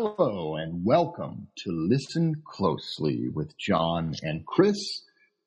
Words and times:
Hello 0.00 0.54
and 0.54 0.84
welcome 0.84 1.48
to 1.56 1.72
Listen 1.72 2.40
Closely 2.46 3.30
with 3.34 3.58
Jon 3.58 4.14
and 4.22 4.46
Chris. 4.46 4.76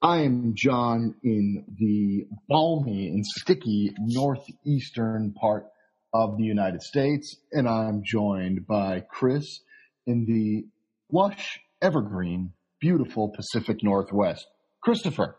I 0.02 0.24
am 0.24 0.56
Jon 0.56 1.16
in 1.24 1.64
the 1.80 2.28
balmy 2.50 3.08
and 3.08 3.26
sticky 3.26 3.94
northeastern 3.98 5.32
part 5.40 5.68
of 6.14 6.36
the 6.36 6.44
United 6.44 6.82
States, 6.82 7.38
and 7.54 7.66
I'm 7.66 8.04
joined 8.04 8.68
by 8.68 9.06
Chris 9.10 9.62
in 10.06 10.26
the 10.26 10.66
lush, 11.10 11.62
evergreen, 11.82 12.52
beautiful 12.82 13.30
Pacific 13.30 13.82
Northwest. 13.82 14.46
Christopher, 14.82 15.38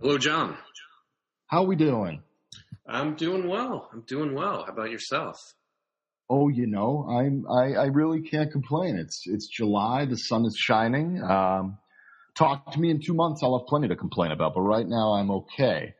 Hello, 0.00 0.18
Jon. 0.18 0.56
how 1.46 1.62
we 1.62 1.76
doing? 1.76 2.24
I'm 2.88 3.14
doing 3.14 3.46
well. 3.46 3.88
I'm 3.92 4.00
doing 4.00 4.34
well. 4.34 4.64
How 4.64 4.72
about 4.72 4.90
yourself? 4.90 5.36
Oh, 6.28 6.48
you 6.48 6.66
know, 6.66 7.06
I'm 7.08 7.46
I, 7.48 7.74
I 7.74 7.86
really 7.86 8.22
can't 8.22 8.50
complain. 8.50 8.96
It's 8.96 9.22
it's 9.26 9.46
July, 9.46 10.06
the 10.06 10.16
sun 10.16 10.44
is 10.44 10.56
shining. 10.56 11.22
Um, 11.22 11.78
talk 12.36 12.72
to 12.72 12.80
me 12.80 12.90
in 12.90 13.00
two 13.00 13.14
months, 13.14 13.42
I'll 13.42 13.58
have 13.58 13.66
plenty 13.66 13.88
to 13.88 13.96
complain 13.96 14.32
about. 14.32 14.54
But 14.54 14.62
right 14.62 14.86
now, 14.86 15.14
I'm 15.14 15.30
okay. 15.30 15.94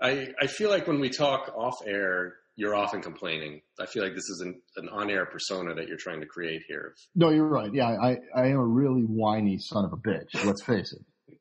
I, 0.00 0.28
I 0.40 0.46
feel 0.48 0.68
like 0.68 0.88
when 0.88 0.98
we 0.98 1.10
talk 1.10 1.52
off 1.56 1.78
air, 1.86 2.34
you're 2.56 2.74
often 2.74 3.00
complaining. 3.00 3.62
I 3.78 3.86
feel 3.86 4.02
like 4.02 4.14
this 4.14 4.28
is 4.28 4.40
an, 4.40 4.60
an 4.76 4.88
on 4.88 5.10
air 5.10 5.26
persona 5.26 5.74
that 5.74 5.88
you're 5.88 5.96
trying 5.96 6.20
to 6.20 6.26
create 6.26 6.62
here. 6.66 6.94
No, 7.14 7.30
you're 7.30 7.46
right. 7.46 7.72
Yeah, 7.72 7.86
I 7.88 8.18
I 8.34 8.46
am 8.48 8.56
a 8.56 8.66
really 8.66 9.02
whiny 9.02 9.58
son 9.58 9.84
of 9.84 9.92
a 9.92 9.96
bitch. 9.96 10.44
Let's 10.44 10.62
face 10.62 10.94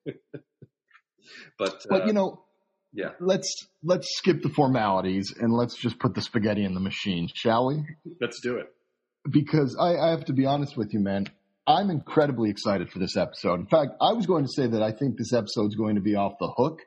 it. 0.05 0.16
But, 1.58 1.85
But 1.89 2.03
uh, 2.03 2.05
you 2.05 2.13
know, 2.13 2.44
yeah, 2.94 3.09
let's 3.20 3.68
let's 3.84 4.08
skip 4.18 4.41
the 4.41 4.50
formalities 4.50 5.34
and 5.38 5.54
let's 5.54 5.75
just 5.78 6.00
put 6.00 6.14
the 6.14 6.22
spaghetti 6.22 6.64
in 6.64 6.73
the 6.73 6.80
machine, 6.80 7.30
shall 7.33 7.67
we? 7.67 7.83
let's 8.20 8.42
do 8.42 8.58
it. 8.58 8.67
Because 9.30 9.78
I, 9.80 9.95
I 9.95 10.09
have 10.11 10.25
to 10.25 10.33
be 10.33 10.45
honest 10.45 10.75
with 10.75 10.94
you, 10.94 11.00
man. 11.00 11.25
I'm 11.67 11.92
incredibly 11.92 12.50
excited 12.50 12.89
for 12.92 12.98
this 13.00 13.16
episode. 13.16 13.59
In 13.59 13.67
fact, 13.67 13.92
I 14.02 14.14
was 14.14 14.25
going 14.25 14.45
to 14.45 14.52
say 14.52 14.66
that 14.67 14.81
I 14.81 14.92
think 14.92 15.17
this 15.17 15.31
episode's 15.31 15.75
going 15.75 15.95
to 15.95 16.02
be 16.02 16.16
off 16.16 16.33
the 16.39 16.52
hook, 16.58 16.80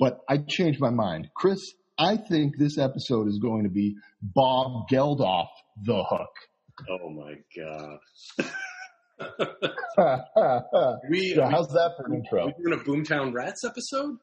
but 0.00 0.20
I 0.28 0.38
changed 0.38 0.80
my 0.80 0.90
mind. 0.90 1.28
Chris, 1.36 1.60
I 1.98 2.16
think 2.16 2.56
this 2.58 2.78
episode 2.78 3.28
is 3.28 3.38
going 3.38 3.64
to 3.64 3.68
be 3.68 3.96
Bob 4.22 4.88
Geldof 4.90 5.48
the 5.84 6.02
hook. 6.02 6.30
Oh 6.88 7.10
my 7.10 7.34
God. 7.56 7.98
yeah, 9.98 10.92
We, 11.08 11.34
how's 11.34 11.68
that 11.68 11.92
for 11.96 12.06
an 12.06 12.14
intro? 12.14 12.44
are 12.44 12.46
we 12.46 12.54
doing 12.64 12.80
a 12.80 12.82
Boomtown 12.82 13.32
Rats 13.32 13.64
episode? 13.64 14.16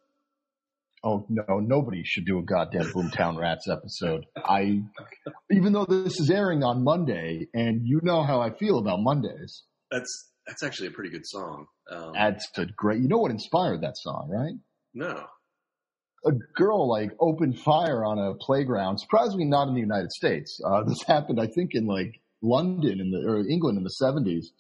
Oh 1.03 1.25
no, 1.29 1.59
nobody 1.59 2.03
should 2.03 2.25
do 2.25 2.37
a 2.37 2.43
goddamn 2.43 2.91
Boomtown 2.93 3.39
Rats 3.39 3.67
episode. 3.67 4.25
I, 4.37 4.81
even 5.51 5.73
though 5.73 5.85
this 5.85 6.19
is 6.19 6.29
airing 6.29 6.63
on 6.63 6.83
Monday, 6.83 7.47
and 7.53 7.81
you 7.83 7.99
know 8.03 8.21
how 8.23 8.39
I 8.39 8.51
feel 8.51 8.77
about 8.77 8.99
Mondays. 9.01 9.63
That's 9.89 10.31
that's 10.47 10.63
actually 10.63 10.87
a 10.87 10.91
pretty 10.91 11.09
good 11.09 11.25
song. 11.25 11.67
Um, 11.89 12.11
That's 12.13 12.47
a 12.57 12.65
great. 12.65 13.01
You 13.01 13.07
know 13.07 13.17
what 13.17 13.31
inspired 13.31 13.81
that 13.81 13.97
song, 13.97 14.29
right? 14.29 14.55
no. 14.93 15.25
A 16.23 16.31
girl 16.55 16.87
like 16.87 17.09
opened 17.19 17.57
fire 17.59 18.05
on 18.05 18.19
a 18.19 18.35
playground. 18.35 18.99
Surprisingly, 18.99 19.45
not 19.45 19.67
in 19.69 19.73
the 19.73 19.79
United 19.79 20.11
States. 20.11 20.59
Uh, 20.63 20.83
this 20.87 21.01
happened, 21.07 21.41
I 21.41 21.47
think, 21.47 21.71
in 21.73 21.87
like 21.87 22.21
London 22.43 22.99
in 22.99 23.09
the 23.09 23.27
or 23.27 23.39
England 23.47 23.79
in 23.79 23.83
the 23.83 23.89
seventies. 23.89 24.51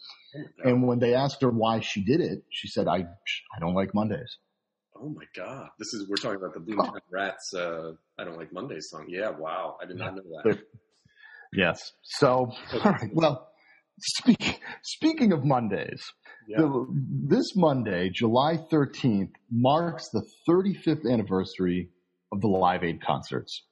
And 0.63 0.87
when 0.87 0.97
they 0.97 1.13
asked 1.13 1.41
her 1.41 1.51
why 1.51 1.81
she 1.81 2.03
did 2.03 2.19
it, 2.19 2.43
she 2.49 2.67
said, 2.67 2.87
"I 2.87 2.99
I 3.55 3.59
don't 3.59 3.75
like 3.75 3.93
Mondays." 3.93 4.37
Oh 5.01 5.09
my 5.09 5.23
God. 5.35 5.69
This 5.79 5.93
is, 5.93 6.07
we're 6.07 6.15
talking 6.17 6.37
about 6.37 6.53
the 6.53 6.59
Boomtown 6.59 6.99
Rats, 7.09 7.53
uh, 7.55 7.93
I 8.19 8.23
Don't 8.23 8.37
Like 8.37 8.53
Mondays 8.53 8.89
song. 8.89 9.05
Yeah, 9.09 9.29
wow. 9.31 9.77
I 9.81 9.85
did 9.85 9.97
not 9.97 10.15
know 10.15 10.21
that. 10.43 10.59
Yes. 11.53 11.91
So, 12.03 12.51
all 12.73 12.79
right. 12.83 13.09
Well, 13.13 13.49
speak, 13.99 14.59
speaking 14.83 15.33
of 15.33 15.43
Mondays, 15.43 16.03
Yeah. 16.47 16.59
the, 16.61 16.85
this 17.27 17.55
Monday, 17.55 18.09
July 18.13 18.57
13th, 18.71 19.31
marks 19.51 20.09
the 20.09 20.23
35th 20.47 21.11
anniversary 21.11 21.89
of 22.31 22.41
the 22.41 22.47
Live 22.47 22.83
Aid 22.83 23.01
concerts. 23.01 23.65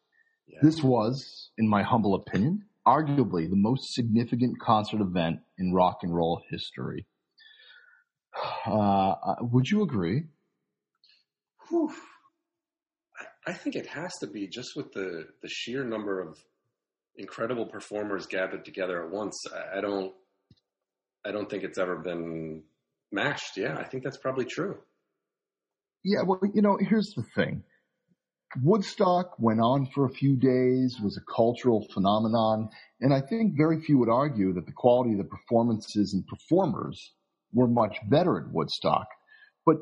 Yeah. 0.47 0.59
This 0.63 0.81
was, 0.84 1.51
in 1.57 1.69
my 1.69 1.84
humble 1.84 2.16
opinion, 2.16 2.66
arguably 2.88 3.47
the 3.50 3.56
most 3.56 3.94
significant 3.94 4.59
concert 4.59 5.00
event 5.00 5.41
in 5.59 5.73
rock 5.73 6.00
and 6.01 6.13
roll 6.13 6.41
history. 6.50 7.06
Uh, 8.66 9.16
would 9.41 9.69
you 9.69 9.84
agree? 9.84 10.23
Whew. 11.69 11.91
I, 13.46 13.53
think 13.53 13.75
it 13.75 13.88
has 13.88 14.18
to 14.19 14.28
be 14.28 14.47
just 14.47 14.75
with 14.75 14.94
the, 14.94 15.28
the 15.41 15.50
sheer 15.50 15.84
number 15.84 16.22
of 16.22 16.38
incredible 17.18 17.66
performers 17.66 18.28
gathered 18.28 18.63
together 18.66 19.03
at 19.03 19.12
once. 19.12 19.44
I 19.75 19.81
don't 19.81 20.13
I 21.25 21.31
don't 21.31 21.50
think 21.50 21.63
it's 21.63 21.78
ever 21.78 21.97
been 21.97 22.63
matched. 23.12 23.58
Yeah, 23.58 23.78
I 23.78 23.84
think 23.84 24.03
that's 24.03 24.18
probably 24.18 24.46
true. 24.46 24.78
Yeah, 26.03 26.22
well, 26.25 26.40
you 26.53 26.62
know, 26.62 26.78
here's 26.79 27.13
the 27.13 27.24
thing. 27.35 27.63
Woodstock 28.63 29.38
went 29.38 29.59
on 29.59 29.85
for 29.94 30.06
a 30.06 30.09
few 30.09 30.35
days, 30.35 30.97
was 31.03 31.18
a 31.18 31.34
cultural 31.34 31.88
phenomenon, 31.94 32.69
and 33.02 33.13
I 33.13 33.22
think 33.22 33.58
very 33.58 33.81
few 33.81 34.00
would 34.00 34.09
argue 34.09 34.53
that 34.53 34.66
the 34.66 34.72
quality 34.72 35.12
of 35.12 35.18
the 35.19 35.25
performances 35.25 36.13
and 36.13 36.25
performers 36.25 37.13
were 37.53 37.68
much 37.68 37.97
better 38.09 38.40
at 38.40 38.52
Woodstock. 38.52 39.08
But 39.66 39.78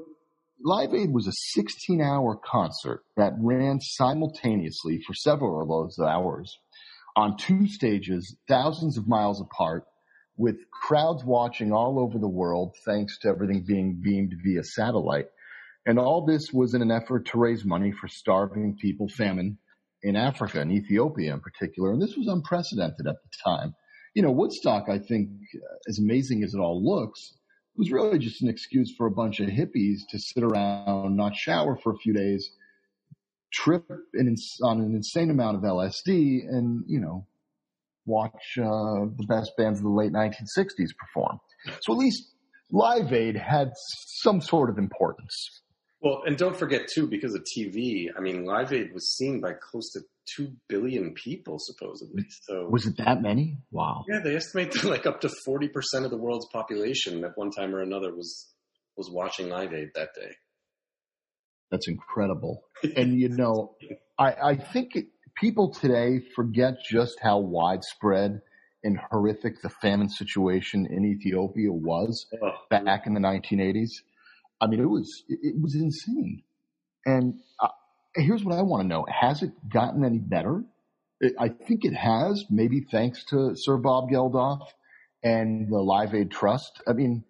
Live 0.64 0.96
Aid 0.96 1.14
was 1.14 1.28
a 1.28 1.32
16 1.54 2.02
hour 2.02 2.36
concert 2.44 3.04
that 3.16 3.34
ran 3.40 3.80
simultaneously 3.80 5.00
for 5.06 5.14
several 5.14 5.62
of 5.62 5.68
those 5.68 6.04
hours 6.04 6.58
on 7.16 7.38
two 7.38 7.68
stages, 7.68 8.36
thousands 8.48 8.98
of 8.98 9.08
miles 9.08 9.40
apart, 9.40 9.86
with 10.36 10.56
crowds 10.72 11.24
watching 11.24 11.72
all 11.72 12.00
over 12.00 12.18
the 12.18 12.28
world 12.28 12.76
thanks 12.86 13.20
to 13.20 13.28
everything 13.28 13.66
being 13.68 14.02
beamed 14.04 14.34
via 14.44 14.64
satellite. 14.64 15.28
And 15.86 16.00
all 16.00 16.26
this 16.26 16.52
was 16.52 16.74
in 16.74 16.82
an 16.82 16.92
effort 16.92 17.28
to 17.28 17.38
raise 17.38 17.64
money 17.64 17.92
for 17.92 18.08
starving 18.08 18.78
people, 18.82 19.08
famine 19.10 19.60
in 20.02 20.16
Africa 20.16 20.60
and 20.60 20.72
Ethiopia 20.72 21.34
in 21.34 21.40
particular. 21.40 21.92
And 21.92 22.02
this 22.02 22.16
was 22.18 22.28
unprecedented 22.28 23.06
at 23.08 23.16
the 23.16 23.30
time. 23.44 23.76
You 24.16 24.24
know, 24.24 24.32
Woodstock, 24.32 24.90
I 24.90 24.98
think, 24.98 25.30
as 25.88 26.00
amazing 26.00 26.44
as 26.44 26.56
it 26.56 26.60
all 26.60 26.84
looks, 26.84 27.37
was 27.78 27.92
really 27.92 28.20
just 28.20 28.42
an 28.42 28.50
excuse 28.50 28.94
for 28.96 29.08
a 29.08 29.12
bunch 29.12 29.40
of 29.40 29.50
hippies 29.50 30.00
to 30.10 30.20
sit 30.20 30.44
around, 30.44 31.16
not 31.16 31.36
shower 31.36 31.76
for 31.76 31.94
a 31.94 31.98
few 31.98 32.14
days, 32.14 32.52
trip 33.54 33.86
in, 34.14 34.36
on 34.64 34.82
an 34.82 34.96
insane 34.96 35.30
amount 35.30 35.58
of 35.58 35.64
LSD, 35.64 36.48
and, 36.48 36.84
you 36.88 37.00
know, 37.00 37.26
watch 38.06 38.58
uh, 38.58 39.06
the 39.18 39.26
best 39.28 39.52
bands 39.58 39.80
of 39.80 39.84
the 39.84 39.90
late 39.90 40.12
1960s 40.12 40.96
perform. 40.98 41.40
So 41.82 41.94
at 41.94 42.00
least 42.00 42.32
Live 42.72 43.14
Aid 43.14 43.36
had 43.36 43.72
some 43.76 44.42
sort 44.42 44.70
of 44.70 44.78
importance. 44.78 45.62
Well, 46.02 46.22
and 46.26 46.38
don't 46.38 46.56
forget 46.56 46.88
too, 46.88 47.08
because 47.08 47.34
of 47.34 47.44
TV, 47.44 48.08
I 48.16 48.22
mean, 48.22 48.46
Live 48.46 48.72
Aid 48.74 48.94
was 48.94 49.16
seen 49.16 49.42
by 49.42 49.54
close 49.54 49.92
to 49.92 50.02
two 50.36 50.54
billion 50.68 51.14
people 51.14 51.58
supposedly. 51.60 52.24
So 52.44 52.68
Was 52.70 52.86
it 52.86 52.98
that 52.98 53.22
many? 53.22 53.58
Wow. 53.72 54.04
yeah, 54.10 54.20
they 54.24 54.36
estimate 54.36 54.72
that 54.74 54.84
like 54.84 55.06
up 55.06 55.22
to 55.22 55.30
forty 55.46 55.68
percent 55.68 56.06
of 56.06 56.12
the 56.12 56.18
world's 56.18 56.48
population 56.52 57.24
at 57.24 57.32
one 57.36 57.52
time 57.52 57.74
or 57.76 57.82
another 57.82 58.14
was 58.16 58.48
was 58.98 59.10
watching 59.12 59.50
Live 59.50 59.74
Aid 59.74 59.90
that 59.96 60.10
day. 60.16 60.32
That's 61.72 61.88
incredible. 61.88 62.64
And 62.96 63.20
you 63.20 63.30
know, 63.30 63.76
I, 64.20 64.34
I 64.52 64.56
think 64.56 64.96
it, 64.96 65.08
people 65.36 65.74
today 65.74 66.20
forget 66.36 66.76
just 66.90 67.18
how 67.22 67.40
widespread 67.40 68.42
and 68.84 69.00
horrific 69.10 69.62
the 69.62 69.70
famine 69.82 70.10
situation 70.10 70.88
in 70.90 71.06
Ethiopia 71.06 71.72
was 71.72 72.28
Oh, 72.42 72.52
back 72.70 73.08
in 73.08 73.14
the 73.14 73.20
1980s. 73.20 73.90
I 74.62 74.68
mean, 74.68 74.80
it 74.80 74.90
was 74.90 75.24
it, 75.28 75.56
was 75.60 75.76
insane. 75.76 76.44
And 77.06 77.40
uh, 77.60 77.68
here's 78.18 78.44
what 78.44 78.58
I 78.58 78.62
want 78.62 78.84
to 78.84 78.88
know: 78.88 79.06
Has 79.10 79.44
it 79.44 79.52
gotten 79.70 80.04
any 80.04 80.20
better? 80.20 80.64
It, 81.20 81.34
I 81.40 81.50
think 81.50 81.86
it 81.86 81.94
has. 81.94 82.46
Maybe 82.50 82.86
thanks 82.92 83.24
to 83.26 83.54
Sir 83.56 83.78
Bob 83.78 84.10
Geldof 84.10 84.62
and 85.24 85.70
the 85.70 85.80
Live 85.80 86.14
Aid 86.14 86.32
Trust. 86.32 86.82
I 86.88 86.94
mean, 86.94 87.24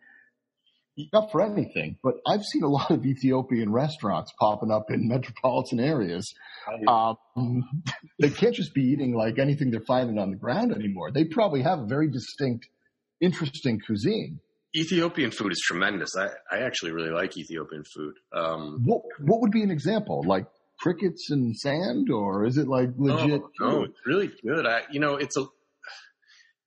not 1.13 1.31
for 1.31 1.41
anything, 1.41 1.97
but 2.03 2.15
I've 2.25 2.43
seen 2.43 2.63
a 2.63 2.67
lot 2.67 2.91
of 2.91 3.05
Ethiopian 3.05 3.71
restaurants 3.71 4.33
popping 4.39 4.71
up 4.71 4.89
in 4.89 5.07
metropolitan 5.07 5.79
areas. 5.79 6.33
Um, 6.87 7.63
they 8.19 8.29
can't 8.29 8.55
just 8.55 8.73
be 8.73 8.81
eating 8.81 9.15
like 9.15 9.39
anything 9.39 9.71
they're 9.71 9.81
finding 9.87 10.17
on 10.17 10.31
the 10.31 10.37
ground 10.37 10.73
anymore. 10.73 11.11
They 11.11 11.25
probably 11.25 11.61
have 11.61 11.79
a 11.79 11.85
very 11.85 12.09
distinct, 12.09 12.67
interesting 13.21 13.79
cuisine. 13.79 14.39
Ethiopian 14.75 15.31
food 15.31 15.51
is 15.51 15.61
tremendous. 15.65 16.15
I, 16.15 16.27
I 16.51 16.59
actually 16.63 16.91
really 16.91 17.09
like 17.09 17.37
Ethiopian 17.37 17.83
food. 17.83 18.15
Um, 18.33 18.81
What 18.83 19.01
what 19.21 19.41
would 19.41 19.51
be 19.51 19.63
an 19.63 19.71
example? 19.71 20.23
Like 20.27 20.45
crickets 20.79 21.29
and 21.31 21.55
sand, 21.55 22.09
or 22.11 22.45
is 22.45 22.57
it 22.57 22.67
like 22.67 22.89
legit? 22.97 23.41
No, 23.59 23.69
no, 23.69 23.83
it's 23.83 23.99
really 24.05 24.31
good. 24.43 24.65
I, 24.65 24.81
you 24.91 24.99
know, 24.99 25.15
it's 25.15 25.37
a, 25.37 25.45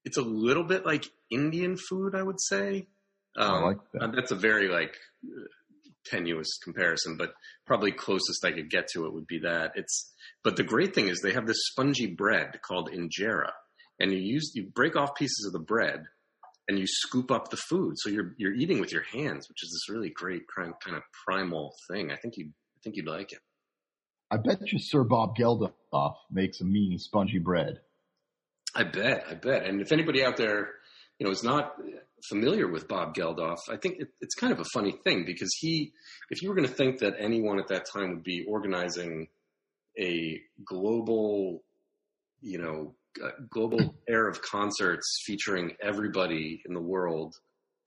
it's 0.04 0.16
a 0.16 0.22
little 0.22 0.64
bit 0.64 0.84
like 0.84 1.04
Indian 1.30 1.76
food, 1.76 2.14
I 2.14 2.22
would 2.22 2.40
say. 2.40 2.86
Um, 3.36 3.50
I 3.50 3.60
like 3.60 3.78
that. 3.94 4.12
That's 4.14 4.32
a 4.32 4.36
very 4.36 4.68
like 4.68 4.94
tenuous 6.06 6.58
comparison, 6.62 7.16
but 7.16 7.34
probably 7.66 7.92
closest 7.92 8.44
I 8.44 8.52
could 8.52 8.70
get 8.70 8.88
to 8.94 9.06
it 9.06 9.12
would 9.12 9.26
be 9.26 9.40
that. 9.40 9.72
It's, 9.74 10.12
but 10.42 10.56
the 10.56 10.64
great 10.64 10.94
thing 10.94 11.08
is 11.08 11.20
they 11.20 11.32
have 11.32 11.46
this 11.46 11.60
spongy 11.70 12.06
bread 12.06 12.60
called 12.62 12.90
injera, 12.90 13.50
and 13.98 14.12
you 14.12 14.18
use 14.18 14.52
you 14.54 14.66
break 14.74 14.96
off 14.96 15.14
pieces 15.14 15.44
of 15.46 15.52
the 15.52 15.64
bread 15.64 16.04
and 16.68 16.78
you 16.78 16.86
scoop 16.86 17.30
up 17.30 17.50
the 17.50 17.56
food. 17.56 17.94
So 17.98 18.10
you're 18.10 18.34
you're 18.38 18.54
eating 18.54 18.80
with 18.80 18.92
your 18.92 19.02
hands, 19.12 19.48
which 19.48 19.62
is 19.62 19.70
this 19.70 19.94
really 19.94 20.10
great 20.10 20.42
kind 20.56 20.74
of 20.96 21.02
primal 21.26 21.74
thing. 21.90 22.10
I 22.10 22.16
think 22.16 22.34
you 22.36 22.46
I 22.46 22.78
think 22.82 22.96
you'd 22.96 23.06
like 23.08 23.32
it. 23.32 23.40
I 24.30 24.36
bet 24.36 24.72
you 24.72 24.78
Sir 24.78 25.02
Bob 25.02 25.36
Geldof 25.36 26.14
makes 26.30 26.60
a 26.60 26.64
mean 26.64 26.98
spongy 26.98 27.38
bread. 27.38 27.80
I 28.74 28.84
bet, 28.84 29.24
I 29.28 29.34
bet. 29.34 29.64
And 29.64 29.80
if 29.80 29.90
anybody 29.90 30.24
out 30.24 30.36
there, 30.36 30.68
you 31.18 31.26
know, 31.26 31.32
is 31.32 31.42
not 31.42 31.74
familiar 32.28 32.68
with 32.68 32.86
Bob 32.86 33.14
Geldof, 33.14 33.58
I 33.68 33.76
think 33.76 33.96
it, 33.98 34.08
it's 34.20 34.36
kind 34.36 34.52
of 34.52 34.60
a 34.60 34.64
funny 34.72 34.92
thing 35.04 35.24
because 35.24 35.50
he, 35.58 35.92
if 36.30 36.42
you 36.42 36.48
were 36.48 36.54
going 36.54 36.68
to 36.68 36.74
think 36.74 37.00
that 37.00 37.14
anyone 37.18 37.58
at 37.58 37.68
that 37.68 37.86
time 37.92 38.10
would 38.10 38.22
be 38.22 38.44
organizing 38.46 39.28
a 39.98 40.40
global, 40.64 41.64
you 42.40 42.58
know, 42.58 42.94
global 43.50 43.96
air 44.08 44.28
of 44.28 44.40
concerts 44.42 45.22
featuring 45.26 45.72
everybody 45.82 46.62
in 46.64 46.74
the 46.74 46.80
world, 46.80 47.34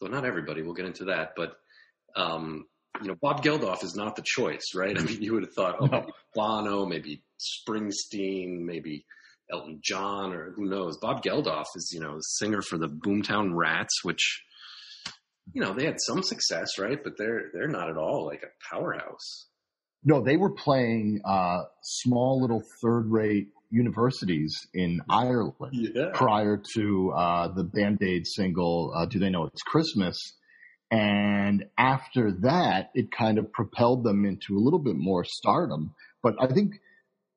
though 0.01 0.07
not 0.07 0.25
everybody, 0.25 0.61
we'll 0.61 0.73
get 0.73 0.85
into 0.85 1.05
that, 1.05 1.33
but 1.37 1.55
um, 2.17 2.65
you 3.01 3.07
know, 3.07 3.15
Bob 3.21 3.43
Geldof 3.43 3.83
is 3.83 3.95
not 3.95 4.15
the 4.15 4.23
choice, 4.25 4.73
right? 4.75 4.97
I 4.99 5.01
mean, 5.01 5.21
you 5.21 5.33
would 5.33 5.43
have 5.43 5.53
thought, 5.53 5.75
oh, 5.79 5.87
maybe 5.87 6.11
Bono, 6.35 6.85
maybe 6.85 7.23
Springsteen, 7.39 8.61
maybe 8.61 9.05
Elton 9.51 9.79
John, 9.83 10.33
or 10.33 10.51
who 10.55 10.69
knows. 10.69 10.97
Bob 10.97 11.23
Geldof 11.23 11.65
is, 11.75 11.91
you 11.93 11.99
know, 11.99 12.17
singer 12.19 12.61
for 12.61 12.77
the 12.77 12.87
Boomtown 12.87 13.51
Rats, 13.55 14.03
which, 14.03 14.43
you 15.53 15.61
know, 15.61 15.73
they 15.73 15.85
had 15.85 15.99
some 15.99 16.23
success, 16.23 16.79
right? 16.79 16.99
But 17.03 17.13
they're 17.17 17.49
they're 17.53 17.67
not 17.67 17.89
at 17.89 17.97
all 17.97 18.25
like 18.25 18.43
a 18.43 18.73
powerhouse. 18.73 19.47
No, 20.05 20.21
they 20.21 20.35
were 20.35 20.51
playing 20.51 21.21
uh, 21.23 21.63
small 21.81 22.41
little 22.41 22.61
third 22.81 23.09
rate 23.09 23.47
universities 23.69 24.67
in 24.73 25.01
Ireland 25.09 25.55
yeah. 25.71 26.11
prior 26.13 26.61
to 26.75 27.11
uh, 27.11 27.47
the 27.53 27.63
Band 27.63 28.03
Aid 28.03 28.27
single, 28.27 28.93
uh, 28.95 29.05
Do 29.05 29.19
They 29.19 29.29
Know 29.29 29.45
It's 29.45 29.63
Christmas? 29.63 30.33
And 30.93 31.65
after 31.75 32.31
that, 32.41 32.91
it 32.93 33.11
kind 33.11 33.39
of 33.39 33.51
propelled 33.51 34.03
them 34.03 34.25
into 34.25 34.55
a 34.55 34.61
little 34.61 34.77
bit 34.77 34.95
more 34.95 35.23
stardom. 35.25 35.95
But 36.21 36.35
I 36.39 36.45
think 36.45 36.75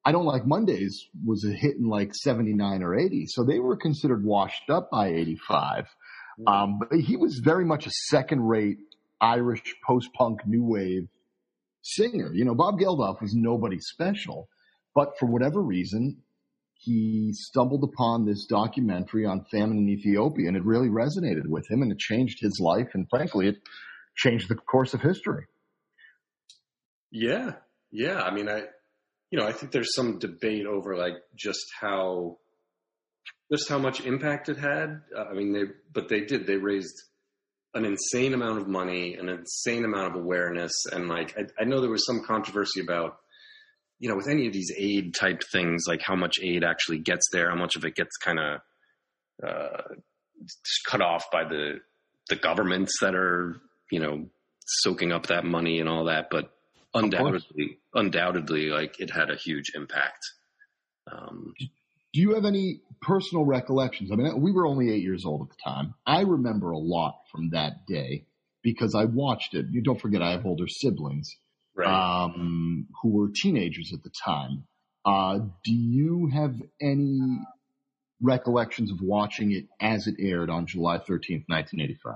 I 0.04 0.12
Don't 0.12 0.26
Like 0.26 0.46
Mondays 0.46 1.06
was 1.24 1.42
a 1.46 1.52
hit 1.52 1.76
in 1.76 1.88
like 1.88 2.14
79 2.14 2.82
or 2.82 2.94
80. 2.94 3.24
So 3.28 3.44
they 3.44 3.58
were 3.58 3.78
considered 3.78 4.22
washed 4.22 4.68
up 4.68 4.90
by 4.90 5.08
85. 5.08 5.86
Mm. 6.38 6.52
Um, 6.52 6.78
but 6.78 6.98
he 6.98 7.16
was 7.16 7.40
very 7.42 7.64
much 7.64 7.86
a 7.86 7.90
second 8.10 8.42
rate 8.42 8.76
Irish 9.22 9.62
post 9.86 10.10
punk 10.12 10.40
new 10.46 10.62
wave 10.62 11.08
singer. 11.80 12.30
You 12.34 12.44
know, 12.44 12.54
Bob 12.54 12.78
Geldof 12.78 13.22
was 13.22 13.34
nobody 13.34 13.78
special, 13.80 14.50
but 14.94 15.18
for 15.18 15.24
whatever 15.24 15.62
reason, 15.62 16.18
he 16.86 17.32
stumbled 17.32 17.82
upon 17.82 18.24
this 18.24 18.46
documentary 18.46 19.26
on 19.26 19.44
famine 19.50 19.78
in 19.78 19.88
Ethiopia 19.88 20.46
and 20.46 20.56
it 20.56 20.64
really 20.64 20.88
resonated 20.88 21.46
with 21.46 21.68
him 21.68 21.82
and 21.82 21.90
it 21.90 21.98
changed 21.98 22.38
his 22.40 22.60
life. 22.60 22.88
And 22.94 23.06
frankly, 23.10 23.48
it 23.48 23.56
changed 24.16 24.48
the 24.48 24.54
course 24.54 24.94
of 24.94 25.02
history. 25.02 25.46
Yeah. 27.10 27.54
Yeah. 27.90 28.22
I 28.22 28.32
mean, 28.32 28.48
I, 28.48 28.62
you 29.30 29.38
know, 29.38 29.46
I 29.46 29.52
think 29.52 29.72
there's 29.72 29.94
some 29.94 30.20
debate 30.20 30.66
over 30.66 30.96
like 30.96 31.14
just 31.34 31.66
how, 31.80 32.38
just 33.52 33.68
how 33.68 33.78
much 33.78 34.00
impact 34.00 34.48
it 34.48 34.56
had. 34.56 35.02
Uh, 35.16 35.24
I 35.30 35.34
mean, 35.34 35.52
they, 35.52 35.64
but 35.92 36.08
they 36.08 36.20
did, 36.20 36.46
they 36.46 36.56
raised 36.56 36.94
an 37.74 37.84
insane 37.84 38.32
amount 38.32 38.60
of 38.60 38.68
money, 38.68 39.14
an 39.14 39.28
insane 39.28 39.84
amount 39.84 40.14
of 40.14 40.22
awareness. 40.22 40.72
And 40.92 41.08
like, 41.08 41.36
I, 41.36 41.62
I 41.62 41.64
know 41.64 41.80
there 41.80 41.90
was 41.90 42.06
some 42.06 42.22
controversy 42.24 42.80
about, 42.80 43.18
you 43.98 44.08
know, 44.08 44.16
with 44.16 44.28
any 44.28 44.46
of 44.46 44.52
these 44.52 44.72
aid 44.76 45.14
type 45.14 45.42
things, 45.52 45.84
like 45.88 46.02
how 46.02 46.16
much 46.16 46.38
aid 46.42 46.64
actually 46.64 46.98
gets 46.98 47.28
there, 47.32 47.50
how 47.50 47.56
much 47.56 47.76
of 47.76 47.84
it 47.84 47.94
gets 47.94 48.16
kind 48.16 48.38
of 48.38 48.60
uh, 49.46 49.82
cut 50.86 51.00
off 51.00 51.30
by 51.30 51.44
the 51.44 51.80
the 52.28 52.36
governments 52.36 52.92
that 53.00 53.14
are, 53.14 53.60
you 53.90 54.00
know, 54.00 54.26
soaking 54.66 55.12
up 55.12 55.28
that 55.28 55.44
money 55.44 55.78
and 55.80 55.88
all 55.88 56.06
that. 56.06 56.26
But 56.30 56.50
undoubtedly, 56.92 57.78
undoubtedly, 57.94 58.66
like 58.66 59.00
it 59.00 59.10
had 59.10 59.30
a 59.30 59.36
huge 59.36 59.72
impact. 59.74 60.24
Um, 61.10 61.54
Do 62.12 62.20
you 62.20 62.34
have 62.34 62.44
any 62.44 62.80
personal 63.00 63.44
recollections? 63.44 64.10
I 64.10 64.16
mean, 64.16 64.40
we 64.40 64.50
were 64.50 64.66
only 64.66 64.92
eight 64.92 65.02
years 65.02 65.24
old 65.24 65.42
at 65.42 65.48
the 65.50 65.70
time. 65.70 65.94
I 66.04 66.22
remember 66.22 66.72
a 66.72 66.78
lot 66.78 67.20
from 67.30 67.50
that 67.50 67.86
day 67.86 68.26
because 68.62 68.94
I 68.94 69.04
watched 69.04 69.54
it. 69.54 69.66
You 69.70 69.82
don't 69.82 70.00
forget, 70.00 70.20
I 70.20 70.32
have 70.32 70.44
older 70.46 70.66
siblings 70.66 71.36
right. 71.76 72.24
um, 72.24 72.86
who 73.02 73.10
were 73.10 73.28
teenagers 73.34 73.92
at 73.94 74.02
the 74.02 74.10
time. 74.24 74.64
Uh, 75.04 75.38
do 75.64 75.72
you 75.72 76.30
have 76.32 76.54
any 76.80 77.20
recollections 78.20 78.90
of 78.90 78.98
watching 79.00 79.52
it 79.52 79.66
as 79.80 80.06
it 80.06 80.16
aired 80.18 80.50
on 80.50 80.66
July 80.66 80.98
13th, 80.98 81.44
1985? 81.46 82.14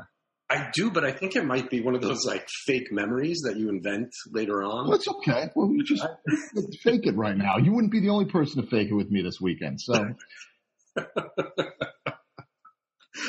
I 0.50 0.68
do, 0.74 0.90
but 0.90 1.04
I 1.04 1.12
think 1.12 1.36
it 1.36 1.44
might 1.44 1.70
be 1.70 1.80
one 1.80 1.94
of 1.94 2.02
those 2.02 2.24
like 2.26 2.48
fake 2.66 2.88
memories 2.90 3.42
that 3.44 3.56
you 3.56 3.68
invent 3.68 4.10
later 4.32 4.64
on. 4.64 4.88
Well, 4.88 4.96
it's 4.96 5.06
okay. 5.06 5.48
Well, 5.54 5.70
you 5.70 5.84
just 5.84 6.04
fake 6.82 7.06
it 7.06 7.16
right 7.16 7.36
now. 7.36 7.58
You 7.58 7.72
wouldn't 7.72 7.92
be 7.92 8.00
the 8.00 8.08
only 8.08 8.24
person 8.24 8.60
to 8.60 8.68
fake 8.68 8.88
it 8.90 8.94
with 8.94 9.10
me 9.10 9.22
this 9.22 9.40
weekend. 9.40 9.80
So. 9.80 9.94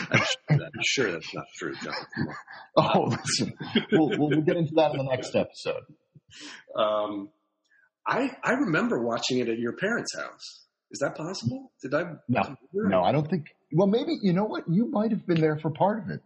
I'm, 0.10 0.18
sure 0.20 0.58
that, 0.58 0.72
I'm 0.76 0.84
sure 0.84 1.12
that's 1.12 1.34
not 1.34 1.46
true, 1.58 1.74
Jon. 1.84 1.94
Oh, 2.78 3.02
listen. 3.04 3.54
We'll, 3.92 4.10
we'll, 4.18 4.30
we'll 4.30 4.42
get 4.42 4.56
into 4.56 4.74
that 4.76 4.92
in 4.92 4.98
the 4.98 5.04
next 5.04 5.36
episode. 5.36 5.84
Um, 6.78 7.30
I 8.08 8.32
I 8.44 8.54
remember 8.54 9.04
watching 9.04 9.40
it 9.40 9.50
at 9.50 9.60
your 9.60 9.74
parents' 9.74 10.16
house. 10.16 10.66
Is 10.92 11.00
that 11.00 11.16
possible? 11.16 11.72
Did 11.82 11.94
I? 11.94 12.04
No, 12.28 12.56
no, 12.74 13.04
I 13.04 13.12
don't 13.12 13.30
think. 13.30 13.46
Well, 13.74 13.88
maybe 13.88 14.18
you 14.22 14.34
know 14.34 14.44
what? 14.44 14.64
You 14.68 14.90
might 14.92 15.12
have 15.12 15.26
been 15.26 15.40
there 15.40 15.58
for 15.58 15.70
part 15.72 16.04
of 16.04 16.10
it. 16.10 16.22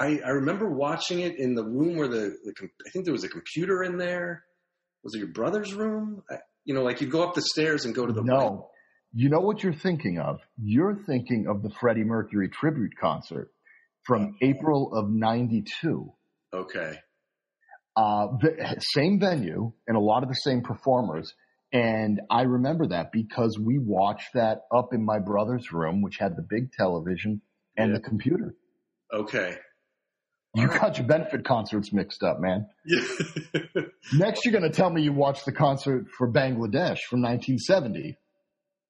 I, 0.00 0.20
I 0.24 0.30
remember 0.30 0.70
watching 0.70 1.20
it 1.20 1.38
in 1.38 1.54
the 1.54 1.64
room 1.64 1.96
where 1.96 2.08
the, 2.08 2.36
the 2.44 2.68
I 2.86 2.90
think 2.90 3.04
there 3.04 3.12
was 3.12 3.24
a 3.24 3.28
computer 3.28 3.82
in 3.82 3.98
there. 3.98 4.44
Was 5.02 5.14
it 5.14 5.18
your 5.18 5.28
brother's 5.28 5.74
room? 5.74 6.22
I, 6.30 6.36
you 6.64 6.74
know, 6.74 6.82
like 6.82 7.00
you 7.00 7.08
go 7.08 7.22
up 7.22 7.34
the 7.34 7.42
stairs 7.42 7.84
and 7.84 7.94
go 7.94 8.06
to 8.06 8.12
the 8.12 8.22
no. 8.22 8.70
You 9.12 9.30
know 9.30 9.40
what 9.40 9.62
you're 9.62 9.72
thinking 9.72 10.18
of? 10.18 10.40
You're 10.60 10.98
thinking 11.06 11.46
of 11.48 11.62
the 11.62 11.70
Freddie 11.80 12.04
Mercury 12.04 12.48
tribute 12.48 12.92
concert 13.00 13.50
from 14.04 14.36
April 14.42 14.92
of 14.94 15.08
'92. 15.08 16.12
Okay. 16.52 16.98
Uh, 17.98 18.28
the 18.40 18.76
same 18.94 19.18
venue 19.18 19.72
and 19.88 19.96
a 19.96 20.00
lot 20.00 20.22
of 20.22 20.28
the 20.28 20.34
same 20.36 20.62
performers. 20.62 21.34
And 21.72 22.20
I 22.30 22.42
remember 22.42 22.86
that 22.88 23.10
because 23.10 23.58
we 23.58 23.80
watched 23.80 24.34
that 24.34 24.60
up 24.72 24.94
in 24.94 25.04
my 25.04 25.18
brother's 25.18 25.72
room, 25.72 26.00
which 26.00 26.16
had 26.16 26.36
the 26.36 26.46
big 26.48 26.70
television 26.70 27.42
and 27.76 27.90
yeah. 27.90 27.96
the 27.96 28.00
computer. 28.00 28.54
Okay. 29.12 29.56
You 30.54 30.68
got 30.68 30.96
your 30.96 31.08
benefit 31.08 31.44
concerts 31.44 31.92
mixed 31.92 32.22
up, 32.22 32.38
man. 32.38 32.68
Yeah. 32.86 33.02
Next, 34.14 34.44
you're 34.44 34.52
going 34.52 34.70
to 34.70 34.76
tell 34.76 34.90
me 34.90 35.02
you 35.02 35.12
watched 35.12 35.44
the 35.44 35.52
concert 35.52 36.06
for 36.16 36.30
Bangladesh 36.30 37.00
from 37.10 37.20
1970. 37.22 38.16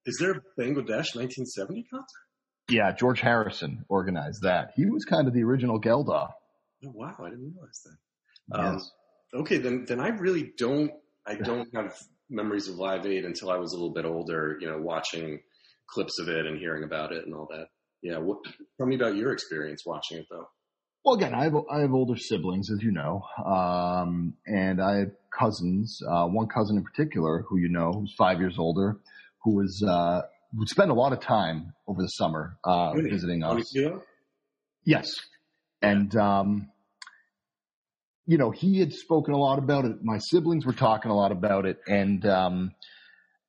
Is 0.04 0.18
there 0.18 0.32
a 0.32 0.61
Bangladesh 0.61 1.16
1970 1.16 1.87
concert? 1.90 2.06
Yeah, 2.68 2.92
George 2.92 3.23
Harrison 3.23 3.87
organized 3.88 4.42
that. 4.42 4.73
He 4.76 4.85
was 4.85 5.06
kind 5.06 5.28
of 5.28 5.32
the 5.32 5.44
original 5.44 5.80
Geldof. 5.80 6.30
Oh, 6.85 6.92
wow. 6.94 7.16
I 7.18 7.30
didn't 7.30 7.54
realize 7.54 7.80
that. 7.87 8.59
Um, 8.59 8.75
yes. 8.75 8.90
Okay, 9.35 9.58
then 9.58 9.85
then 9.87 10.00
I 10.00 10.08
really 10.08 10.52
don't 10.56 10.92
I 11.26 11.35
don't 11.35 11.68
have 11.75 11.97
memories 12.30 12.68
of 12.68 12.76
Live 12.76 13.06
Aid 13.06 13.25
until 13.25 13.50
I 13.50 13.56
was 13.56 13.73
a 13.73 13.76
little 13.76 13.92
bit 13.92 14.04
older. 14.04 14.56
You 14.61 14.70
know, 14.70 14.78
watching 14.78 15.40
clips 15.88 16.18
of 16.18 16.28
it 16.28 16.47
and 16.47 16.58
hearing 16.58 16.85
about 16.85 17.12
it 17.12 17.25
and 17.25 17.35
all 17.35 17.49
that. 17.50 17.68
Yeah, 18.02 18.18
what, 18.18 18.38
tell 18.76 18.87
me 18.87 18.94
about 18.94 19.16
your 19.16 19.32
experience 19.32 19.85
watching 19.85 20.18
it 20.18 20.26
though. 20.30 20.49
Well, 21.04 21.16
again, 21.16 21.35
I 21.35 21.44
have 21.44 21.54
I 21.70 21.80
have 21.80 21.92
older 21.92 22.16
siblings, 22.16 22.70
as 22.70 22.82
you 22.82 22.90
know, 22.90 23.23
um, 23.44 24.35
and 24.47 24.80
I 24.80 24.99
have 24.99 25.11
cousins. 25.37 26.00
Uh, 26.06 26.26
one 26.26 26.49
cousin 26.49 26.76
in 26.76 26.85
particular, 26.85 27.44
who 27.49 27.58
you 27.58 27.68
know, 27.68 27.92
who's 27.92 28.14
five 28.16 28.40
years 28.40 28.56
older, 28.58 28.99
who 29.42 29.52
was 29.52 29.82
uh, 29.82 30.23
would 30.54 30.68
spend 30.68 30.90
a 30.90 30.94
lot 30.94 31.12
of 31.12 31.20
time 31.20 31.73
over 31.87 32.02
the 32.02 32.08
summer 32.08 32.58
uh, 32.64 32.92
really? 32.94 33.11
visiting 33.11 33.42
us. 33.42 33.75
Yes, 34.85 35.08
and 35.82 36.14
um, 36.16 36.70
you 38.28 38.37
know, 38.37 38.50
he 38.50 38.78
had 38.78 38.92
spoken 38.92 39.32
a 39.32 39.38
lot 39.38 39.58
about 39.58 39.87
it. 39.87 40.04
My 40.04 40.18
siblings 40.18 40.66
were 40.66 40.75
talking 40.75 41.11
a 41.11 41.16
lot 41.16 41.32
about 41.32 41.64
it. 41.64 41.78
And 41.88 42.26
um, 42.26 42.73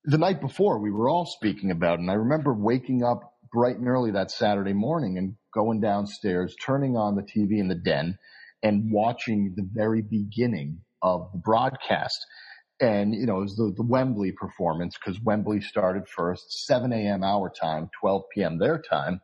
the 0.05 0.17
night 0.17 0.39
before, 0.39 0.79
we 0.79 0.89
were 0.89 1.09
all 1.09 1.25
speaking 1.25 1.69
about 1.69 1.95
it. 1.95 1.99
And 1.99 2.09
I 2.09 2.13
remember 2.13 2.53
waking 2.53 3.03
up 3.03 3.33
bright 3.51 3.75
and 3.75 3.89
early 3.89 4.11
that 4.11 4.31
Saturday 4.31 4.71
morning 4.71 5.17
and 5.17 5.35
going 5.53 5.81
downstairs, 5.81 6.55
turning 6.65 6.95
on 6.95 7.15
the 7.15 7.23
TV 7.23 7.59
in 7.59 7.67
the 7.67 7.75
den, 7.75 8.17
and 8.63 8.89
watching 8.89 9.53
the 9.57 9.67
very 9.69 10.01
beginning 10.01 10.79
of 11.01 11.29
the 11.33 11.39
broadcast. 11.39 12.25
And, 12.79 13.13
you 13.13 13.25
know, 13.25 13.39
it 13.39 13.41
was 13.41 13.57
the, 13.57 13.73
the 13.75 13.83
Wembley 13.83 14.31
performance 14.31 14.95
because 14.97 15.21
Wembley 15.21 15.59
started 15.59 16.07
first, 16.07 16.65
7 16.67 16.93
a.m. 16.93 17.21
our 17.21 17.49
time, 17.49 17.89
12 17.99 18.23
p.m. 18.33 18.57
their 18.57 18.81
time. 18.81 19.19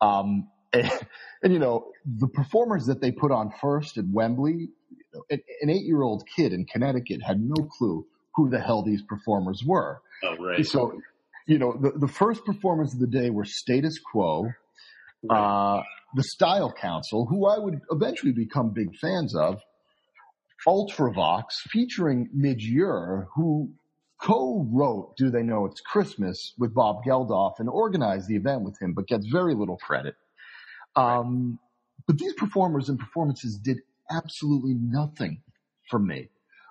Um, 0.00 0.50
and, 0.72 0.90
and, 1.42 1.52
you 1.52 1.58
know, 1.58 1.90
the 2.04 2.28
performers 2.28 2.86
that 2.86 3.00
they 3.00 3.10
put 3.10 3.32
on 3.32 3.52
first 3.60 3.98
at 3.98 4.04
Wembley, 4.08 4.68
an, 5.30 5.40
an 5.62 5.70
eight 5.70 5.84
year 5.84 6.02
old 6.02 6.24
kid 6.36 6.52
in 6.52 6.64
Connecticut 6.64 7.22
had 7.22 7.40
no 7.40 7.64
clue 7.64 8.06
who 8.34 8.50
the 8.50 8.60
hell 8.60 8.82
these 8.82 9.02
performers 9.02 9.62
were. 9.64 10.00
Oh, 10.22 10.36
right. 10.36 10.66
So 10.66 11.00
you 11.46 11.58
know, 11.58 11.76
the, 11.78 11.92
the 11.98 12.08
first 12.08 12.44
performers 12.44 12.94
of 12.94 13.00
the 13.00 13.06
day 13.06 13.30
were 13.30 13.44
Status 13.44 13.98
Quo, 13.98 14.50
uh, 15.28 15.82
the 16.14 16.22
Style 16.22 16.72
Council, 16.72 17.26
who 17.26 17.46
I 17.46 17.58
would 17.58 17.80
eventually 17.90 18.32
become 18.32 18.70
big 18.70 18.96
fans 18.96 19.34
of, 19.34 19.60
Ultravox, 20.66 21.44
featuring 21.68 22.30
Midge 22.32 22.64
Ure, 22.64 23.28
who 23.34 23.70
co-wrote 24.22 25.14
Do 25.18 25.28
They 25.28 25.42
Know 25.42 25.66
It's 25.66 25.82
Christmas 25.82 26.54
with 26.56 26.72
Bob 26.72 27.04
Geldof 27.04 27.56
and 27.58 27.68
organized 27.68 28.28
the 28.28 28.36
event 28.36 28.62
with 28.62 28.80
him, 28.80 28.94
but 28.94 29.06
gets 29.06 29.26
very 29.26 29.54
little 29.54 29.76
credit. 29.76 30.14
Um, 30.96 31.58
but 32.06 32.16
these 32.16 32.32
performers 32.32 32.88
and 32.88 32.98
performances 32.98 33.58
did 33.62 33.78
absolutely 34.10 34.74
nothing 34.74 35.42
for 35.90 35.98
me. 35.98 36.28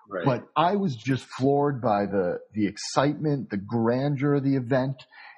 Right. 0.10 0.25
But 0.25 0.44
I 0.56 0.75
was 0.75 0.96
just 0.96 1.25
floored 1.25 1.82
by 1.82 2.06
the, 2.06 2.40
the 2.54 2.68
excitement, 2.68 3.50
the 3.50 3.58
grandeur 3.58 4.36
of 4.36 4.44
the 4.44 4.56
event. 4.56 4.96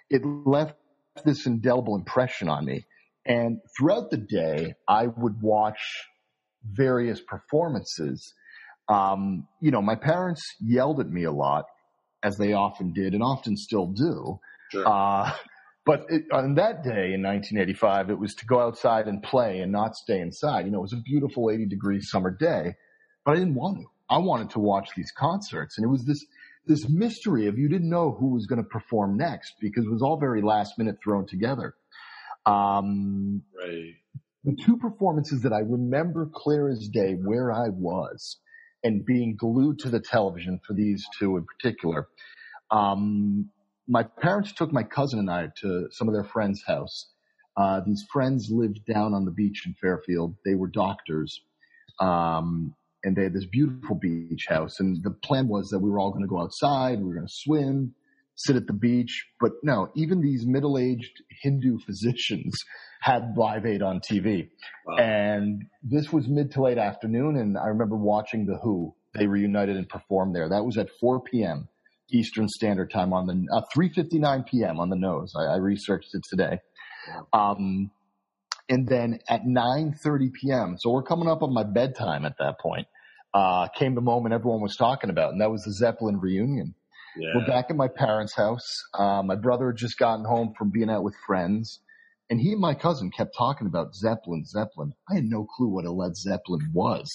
It 0.09 0.23
left 0.25 0.75
this 1.23 1.45
indelible 1.45 1.95
impression 1.95 2.49
on 2.49 2.65
me. 2.65 2.85
And 3.25 3.59
throughout 3.77 4.11
the 4.11 4.17
day, 4.17 4.73
I 4.87 5.07
would 5.07 5.41
watch 5.41 5.79
various 6.63 7.21
performances. 7.21 8.33
Um, 8.89 9.47
you 9.61 9.71
know, 9.71 9.81
my 9.81 9.95
parents 9.95 10.43
yelled 10.59 10.99
at 10.99 11.09
me 11.09 11.23
a 11.23 11.31
lot, 11.31 11.65
as 12.23 12.37
they 12.37 12.53
often 12.53 12.93
did 12.93 13.13
and 13.13 13.23
often 13.23 13.55
still 13.55 13.87
do. 13.87 14.39
Sure. 14.71 14.87
Uh, 14.87 15.31
but 15.85 16.05
it, 16.09 16.23
on 16.31 16.55
that 16.55 16.83
day 16.83 17.13
in 17.13 17.21
1985, 17.21 18.09
it 18.09 18.19
was 18.19 18.33
to 18.35 18.45
go 18.45 18.59
outside 18.59 19.07
and 19.07 19.21
play 19.21 19.59
and 19.59 19.71
not 19.71 19.95
stay 19.95 20.19
inside. 20.19 20.65
You 20.65 20.71
know, 20.71 20.79
it 20.79 20.83
was 20.83 20.93
a 20.93 20.97
beautiful 20.97 21.51
80 21.51 21.67
degree 21.67 22.01
summer 22.01 22.31
day, 22.31 22.73
but 23.23 23.33
I 23.33 23.35
didn't 23.35 23.55
want 23.55 23.79
to. 23.79 23.85
I 24.07 24.19
wanted 24.19 24.51
to 24.51 24.59
watch 24.59 24.89
these 24.95 25.11
concerts, 25.11 25.77
and 25.77 25.85
it 25.85 25.89
was 25.89 26.05
this 26.05 26.25
this 26.67 26.87
mystery 26.89 27.47
of 27.47 27.57
you 27.57 27.69
didn't 27.69 27.89
know 27.89 28.11
who 28.11 28.29
was 28.33 28.47
going 28.47 28.61
to 28.61 28.67
perform 28.67 29.17
next 29.17 29.53
because 29.59 29.85
it 29.85 29.91
was 29.91 30.01
all 30.01 30.17
very 30.17 30.41
last 30.41 30.77
minute 30.77 30.97
thrown 31.03 31.27
together. 31.27 31.75
Um, 32.45 33.41
right. 33.57 33.95
the 34.43 34.55
two 34.63 34.77
performances 34.77 35.41
that 35.41 35.53
I 35.53 35.59
remember 35.59 36.29
clear 36.31 36.69
as 36.69 36.87
day 36.87 37.13
where 37.13 37.51
I 37.51 37.69
was 37.69 38.37
and 38.83 39.03
being 39.03 39.35
glued 39.35 39.79
to 39.79 39.89
the 39.89 39.99
television 39.99 40.59
for 40.65 40.73
these 40.73 41.05
two 41.19 41.37
in 41.37 41.45
particular. 41.45 42.07
Um, 42.69 43.49
my 43.87 44.03
parents 44.03 44.53
took 44.53 44.71
my 44.71 44.83
cousin 44.83 45.19
and 45.19 45.29
I 45.29 45.49
to 45.61 45.87
some 45.91 46.07
of 46.07 46.13
their 46.13 46.23
friends' 46.23 46.63
house. 46.65 47.07
Uh, 47.57 47.81
these 47.85 48.03
friends 48.11 48.49
lived 48.51 48.81
down 48.85 49.13
on 49.13 49.25
the 49.25 49.31
beach 49.31 49.63
in 49.65 49.75
Fairfield. 49.81 50.35
They 50.45 50.55
were 50.55 50.67
doctors. 50.67 51.39
Um, 51.99 52.75
and 53.03 53.15
they 53.15 53.23
had 53.23 53.33
this 53.33 53.45
beautiful 53.45 53.95
beach 53.95 54.47
house. 54.49 54.79
And 54.79 55.01
the 55.03 55.11
plan 55.11 55.47
was 55.47 55.69
that 55.69 55.79
we 55.79 55.89
were 55.89 55.99
all 55.99 56.09
going 56.09 56.23
to 56.23 56.27
go 56.27 56.41
outside, 56.41 56.99
we 56.99 57.05
were 57.05 57.13
going 57.13 57.27
to 57.27 57.33
swim, 57.33 57.93
sit 58.33 58.55
at 58.55 58.67
the 58.67 58.73
beach. 58.73 59.27
But 59.39 59.51
no, 59.63 59.89
even 59.95 60.21
these 60.21 60.45
middle 60.45 60.77
aged 60.77 61.21
Hindu 61.41 61.77
physicians 61.85 62.55
had 63.01 63.37
Live 63.37 63.65
Aid 63.65 63.83
on 63.83 63.99
TV. 63.99 64.49
Wow. 64.87 64.97
And 64.97 65.63
this 65.83 66.11
was 66.11 66.27
mid 66.27 66.51
to 66.53 66.63
late 66.63 66.79
afternoon. 66.79 67.37
And 67.37 67.57
I 67.57 67.67
remember 67.67 67.95
watching 67.95 68.45
The 68.45 68.57
Who. 68.63 68.95
They 69.13 69.27
reunited 69.27 69.77
and 69.77 69.87
performed 69.87 70.35
there. 70.35 70.49
That 70.49 70.65
was 70.65 70.77
at 70.77 70.89
4 70.99 71.21
p.m. 71.21 71.69
Eastern 72.11 72.47
Standard 72.47 72.91
Time 72.91 73.13
on 73.13 73.27
the 73.27 73.45
uh, 73.53 73.61
3:59 73.75 74.45
p.m. 74.47 74.79
on 74.79 74.89
the 74.89 74.95
nose. 74.95 75.33
I, 75.37 75.43
I 75.43 75.55
researched 75.57 76.13
it 76.13 76.21
today. 76.29 76.59
Um, 77.33 77.91
and 78.69 78.87
then 78.87 79.19
at 79.29 79.43
9:30 79.43 80.33
p.m. 80.33 80.75
So 80.79 80.91
we're 80.91 81.03
coming 81.03 81.27
up 81.27 81.43
on 81.43 81.53
my 81.53 81.63
bedtime 81.63 82.25
at 82.25 82.37
that 82.39 82.59
point. 82.59 82.87
Uh, 83.33 83.67
came 83.77 83.95
the 83.95 84.01
moment 84.01 84.33
everyone 84.33 84.61
was 84.61 84.75
talking 84.77 85.09
about, 85.09 85.33
and 85.33 85.41
that 85.41 85.51
was 85.51 85.63
the 85.63 85.73
Zeppelin 85.73 86.19
reunion. 86.19 86.73
Yeah. 87.17 87.29
We're 87.35 87.45
back 87.45 87.65
at 87.69 87.75
my 87.75 87.87
parents' 87.87 88.35
house. 88.35 88.65
Uh, 88.97 89.21
my 89.23 89.35
brother 89.35 89.67
had 89.67 89.77
just 89.77 89.97
gotten 89.97 90.25
home 90.25 90.53
from 90.57 90.69
being 90.69 90.89
out 90.89 91.03
with 91.03 91.15
friends, 91.25 91.79
and 92.29 92.39
he 92.39 92.53
and 92.53 92.61
my 92.61 92.73
cousin 92.73 93.11
kept 93.11 93.35
talking 93.37 93.67
about 93.67 93.93
Zeppelin. 93.93 94.45
Zeppelin. 94.45 94.93
I 95.09 95.15
had 95.15 95.25
no 95.25 95.45
clue 95.45 95.67
what 95.67 95.85
a 95.85 95.91
Led 95.91 96.15
Zeppelin 96.15 96.71
was, 96.73 97.09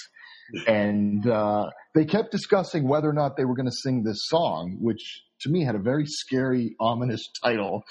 and 0.66 1.26
uh, 1.26 1.70
they 1.94 2.04
kept 2.04 2.30
discussing 2.30 2.88
whether 2.88 3.08
or 3.08 3.12
not 3.12 3.36
they 3.36 3.44
were 3.44 3.54
going 3.54 3.66
to 3.66 3.76
sing 3.82 4.02
this 4.02 4.18
song, 4.28 4.78
which 4.80 5.22
to 5.42 5.50
me 5.50 5.64
had 5.64 5.74
a 5.74 5.80
very 5.80 6.06
scary, 6.06 6.74
ominous 6.80 7.26
title 7.42 7.82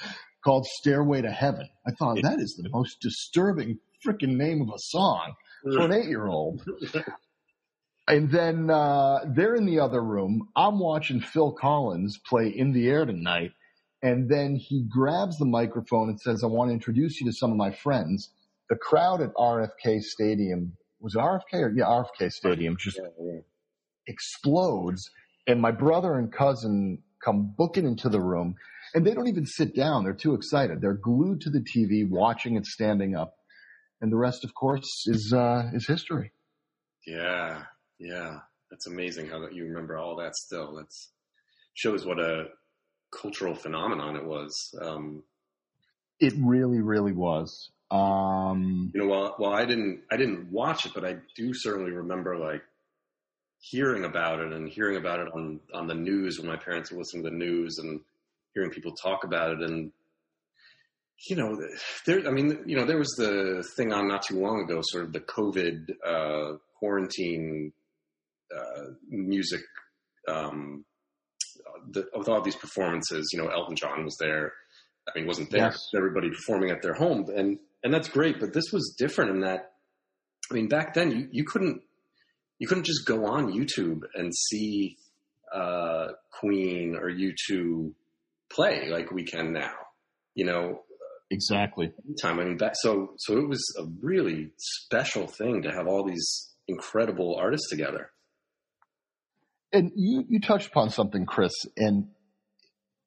called 0.43 0.65
"Stairway 0.65 1.21
to 1.21 1.31
Heaven." 1.31 1.67
I 1.87 1.91
thought 1.91 2.21
that 2.21 2.39
is 2.39 2.59
the 2.61 2.69
most 2.69 2.97
disturbing 3.01 3.79
freaking 4.05 4.37
name 4.37 4.61
of 4.61 4.69
a 4.69 4.79
song 4.79 5.33
for 5.63 5.81
an 5.81 5.93
eight-year-old. 5.93 6.63
And 8.09 8.31
then 8.31 8.71
uh, 8.71 9.19
they're 9.27 9.53
in 9.53 9.67
the 9.67 9.79
other 9.79 10.01
room. 10.01 10.49
I'm 10.55 10.79
watching 10.79 11.21
Phil 11.21 11.51
Collins 11.51 12.19
play 12.27 12.47
In 12.47 12.73
the 12.73 12.87
Air 12.89 13.05
Tonight. 13.05 13.51
And 14.01 14.27
then 14.27 14.55
he 14.55 14.83
grabs 14.89 15.37
the 15.37 15.45
microphone 15.45 16.09
and 16.09 16.19
says, 16.19 16.43
I 16.43 16.47
want 16.47 16.69
to 16.69 16.73
introduce 16.73 17.21
you 17.21 17.27
to 17.27 17.33
some 17.33 17.51
of 17.51 17.57
my 17.57 17.71
friends. 17.71 18.31
The 18.69 18.77
crowd 18.77 19.21
at 19.21 19.33
RFK 19.35 20.01
Stadium, 20.01 20.73
was 20.99 21.15
it 21.15 21.19
RFK 21.19 21.53
or? 21.61 21.73
Yeah, 21.75 21.85
RFK 21.85 22.31
Stadium 22.31 22.75
just 22.77 22.97
Yeah, 22.97 23.09
yeah. 23.21 23.39
explodes. 24.07 25.09
And 25.47 25.61
my 25.61 25.71
brother 25.71 26.15
and 26.15 26.31
cousin 26.31 27.01
come 27.23 27.53
booking 27.57 27.85
into 27.85 28.09
the 28.09 28.21
room 28.21 28.55
and 28.93 29.05
they 29.05 29.13
don't 29.13 29.27
even 29.27 29.45
sit 29.45 29.75
down. 29.75 30.03
They're 30.03 30.13
too 30.13 30.33
excited. 30.33 30.81
They're 30.81 30.93
glued 31.01 31.41
to 31.41 31.49
the 31.49 31.59
TV, 31.59 32.07
watching 32.09 32.55
it 32.55 32.65
standing 32.65 33.15
up. 33.15 33.35
And 34.01 34.11
the 34.11 34.17
rest, 34.17 34.43
of 34.45 34.53
course, 34.53 35.05
is, 35.07 35.33
uh, 35.33 35.69
is 35.73 35.85
history. 35.87 36.31
Yeah, 37.05 37.63
yeah. 37.99 38.39
That's 38.71 38.87
amazing 38.87 39.27
how 39.27 39.39
that 39.41 39.53
you 39.53 39.65
remember 39.65 39.97
all 39.97 40.15
that 40.17 40.35
still. 40.35 40.75
That's 40.75 41.11
shows 41.73 42.05
what 42.05 42.19
a 42.19 42.45
cultural 43.11 43.55
phenomenon 43.55 44.15
it 44.15 44.25
was. 44.25 44.73
Um, 44.81 45.23
It 46.19 46.33
really, 46.39 46.79
really 46.81 47.11
was. 47.13 47.71
Um, 47.91 48.91
you 48.93 49.01
know, 49.01 49.07
while 49.07 49.33
while 49.37 49.53
I 49.53 49.65
didn't 49.65 50.01
I 50.11 50.17
didn't 50.17 50.51
watch 50.51 50.85
it, 50.85 50.91
but 50.93 51.03
I 51.05 51.17
do 51.35 51.53
certainly 51.53 51.91
remember 51.91 52.37
like 52.37 52.61
hearing 53.61 54.05
about 54.05 54.39
it 54.39 54.53
and 54.53 54.69
hearing 54.69 54.97
about 54.97 55.19
it 55.19 55.27
on 55.33 55.59
on 55.73 55.87
the 55.87 55.95
news 55.95 56.37
when 56.39 56.47
my 56.47 56.55
parents 56.57 56.91
were 56.91 56.99
listening 56.99 57.23
to 57.23 57.29
the 57.29 57.35
news 57.35 57.77
and 57.79 57.99
hearing 58.53 58.69
people 58.71 58.93
talk 58.93 59.23
about 59.23 59.51
it. 59.51 59.61
And 59.61 59.91
you 61.27 61.35
know 61.35 61.59
there 62.05 62.27
I 62.27 62.31
mean 62.31 62.59
you 62.65 62.75
know 62.77 62.85
there 62.85 62.97
was 62.97 63.13
the 63.17 63.63
thing 63.75 63.91
on 63.91 64.07
not 64.07 64.21
too 64.23 64.39
long 64.39 64.61
ago 64.61 64.81
sort 64.83 65.05
of 65.05 65.13
the 65.13 65.19
COVID 65.19 65.89
uh, 66.05 66.57
quarantine 66.77 67.73
uh, 68.55 68.83
music 69.09 69.61
um, 70.27 70.85
the, 71.91 72.05
with 72.15 72.29
all 72.29 72.41
these 72.41 72.55
performances 72.55 73.29
you 73.33 73.41
know 73.41 73.49
Elton 73.49 73.75
John 73.75 74.05
was 74.05 74.15
there. 74.19 74.53
I 75.07 75.17
mean 75.17 75.27
wasn't 75.27 75.49
there 75.49 75.61
Yes. 75.61 75.89
everybody 75.95 76.29
performing 76.29 76.69
at 76.69 76.81
their 76.83 76.93
home. 76.93 77.25
And 77.35 77.57
and 77.83 77.93
that's 77.93 78.09
great 78.09 78.39
but 78.39 78.53
this 78.53 78.71
was 78.71 78.95
different 78.97 79.31
in 79.31 79.41
that 79.41 79.71
I 80.51 80.53
mean 80.53 80.67
back 80.67 80.93
then 80.93 81.11
you, 81.11 81.27
you 81.31 81.43
couldn't 81.45 81.81
you 82.59 82.67
couldn't 82.67 82.85
just 82.85 83.05
go 83.05 83.25
on 83.25 83.51
YouTube 83.51 84.01
and 84.13 84.35
see 84.35 84.97
uh, 85.53 86.09
Queen 86.39 86.95
or 86.95 87.09
U2 87.09 87.93
play 88.51 88.89
like 88.89 89.11
we 89.11 89.23
can 89.23 89.53
now. 89.53 89.73
You 90.35 90.45
know, 90.45 90.81
exactly. 91.31 91.91
time. 92.21 92.39
I 92.39 92.43
mean, 92.43 92.57
that, 92.57 92.75
so 92.77 93.13
so 93.17 93.37
it 93.37 93.47
was 93.47 93.63
a 93.79 93.85
really 94.01 94.51
special 94.57 95.27
thing 95.27 95.63
to 95.63 95.71
have 95.71 95.87
all 95.87 96.05
these 96.05 96.53
incredible 96.67 97.35
artists 97.35 97.69
together. 97.69 98.11
And 99.71 99.91
you, 99.95 100.25
you 100.27 100.39
touched 100.39 100.67
upon 100.67 100.89
something, 100.89 101.25
Chris, 101.25 101.53
and 101.77 102.09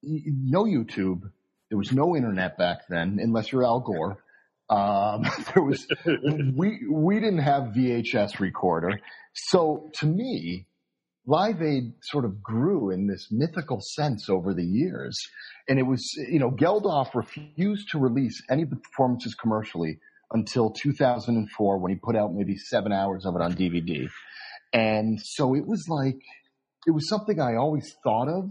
no 0.02 0.64
YouTube. 0.64 1.22
There 1.68 1.78
was 1.78 1.92
no 1.92 2.14
internet 2.16 2.58
back 2.58 2.86
then, 2.88 3.18
unless 3.20 3.50
you're 3.50 3.64
Al 3.64 3.80
Gore. 3.80 4.22
Um, 4.70 5.22
there 5.54 5.62
was, 5.62 5.86
we, 6.54 6.80
we 6.90 7.14
didn't 7.16 7.38
have 7.38 7.74
VHS 7.74 8.40
recorder. 8.40 8.98
So 9.34 9.90
to 9.94 10.06
me, 10.06 10.66
Live 11.26 11.62
Aid 11.62 11.92
sort 12.02 12.24
of 12.24 12.42
grew 12.42 12.90
in 12.90 13.06
this 13.06 13.28
mythical 13.30 13.80
sense 13.80 14.28
over 14.28 14.52
the 14.52 14.64
years. 14.64 15.16
And 15.68 15.78
it 15.78 15.84
was, 15.84 16.04
you 16.28 16.40
know, 16.40 16.50
Geldof 16.50 17.14
refused 17.14 17.90
to 17.90 17.98
release 17.98 18.42
any 18.50 18.62
of 18.62 18.70
the 18.70 18.76
performances 18.76 19.34
commercially 19.34 20.00
until 20.32 20.70
2004 20.70 21.78
when 21.78 21.92
he 21.92 21.98
put 22.02 22.16
out 22.16 22.34
maybe 22.34 22.56
seven 22.56 22.92
hours 22.92 23.24
of 23.24 23.36
it 23.36 23.42
on 23.42 23.54
DVD. 23.54 24.08
And 24.72 25.20
so 25.22 25.54
it 25.54 25.66
was 25.66 25.86
like, 25.88 26.18
it 26.86 26.90
was 26.90 27.08
something 27.08 27.40
I 27.40 27.54
always 27.54 27.94
thought 28.02 28.28
of, 28.28 28.50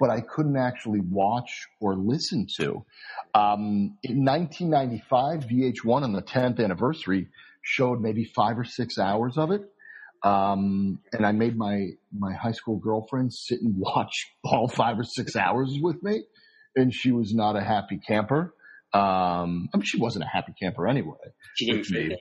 but 0.00 0.08
I 0.08 0.22
couldn't 0.22 0.56
actually 0.56 1.00
watch 1.00 1.68
or 1.78 1.94
listen 1.94 2.46
to. 2.58 2.86
Um, 3.34 3.98
in 4.02 4.24
1995, 4.24 5.44
VH1 5.44 6.02
on 6.02 6.12
the 6.14 6.22
10th 6.22 6.58
anniversary 6.58 7.28
showed 7.62 8.00
maybe 8.00 8.24
five 8.24 8.58
or 8.58 8.64
six 8.64 8.98
hours 8.98 9.36
of 9.36 9.50
it. 9.50 9.62
Um, 10.22 11.00
and 11.12 11.24
I 11.24 11.32
made 11.32 11.56
my, 11.56 11.90
my 12.18 12.32
high 12.32 12.52
school 12.52 12.78
girlfriend 12.78 13.34
sit 13.34 13.60
and 13.60 13.74
watch 13.78 14.32
all 14.42 14.68
five 14.68 14.98
or 14.98 15.04
six 15.04 15.36
hours 15.36 15.76
with 15.80 16.02
me. 16.02 16.24
And 16.74 16.94
she 16.94 17.12
was 17.12 17.34
not 17.34 17.56
a 17.56 17.62
happy 17.62 17.98
camper. 17.98 18.54
Um, 18.94 19.68
I 19.72 19.76
mean, 19.76 19.84
she 19.84 19.98
wasn't 19.98 20.24
a 20.24 20.28
happy 20.28 20.54
camper 20.58 20.88
anyway. 20.88 21.18
She 21.56 21.66
didn't 21.66 21.90
me. 21.90 22.16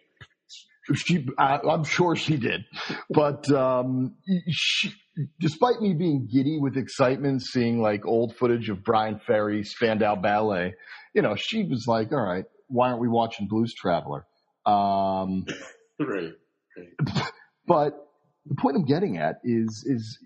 She, 0.95 1.27
I, 1.37 1.59
I'm 1.59 1.83
sure 1.83 2.15
she 2.15 2.37
did, 2.37 2.65
but 3.09 3.49
um, 3.51 4.15
she, 4.49 4.91
despite 5.39 5.81
me 5.81 5.93
being 5.93 6.27
giddy 6.31 6.57
with 6.59 6.77
excitement, 6.77 7.43
seeing 7.43 7.81
like 7.81 8.05
old 8.05 8.35
footage 8.35 8.69
of 8.69 8.83
Bryan 8.83 9.19
Ferry, 9.25 9.63
Spandau 9.63 10.15
Ballet, 10.15 10.73
you 11.13 11.21
know, 11.21 11.35
she 11.35 11.63
was 11.63 11.85
like, 11.87 12.11
"All 12.11 12.21
right, 12.21 12.45
why 12.67 12.89
aren't 12.89 13.01
we 13.01 13.07
watching 13.07 13.47
Blues 13.47 13.73
Traveler?" 13.73 14.25
Um, 14.65 15.45
right. 15.99 16.33
right. 16.77 17.31
But 17.67 17.93
the 18.45 18.55
point 18.55 18.75
I'm 18.75 18.85
getting 18.85 19.17
at 19.17 19.39
is 19.43 19.83
is 19.85 20.17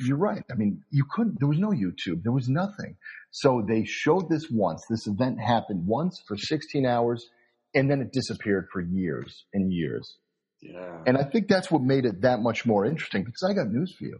you're 0.00 0.16
right. 0.16 0.44
I 0.50 0.54
mean, 0.54 0.82
you 0.90 1.04
couldn't. 1.10 1.38
There 1.38 1.48
was 1.48 1.58
no 1.58 1.70
YouTube. 1.70 2.22
There 2.22 2.32
was 2.32 2.48
nothing. 2.48 2.96
So 3.30 3.64
they 3.66 3.84
showed 3.84 4.28
this 4.28 4.50
once. 4.50 4.84
This 4.88 5.06
event 5.06 5.40
happened 5.40 5.86
once 5.86 6.22
for 6.26 6.36
16 6.36 6.86
hours, 6.86 7.28
and 7.74 7.90
then 7.90 8.00
it 8.00 8.12
disappeared 8.12 8.68
for 8.72 8.80
years 8.80 9.44
and 9.52 9.72
years. 9.72 10.16
Yeah. 10.60 11.02
And 11.06 11.16
I 11.16 11.24
think 11.24 11.48
that's 11.48 11.70
what 11.70 11.82
made 11.82 12.04
it 12.04 12.22
that 12.22 12.40
much 12.40 12.66
more 12.66 12.84
interesting. 12.84 13.24
Because 13.24 13.42
I 13.48 13.54
got 13.54 13.68
news 13.68 13.94
for 13.98 14.04
you. 14.04 14.18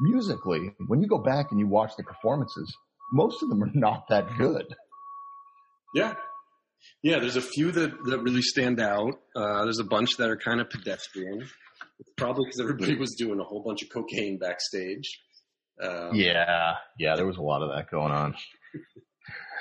Musically, 0.00 0.74
when 0.86 1.00
you 1.02 1.08
go 1.08 1.18
back 1.18 1.46
and 1.50 1.58
you 1.58 1.66
watch 1.66 1.92
the 1.96 2.04
performances, 2.04 2.76
most 3.12 3.42
of 3.42 3.48
them 3.48 3.62
are 3.62 3.70
not 3.74 4.04
that 4.10 4.26
good. 4.36 4.66
Yeah. 5.94 6.14
Yeah, 7.02 7.18
there's 7.18 7.36
a 7.36 7.42
few 7.42 7.72
that, 7.72 7.90
that 8.04 8.22
really 8.22 8.42
stand 8.42 8.80
out. 8.80 9.14
Uh, 9.34 9.64
there's 9.64 9.80
a 9.80 9.84
bunch 9.84 10.16
that 10.18 10.30
are 10.30 10.36
kind 10.36 10.60
of 10.60 10.70
pedestrian. 10.70 11.42
It's 12.00 12.10
probably 12.16 12.44
because 12.44 12.60
everybody 12.60 12.96
was 12.96 13.16
doing 13.18 13.40
a 13.40 13.44
whole 13.44 13.62
bunch 13.64 13.82
of 13.82 13.88
cocaine 13.88 14.38
backstage. 14.38 15.20
Um, 15.82 16.10
yeah, 16.14 16.74
yeah, 16.98 17.16
there 17.16 17.26
was 17.26 17.36
a 17.36 17.42
lot 17.42 17.62
of 17.62 17.70
that 17.74 17.90
going 17.90 18.12
on. 18.12 18.34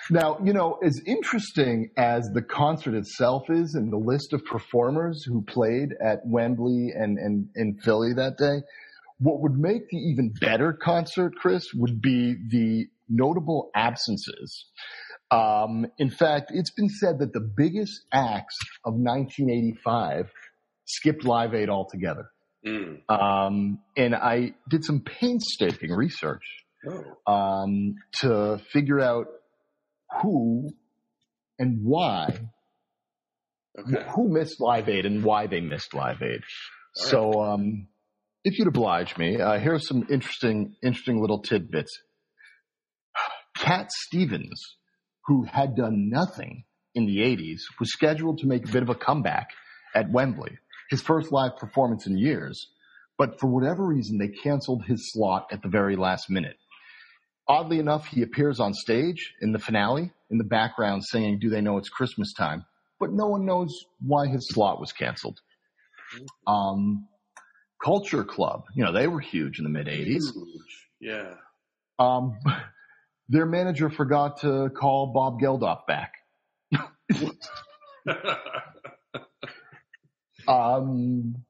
Now, 0.10 0.38
you 0.44 0.54
know, 0.54 0.80
as 0.84 1.02
interesting 1.06 1.92
as 1.98 2.30
the 2.34 2.42
concert 2.42 2.94
itself 2.96 3.50
is 3.50 3.76
and 3.76 3.92
the 3.92 3.98
list 3.98 4.34
of 4.34 4.44
performers 4.46 5.24
who 5.24 5.42
played 5.44 5.90
at 6.04 6.20
Wembley 6.26 6.92
and, 6.96 7.18
and 7.18 7.50
in 7.56 7.78
Philly 7.84 8.14
that 8.14 8.38
day, 8.38 8.62
what 9.20 9.42
would 9.42 9.58
make 9.58 9.90
the 9.90 9.98
even 9.98 10.32
better 10.40 10.74
concert, 10.74 11.34
Chris, 11.36 11.66
would 11.74 12.02
be 12.02 12.36
the 12.50 12.86
notable 13.10 13.72
absences. 13.76 14.66
Um, 15.32 15.88
in 15.98 16.10
fact, 16.10 16.52
it's 16.54 16.72
been 16.72 16.90
said 16.90 17.20
that 17.20 17.34
the 17.34 17.42
biggest 17.42 18.06
acts 18.14 18.56
of 18.86 18.94
1985 18.94 20.32
skipped 20.86 21.26
Live 21.26 21.54
Aid 21.54 21.70
altogether. 21.70 22.30
mm. 22.66 23.00
Um, 23.10 23.80
and 23.98 24.16
I 24.16 24.54
did 24.70 24.86
some 24.86 25.02
painstaking 25.02 25.92
research 25.92 26.44
Oh. 26.88 27.32
um, 27.34 27.96
to 28.22 28.60
figure 28.72 29.00
out 29.00 29.26
who 30.22 30.70
and 31.60 31.80
why, 31.84 32.40
Okay. 33.80 34.06
who 34.16 34.30
missed 34.30 34.60
Live 34.60 34.90
Aid 34.90 35.06
and 35.06 35.24
why 35.24 35.46
they 35.48 35.62
missed 35.62 35.94
Live 35.94 36.22
Aid. 36.24 36.42
So, 36.96 37.44
um, 37.44 37.88
if 38.44 38.58
you'd 38.58 38.68
oblige 38.68 39.18
me, 39.18 39.40
uh, 39.40 39.60
here 39.60 39.74
are 39.76 39.80
some 39.80 40.08
interesting, 40.10 40.76
interesting 40.84 41.22
little 41.22 41.42
tidbits. 41.42 41.92
Cat 43.56 43.92
Stevens, 43.92 44.78
who 45.26 45.44
had 45.44 45.76
done 45.76 46.10
nothing 46.10 46.64
in 46.96 47.06
the 47.06 47.18
80s, 47.18 47.60
was 47.80 47.92
scheduled 47.92 48.40
to 48.40 48.48
make 48.48 48.68
a 48.68 48.72
bit 48.72 48.82
of 48.84 48.90
a 48.90 48.96
comeback 48.96 49.50
at 49.94 50.12
Wembley, 50.12 50.58
his 50.90 51.02
first 51.02 51.32
live 51.32 51.58
performance 51.58 52.08
in 52.08 52.18
years. 52.18 52.72
But 53.18 53.40
for 53.40 53.48
whatever 53.48 53.86
reason, 53.86 54.18
they 54.20 54.30
canceled 54.30 54.86
his 54.86 55.12
slot 55.12 55.48
at 55.52 55.62
the 55.62 55.70
very 55.70 55.96
last 55.96 56.30
minute. 56.30 56.58
Oddly 57.50 57.80
enough, 57.80 58.08
he 58.08 58.22
appears 58.24 58.60
on 58.60 58.74
stage 58.74 59.34
in 59.42 59.54
the 59.54 59.60
finale 59.60 60.12
in 60.30 60.38
the 60.38 60.44
background 60.44 61.06
saying, 61.06 61.40
Do 61.40 61.50
They 61.50 61.62
Know 61.62 61.78
It's 61.78 61.90
Christmas 61.90 62.34
Time? 62.34 62.66
But 63.00 63.14
no 63.14 63.28
one 63.28 63.46
knows 63.46 63.86
why 64.06 64.28
his 64.28 64.50
slot 64.50 64.80
was 64.80 64.92
canceled. 64.92 65.40
Um, 66.46 67.08
Culture 67.84 68.24
Club, 68.24 68.64
you 68.76 68.84
know, 68.84 68.92
they 68.92 69.08
were 69.08 69.20
huge 69.20 69.60
in 69.60 69.64
the 69.64 69.70
mid 69.70 69.88
80s. 69.88 70.24
Yeah. 71.00 71.36
Um, 72.00 72.38
their 73.30 73.46
manager 73.46 73.90
forgot 73.90 74.42
to 74.42 74.70
call 74.70 75.14
Bob 75.14 75.40
Geldof 75.40 75.86
back. 75.86 76.14
Um, 80.48 81.44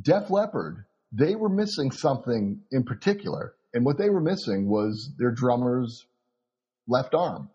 Def 0.00 0.30
Leppard, 0.30 0.84
they 1.10 1.34
were 1.34 1.48
missing 1.48 1.90
something 1.90 2.60
in 2.70 2.84
particular. 2.84 3.54
And 3.74 3.84
what 3.84 3.98
they 3.98 4.10
were 4.10 4.20
missing 4.20 4.68
was 4.68 5.12
their 5.18 5.30
drummer's 5.30 6.04
left 6.88 7.14
arm. 7.14 7.48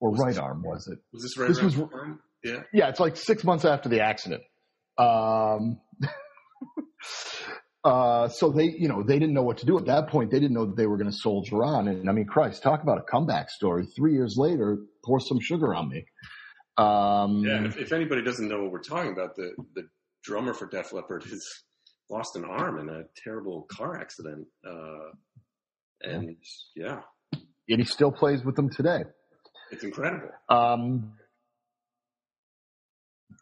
Or 0.00 0.12
right 0.12 0.36
arm, 0.38 0.62
was 0.62 0.88
it? 0.90 0.98
was 1.12 1.22
this 1.22 1.36
right 1.36 1.48
This 1.48 1.62
was- 1.62 1.74
time? 1.74 2.20
Yeah. 2.42 2.62
Yeah, 2.72 2.88
it's 2.88 3.00
like 3.00 3.16
six 3.16 3.44
months 3.44 3.66
after 3.66 3.90
the 3.90 4.00
accident. 4.00 4.42
Um, 4.96 5.78
uh, 7.84 8.28
so 8.28 8.50
they, 8.50 8.64
you 8.78 8.88
know, 8.88 9.02
they 9.02 9.18
didn't 9.18 9.34
know 9.34 9.42
what 9.42 9.58
to 9.58 9.66
do 9.66 9.78
at 9.78 9.86
that 9.86 10.08
point. 10.08 10.30
They 10.30 10.40
didn't 10.40 10.54
know 10.54 10.66
that 10.66 10.76
they 10.76 10.86
were 10.86 10.96
going 10.96 11.10
to 11.10 11.16
soldier 11.16 11.62
on. 11.64 11.88
And 11.88 12.08
I 12.08 12.12
mean, 12.12 12.26
Christ, 12.26 12.62
talk 12.62 12.82
about 12.82 12.98
a 12.98 13.02
comeback 13.02 13.50
story. 13.50 13.86
Three 13.96 14.12
years 14.14 14.36
later, 14.38 14.78
pour 15.04 15.20
some 15.20 15.38
sugar 15.40 15.74
on 15.74 15.88
me. 15.90 16.04
Um, 16.78 17.42
Yeah. 17.44 17.64
If, 17.66 17.76
if 17.78 17.92
anybody 17.92 18.22
doesn't 18.22 18.48
know 18.48 18.62
what 18.62 18.72
we're 18.72 18.80
talking 18.82 19.12
about, 19.12 19.36
the, 19.36 19.52
the 19.74 19.82
drummer 20.24 20.54
for 20.54 20.66
Def 20.66 20.92
Leppard 20.92 21.24
has 21.24 21.44
lost 22.10 22.36
an 22.36 22.44
arm 22.44 22.78
in 22.78 22.88
a 22.88 23.02
terrible 23.24 23.62
car 23.70 23.98
accident. 23.98 24.46
Uh, 24.66 25.10
and 26.02 26.36
yeah, 26.74 27.00
and 27.32 27.78
he 27.78 27.84
still 27.84 28.10
plays 28.12 28.44
with 28.44 28.56
them 28.56 28.70
today. 28.70 29.04
it's 29.70 29.84
incredible. 29.84 30.28
Um, 30.48 31.12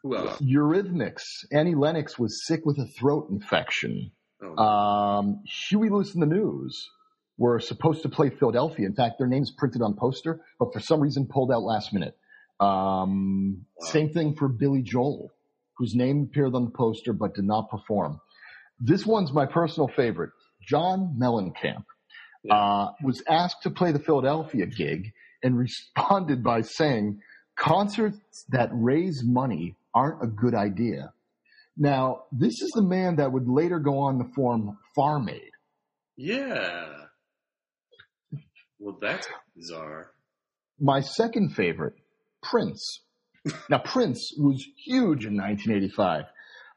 Who 0.03 0.15
else? 0.15 0.39
Eurythmics. 0.41 1.23
Annie 1.51 1.75
Lennox 1.75 2.17
was 2.19 2.45
sick 2.45 2.61
with 2.65 2.77
a 2.79 2.85
throat 2.85 3.27
infection. 3.29 4.11
Oh, 4.41 4.55
Um, 4.57 5.43
Huey 5.69 5.89
Lewis 5.89 6.13
and 6.13 6.21
the 6.21 6.27
News 6.27 6.89
were 7.37 7.59
supposed 7.59 8.03
to 8.03 8.09
play 8.09 8.29
Philadelphia. 8.29 8.85
In 8.85 8.93
fact, 8.93 9.15
their 9.17 9.27
names 9.27 9.51
printed 9.57 9.81
on 9.81 9.95
poster, 9.95 10.41
but 10.59 10.73
for 10.73 10.79
some 10.79 10.99
reason 10.99 11.25
pulled 11.27 11.51
out 11.51 11.63
last 11.63 11.93
minute. 11.93 12.17
Um, 12.59 13.65
Wow. 13.77 13.87
Same 13.87 14.09
thing 14.11 14.35
for 14.35 14.49
Billy 14.49 14.81
Joel, 14.81 15.31
whose 15.77 15.95
name 15.95 16.23
appeared 16.29 16.53
on 16.55 16.65
the 16.65 16.71
poster 16.71 17.13
but 17.13 17.33
did 17.35 17.45
not 17.45 17.69
perform. 17.69 18.19
This 18.79 19.05
one's 19.05 19.31
my 19.33 19.45
personal 19.45 19.87
favorite. 19.89 20.31
John 20.61 21.17
Mellencamp 21.19 21.83
uh, 22.49 22.91
was 23.03 23.21
asked 23.27 23.63
to 23.63 23.69
play 23.69 23.91
the 23.91 23.99
Philadelphia 23.99 24.65
gig 24.65 25.11
and 25.43 25.57
responded 25.65 26.43
by 26.43 26.61
saying, 26.61 27.21
"Concerts 27.55 28.45
that 28.49 28.69
raise 28.71 29.23
money 29.23 29.75
aren't 29.93 30.23
a 30.23 30.27
good 30.27 30.55
idea." 30.55 31.13
Now, 31.77 32.23
this 32.31 32.61
is 32.61 32.71
the 32.71 32.81
man 32.83 33.15
that 33.17 33.31
would 33.31 33.47
later 33.47 33.79
go 33.79 33.99
on 33.99 34.17
to 34.19 34.25
form 34.33 34.77
Farm 34.95 35.29
Aid. 35.29 35.51
yeah. 36.17 36.87
Well, 38.81 38.97
that's 39.01 39.27
bizarre. 39.55 40.11
My 40.79 41.01
second 41.01 41.55
favorite, 41.55 41.95
Prince. 42.41 43.01
Now, 43.69 43.79
Prince 43.79 44.33
was 44.37 44.63
huge 44.85 45.25
in 45.25 45.35
1985. 45.37 46.25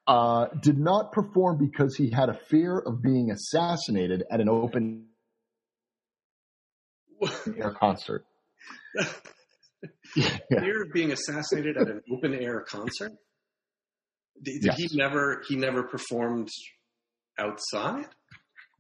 Uh, 0.07 0.47
did 0.63 0.79
not 0.79 1.13
perform 1.13 1.59
because 1.59 1.95
he 1.97 2.11
had 2.11 2.29
a 2.29 2.37
fear 2.51 2.77
of 2.79 3.01
being 3.03 3.31
assassinated 3.31 4.25
at 4.33 4.41
an 4.41 4.49
open 4.49 5.07
air 7.57 7.71
concert. 7.79 8.25
Yeah. 10.17 10.39
Fear 10.51 10.83
of 10.83 10.93
being 10.93 11.13
assassinated 11.13 11.77
at 11.77 11.89
an 11.89 12.03
open 12.13 12.35
air 12.35 12.61
concert? 12.69 13.13
Did, 14.43 14.61
did 14.61 14.65
Yes. 14.65 14.77
he 14.79 14.97
never 14.97 15.43
he 15.49 15.57
never 15.57 15.85
performed 15.85 16.49
outside? 17.39 18.07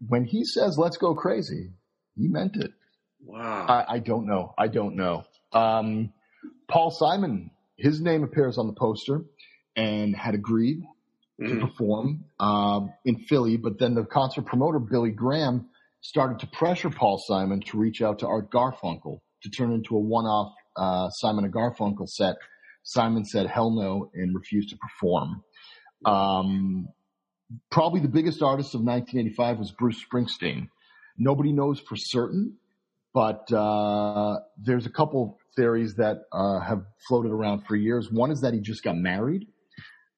When 0.09 0.25
he 0.25 0.45
says 0.45 0.77
"Let's 0.79 0.97
go 0.97 1.15
crazy," 1.15 1.71
he 2.17 2.27
meant 2.29 2.57
it. 2.57 2.73
Wow. 3.25 3.67
I, 3.69 3.95
I 3.95 3.99
don't 4.01 4.27
know. 4.27 4.53
I 4.59 4.67
don't 4.67 4.97
know. 4.97 5.23
Um, 5.53 6.13
Paul 6.69 6.91
Simon, 6.91 7.51
his 7.77 8.01
name 8.01 8.25
appears 8.25 8.59
on 8.59 8.67
the 8.67 8.73
poster 8.73 9.23
and 9.77 10.17
had 10.17 10.35
agreed 10.35 10.83
to 11.49 11.55
Mhm. 11.55 11.61
perform 11.61 12.25
um, 12.41 12.93
in 13.05 13.17
Philly, 13.29 13.57
but 13.57 13.79
then 13.79 13.95
the 13.95 14.05
concert 14.05 14.43
promoter 14.47 14.79
Billy 14.79 15.11
Graham 15.11 15.69
started 16.01 16.39
to 16.41 16.47
pressure 16.49 16.91
Paul 16.91 17.19
Simon 17.27 17.61
to 17.67 17.79
reach 17.79 18.03
out 18.03 18.19
to 18.21 18.27
Art 18.27 18.51
Garfunkel 18.51 19.21
to 19.43 19.51
turn 19.51 19.73
into 19.73 19.97
a 19.97 20.01
one-off 20.01 20.53
uh, 20.77 21.09
Simon 21.11 21.45
and 21.45 21.53
Garfunkel 21.53 22.09
set. 22.09 22.37
Simon 22.85 23.25
said 23.25 23.47
hell 23.47 23.71
no 23.71 24.11
and 24.15 24.35
refused 24.35 24.71
to 24.71 24.77
perform. 24.77 25.43
Um, 26.05 26.89
probably 27.71 28.01
the 28.01 28.09
biggest 28.09 28.43
artist 28.43 28.75
of 28.75 28.81
1985 28.81 29.59
was 29.59 29.73
Bruce 29.73 30.03
Springsteen. 30.05 30.69
Nobody 31.19 31.53
knows 31.53 31.79
for 31.81 31.95
certain, 31.97 32.57
but 33.15 33.53
uh, 33.53 34.39
there's 34.57 34.87
a 34.87 34.91
couple 34.91 35.39
theories 35.55 35.95
that 35.97 36.23
uh, 36.33 36.61
have 36.61 36.83
floated 37.07 37.31
around 37.31 37.65
for 37.67 37.77
years. 37.77 38.11
One 38.11 38.31
is 38.31 38.41
that 38.41 38.55
he 38.55 38.61
just 38.61 38.83
got 38.83 38.97
married 38.97 39.47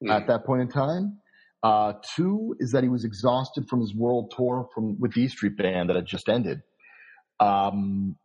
at 0.08 0.26
that 0.26 0.44
point 0.44 0.62
in 0.62 0.68
time. 0.68 1.18
Uh, 1.62 1.94
two 2.14 2.54
is 2.58 2.72
that 2.72 2.82
he 2.82 2.90
was 2.90 3.04
exhausted 3.04 3.66
from 3.68 3.80
his 3.80 3.94
world 3.94 4.32
tour 4.36 4.68
from 4.74 5.00
with 5.00 5.14
the 5.14 5.22
E 5.22 5.28
Street 5.28 5.56
Band 5.56 5.88
that 5.88 5.96
had 5.96 6.04
just 6.06 6.28
ended. 6.28 6.62
Um, 7.40 8.16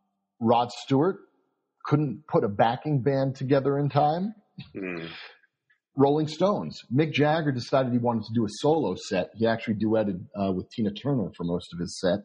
Rod 0.41 0.71
Stewart 0.71 1.19
couldn't 1.85 2.27
put 2.27 2.43
a 2.43 2.49
backing 2.49 3.01
band 3.01 3.35
together 3.35 3.79
in 3.79 3.89
time. 3.89 4.35
Mm. 4.75 5.07
Rolling 5.95 6.27
Stones. 6.27 6.83
Mick 6.93 7.13
Jagger 7.13 7.51
decided 7.51 7.91
he 7.91 7.97
wanted 7.97 8.25
to 8.25 8.33
do 8.33 8.45
a 8.45 8.49
solo 8.49 8.95
set. 8.95 9.31
He 9.35 9.47
actually 9.47 9.75
duetted 9.75 10.21
uh, 10.35 10.51
with 10.51 10.69
Tina 10.69 10.91
Turner 10.91 11.31
for 11.35 11.43
most 11.45 11.73
of 11.73 11.79
his 11.79 11.99
set, 11.99 12.19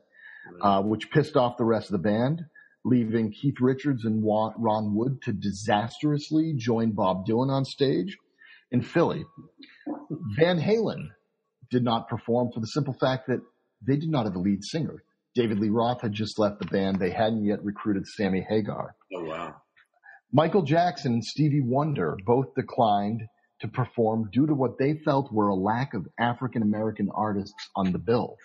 uh, 0.61 0.83
which 0.83 1.11
pissed 1.11 1.37
off 1.37 1.57
the 1.57 1.65
rest 1.65 1.87
of 1.87 1.93
the 1.93 1.99
band, 2.09 2.43
leaving 2.85 3.33
Keith 3.33 3.61
Richards 3.61 4.05
and 4.05 4.25
Ron 4.25 4.95
Wood 4.95 5.23
to 5.23 5.33
disastrously 5.33 6.55
join 6.57 6.93
Bob 6.93 7.27
Dylan 7.27 7.51
on 7.51 7.65
stage 7.65 8.17
in 8.75 8.83
Philly. 8.83 9.25
Van 10.37 10.61
Halen 10.61 11.09
did 11.71 11.85
not 11.85 12.09
perform 12.09 12.51
for 12.53 12.61
the 12.61 12.67
simple 12.67 12.95
fact 13.01 13.29
that 13.29 13.41
they 13.87 13.97
did 13.97 14.11
not 14.11 14.27
have 14.27 14.35
a 14.35 14.41
lead 14.41 14.65
singer. 14.65 15.05
David 15.37 15.61
Lee 15.61 15.69
Roth 15.69 16.03
had 16.03 16.13
just 16.13 16.39
left 16.41 16.59
the 16.59 16.67
band. 16.67 16.99
They 16.99 17.11
hadn't 17.11 17.45
yet 17.45 17.65
recruited 17.65 18.07
Sammy 18.07 18.45
Hagar. 18.49 18.97
Oh, 19.15 19.25
wow. 19.25 19.55
Michael 20.33 20.63
Jackson 20.63 21.15
and 21.15 21.25
Stevie 21.25 21.61
Wonder 21.61 22.17
both 22.27 22.55
declined 22.57 23.23
to 23.61 23.69
perform 23.69 24.29
due 24.33 24.47
to 24.47 24.55
what 24.55 24.77
they 24.79 24.95
felt 25.05 25.33
were 25.33 25.49
a 25.49 25.55
lack 25.55 25.95
of 25.95 26.09
African 26.19 26.63
American 26.63 27.09
artists 27.15 27.71
on 27.77 27.93
the 27.93 27.99
bill. 27.99 28.37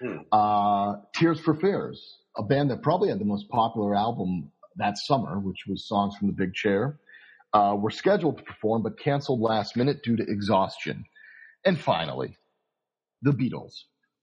Hmm. 0.00 0.18
Uh, 0.30 0.94
Tears 1.16 1.40
for 1.40 1.54
Fears, 1.54 2.18
a 2.36 2.44
band 2.44 2.70
that 2.70 2.82
probably 2.82 3.08
had 3.08 3.18
the 3.18 3.24
most 3.24 3.48
popular 3.48 3.96
album 3.96 4.52
that 4.76 4.98
summer, 4.98 5.40
which 5.40 5.64
was 5.68 5.88
Songs 5.88 6.16
from 6.16 6.28
the 6.28 6.32
Big 6.32 6.54
Chair, 6.54 6.99
uh, 7.52 7.76
were 7.78 7.90
scheduled 7.90 8.38
to 8.38 8.44
perform 8.44 8.82
but 8.82 8.98
canceled 8.98 9.40
last 9.40 9.76
minute 9.76 10.02
due 10.02 10.16
to 10.16 10.22
exhaustion. 10.22 11.04
And 11.64 11.78
finally, 11.78 12.36
the 13.22 13.32
Beatles. 13.32 13.72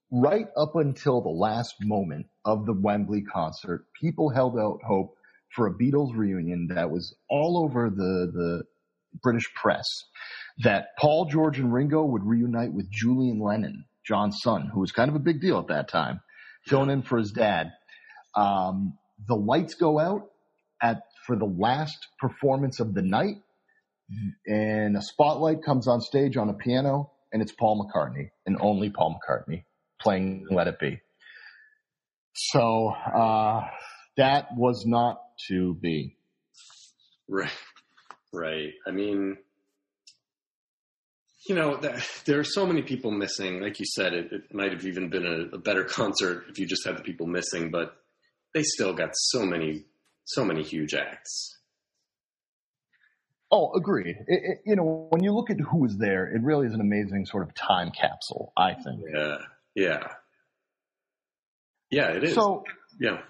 Right 0.09 0.47
up 0.55 0.75
until 0.75 1.21
the 1.21 1.29
last 1.29 1.75
moment 1.81 2.27
of 2.45 2.65
the 2.65 2.73
Wembley 2.73 3.23
concert, 3.23 3.85
people 3.99 4.29
held 4.29 4.57
out 4.57 4.79
hope 4.85 5.15
for 5.53 5.67
a 5.67 5.73
Beatles 5.73 6.15
reunion 6.15 6.69
that 6.73 6.89
was 6.89 7.15
all 7.29 7.63
over 7.63 7.89
the, 7.89 8.31
the 8.33 8.63
British 9.21 9.53
press 9.53 9.85
that 10.59 10.89
Paul, 10.97 11.25
George, 11.25 11.59
and 11.59 11.73
Ringo 11.73 12.03
would 12.03 12.23
reunite 12.23 12.73
with 12.73 12.89
Julian 12.89 13.39
Lennon, 13.39 13.85
John's 14.05 14.39
son, 14.41 14.69
who 14.73 14.79
was 14.79 14.91
kind 14.91 15.09
of 15.09 15.15
a 15.15 15.19
big 15.19 15.41
deal 15.41 15.59
at 15.59 15.67
that 15.67 15.89
time, 15.89 16.21
filling 16.65 16.89
in 16.89 17.01
for 17.01 17.17
his 17.17 17.31
dad. 17.31 17.71
Um, 18.35 18.97
the 19.27 19.35
lights 19.35 19.73
go 19.73 19.99
out 19.99 20.29
at 20.81 21.01
for 21.27 21.35
the 21.35 21.45
last 21.45 21.97
performance 22.19 22.79
of 22.79 22.93
the 22.93 23.03
night, 23.03 23.35
and 24.47 24.97
a 24.97 25.01
spotlight 25.01 25.63
comes 25.63 25.87
on 25.87 26.01
stage 26.01 26.37
on 26.37 26.49
a 26.49 26.53
piano, 26.53 27.11
and 27.31 27.41
it's 27.41 27.51
Paul 27.51 27.85
McCartney 27.85 28.29
and 28.45 28.57
only 28.61 28.89
Paul 28.89 29.19
McCartney 29.19 29.65
playing 30.01 30.47
"Let 30.49 30.67
It 30.67 30.79
Be." 30.79 31.01
So 32.33 32.87
uh, 32.89 33.61
that 34.15 34.47
was 34.55 34.85
not 34.87 35.21
to 35.49 35.75
be. 35.75 36.17
Right. 37.27 37.51
Right. 38.33 38.73
I 38.87 38.91
mean, 38.91 39.37
you 41.47 41.55
know, 41.55 41.79
there 42.25 42.39
are 42.39 42.43
so 42.43 42.65
many 42.65 42.81
people 42.81 43.11
missing. 43.11 43.61
Like 43.61 43.79
you 43.79 43.85
said, 43.85 44.13
it, 44.13 44.31
it 44.31 44.53
might 44.53 44.71
have 44.71 44.85
even 44.85 45.09
been 45.09 45.25
a, 45.25 45.55
a, 45.55 45.59
better 45.59 45.83
concert 45.83 46.45
if 46.49 46.59
you 46.59 46.65
just 46.65 46.85
had 46.85 46.97
the 46.97 47.03
people 47.03 47.25
missing, 47.25 47.71
but 47.71 47.95
they 48.53 48.63
still 48.63 48.93
got 48.93 49.11
so 49.13 49.45
many, 49.45 49.85
so 50.27 50.43
many 50.43 50.61
huge 50.61 50.93
acts. 50.93 51.57
Oh, 53.49 53.71
agreed. 53.73 54.17
It, 54.27 54.41
it, 54.43 54.57
you 54.65 54.75
know, 54.75 55.07
when 55.09 55.23
you 55.23 55.31
look 55.33 55.49
at 55.49 55.57
who 55.59 55.77
was 55.77 55.97
there, 55.97 56.27
it 56.27 56.41
really 56.41 56.67
is 56.67 56.73
an 56.73 56.81
amazing 56.81 57.25
sort 57.25 57.47
of 57.47 57.55
time 57.55 57.91
capsule. 57.91 58.51
I 58.57 58.73
think. 58.73 59.01
Yeah. 59.13 59.37
Yeah. 59.73 60.07
Yeah. 61.89 62.07
It 62.09 62.25
is. 62.25 62.35
So. 62.35 62.65
Yeah. 62.99 63.21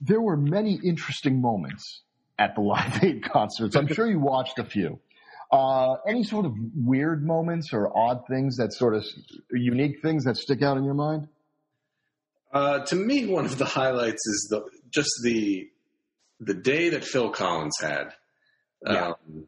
There 0.00 0.20
were 0.20 0.36
many 0.36 0.78
interesting 0.82 1.40
moments 1.40 2.02
at 2.38 2.54
the 2.54 2.60
Live 2.60 3.02
Aid 3.02 3.24
concerts. 3.24 3.74
I'm 3.74 3.88
sure 3.88 4.06
you 4.06 4.20
watched 4.20 4.60
a 4.60 4.64
few. 4.64 5.00
Uh, 5.50 5.96
any 6.06 6.22
sort 6.22 6.46
of 6.46 6.54
weird 6.74 7.26
moments 7.26 7.72
or 7.72 7.94
odd 7.96 8.26
things 8.28 8.56
that 8.56 8.72
sort 8.72 8.94
of 8.94 9.04
unique 9.50 10.00
things 10.02 10.24
that 10.24 10.36
stick 10.36 10.62
out 10.62 10.76
in 10.78 10.84
your 10.84 10.94
mind? 10.94 11.28
Uh, 12.52 12.78
to 12.84 12.94
me, 12.94 13.26
one 13.26 13.44
of 13.44 13.58
the 13.58 13.64
highlights 13.64 14.26
is 14.26 14.46
the 14.50 14.62
just 14.92 15.10
the 15.22 15.68
the 16.40 16.54
day 16.54 16.90
that 16.90 17.04
Phil 17.04 17.30
Collins 17.30 17.78
had. 17.80 18.12
Yeah. 18.84 19.08
Um, 19.08 19.46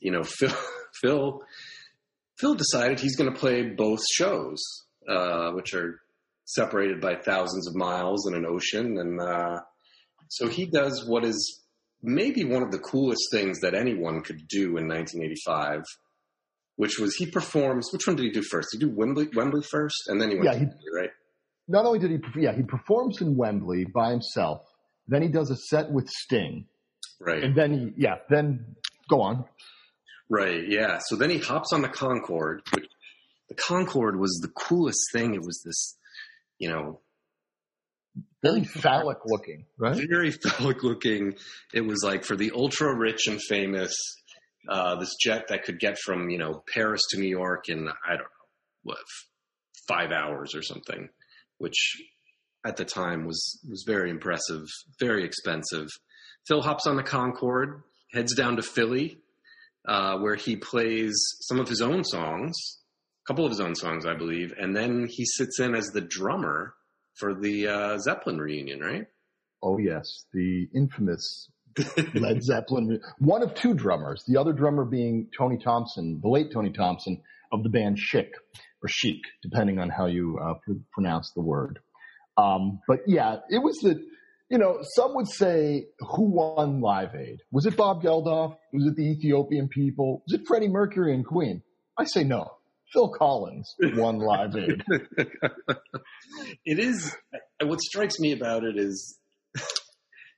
you 0.00 0.10
know, 0.10 0.22
Phil 0.24 0.56
Phil 1.00 1.42
Phil 2.38 2.54
decided 2.54 3.00
he's 3.00 3.16
going 3.16 3.32
to 3.32 3.38
play 3.38 3.62
both 3.62 4.00
shows, 4.12 4.58
uh, 5.08 5.50
which 5.50 5.74
are 5.74 6.00
separated 6.46 7.00
by 7.00 7.16
thousands 7.16 7.68
of 7.68 7.74
miles 7.74 8.26
and 8.26 8.34
an 8.34 8.46
ocean, 8.46 8.98
and 8.98 9.20
uh, 9.20 9.60
so 10.28 10.48
he 10.48 10.66
does 10.66 11.04
what 11.06 11.24
is 11.24 11.60
maybe 12.02 12.44
one 12.44 12.62
of 12.62 12.70
the 12.70 12.78
coolest 12.78 13.22
things 13.30 13.60
that 13.60 13.74
anyone 13.74 14.22
could 14.22 14.48
do 14.48 14.78
in 14.78 14.88
1985, 14.88 15.82
which 16.76 16.98
was 16.98 17.14
he 17.16 17.26
performs. 17.26 17.90
Which 17.92 18.06
one 18.06 18.16
did 18.16 18.24
he 18.24 18.30
do 18.30 18.42
first? 18.42 18.68
Did 18.72 18.80
he 18.80 18.86
do 18.88 18.94
Wembley, 18.94 19.28
Wembley 19.34 19.62
first, 19.62 20.08
and 20.08 20.20
then 20.20 20.30
he 20.30 20.36
went 20.36 20.46
yeah, 20.46 20.52
to 20.52 20.58
Wembley, 20.60 20.86
right? 20.94 21.10
Not 21.70 21.86
only 21.86 22.00
did 22.00 22.10
he, 22.10 22.42
yeah, 22.42 22.52
he 22.52 22.62
performs 22.62 23.20
in 23.20 23.36
Wembley 23.36 23.84
by 23.84 24.10
himself. 24.10 24.62
Then 25.06 25.22
he 25.22 25.28
does 25.28 25.50
a 25.50 25.56
set 25.56 25.90
with 25.90 26.08
Sting, 26.08 26.66
right? 27.20 27.44
And 27.44 27.56
then 27.56 27.72
he, 27.72 27.92
yeah, 27.96 28.16
then 28.28 28.76
go 29.08 29.22
on. 29.22 29.44
Right, 30.28 30.68
yeah. 30.68 30.98
So 31.06 31.16
then 31.16 31.30
he 31.30 31.38
hops 31.38 31.72
on 31.72 31.82
the 31.82 31.88
Concorde, 31.88 32.62
which 32.74 32.86
the 33.48 33.54
Concorde 33.54 34.18
was 34.18 34.40
the 34.42 34.48
coolest 34.48 35.00
thing. 35.12 35.34
It 35.34 35.42
was 35.42 35.62
this, 35.64 35.96
you 36.58 36.68
know, 36.68 37.00
very 38.42 38.64
phallic 38.64 39.18
looking, 39.26 39.66
right? 39.78 40.00
Very 40.08 40.30
phallic 40.44 40.82
looking. 40.82 41.34
It 41.72 41.82
was 41.82 42.02
like 42.04 42.24
for 42.24 42.36
the 42.36 42.52
ultra 42.54 42.96
rich 42.96 43.28
and 43.28 43.40
famous, 43.40 43.94
uh, 44.68 44.96
this 44.96 45.14
jet 45.20 45.48
that 45.48 45.64
could 45.64 45.78
get 45.78 45.98
from 45.98 46.30
you 46.30 46.38
know 46.38 46.64
Paris 46.72 47.02
to 47.10 47.18
New 47.18 47.28
York 47.28 47.68
in 47.68 47.88
I 47.88 48.10
don't 48.10 48.20
know 48.20 48.46
what 48.82 48.98
five 49.88 50.10
hours 50.12 50.54
or 50.54 50.62
something, 50.62 51.08
which 51.60 52.02
at 52.66 52.76
the 52.76 52.84
time 52.84 53.26
was 53.26 53.60
was 53.68 53.84
very 53.86 54.10
impressive, 54.10 54.64
very 54.98 55.24
expensive. 55.24 55.88
Phil 56.48 56.62
hops 56.62 56.86
on 56.86 56.96
the 56.96 57.02
Concorde, 57.02 57.82
heads 58.12 58.34
down 58.34 58.56
to 58.56 58.62
Philly, 58.62 59.18
uh, 59.86 60.16
where 60.18 60.36
he 60.36 60.56
plays 60.56 61.14
some 61.42 61.60
of 61.60 61.68
his 61.68 61.82
own 61.82 62.02
songs, 62.02 62.56
a 63.24 63.26
couple 63.30 63.44
of 63.44 63.50
his 63.50 63.60
own 63.60 63.74
songs, 63.74 64.06
I 64.06 64.14
believe, 64.14 64.52
and 64.58 64.74
then 64.74 65.06
he 65.08 65.24
sits 65.24 65.60
in 65.60 65.74
as 65.74 65.86
the 65.88 66.00
drummer 66.00 66.74
for 67.18 67.34
the 67.34 67.68
uh, 67.68 67.98
Zeppelin 67.98 68.38
reunion, 68.38 68.80
right? 68.80 69.06
Oh 69.62 69.78
yes, 69.78 70.24
the 70.32 70.68
infamous 70.74 71.50
Led 72.14 72.42
Zeppelin. 72.42 73.00
One 73.18 73.42
of 73.42 73.54
two 73.54 73.74
drummers. 73.74 74.24
The 74.26 74.40
other 74.40 74.52
drummer 74.52 74.84
being 74.84 75.28
Tony 75.36 75.58
Thompson, 75.58 76.20
the 76.22 76.28
late 76.28 76.52
Tony 76.52 76.70
Thompson 76.70 77.22
of 77.52 77.62
the 77.62 77.68
band 77.68 77.98
Chic 77.98 78.32
or 78.82 78.88
Chic, 78.88 79.20
depending 79.42 79.78
on 79.78 79.90
how 79.90 80.06
you 80.06 80.38
uh, 80.42 80.54
pr- 80.54 80.80
pronounce 80.92 81.30
the 81.34 81.42
word. 81.42 81.78
Um, 82.36 82.80
but 82.88 83.00
yeah, 83.06 83.36
it 83.48 83.58
was 83.58 83.78
the. 83.82 84.02
You 84.48 84.58
know, 84.58 84.78
some 84.96 85.14
would 85.14 85.28
say 85.28 85.86
who 86.00 86.24
won 86.24 86.80
Live 86.80 87.14
Aid? 87.14 87.38
Was 87.52 87.66
it 87.66 87.76
Bob 87.76 88.02
Geldof? 88.02 88.56
Was 88.72 88.84
it 88.84 88.96
the 88.96 89.12
Ethiopian 89.12 89.68
people? 89.68 90.24
Was 90.26 90.40
it 90.40 90.46
Freddie 90.48 90.66
Mercury 90.66 91.14
and 91.14 91.24
Queen? 91.24 91.62
I 91.96 92.04
say 92.04 92.24
no. 92.24 92.50
Phil 92.92 93.08
Collins 93.10 93.74
won 93.80 94.18
Live 94.18 94.56
Aid. 94.56 94.82
it 96.64 96.78
is. 96.78 97.14
What 97.62 97.80
strikes 97.80 98.18
me 98.18 98.32
about 98.32 98.64
it 98.64 98.76
is, 98.76 99.18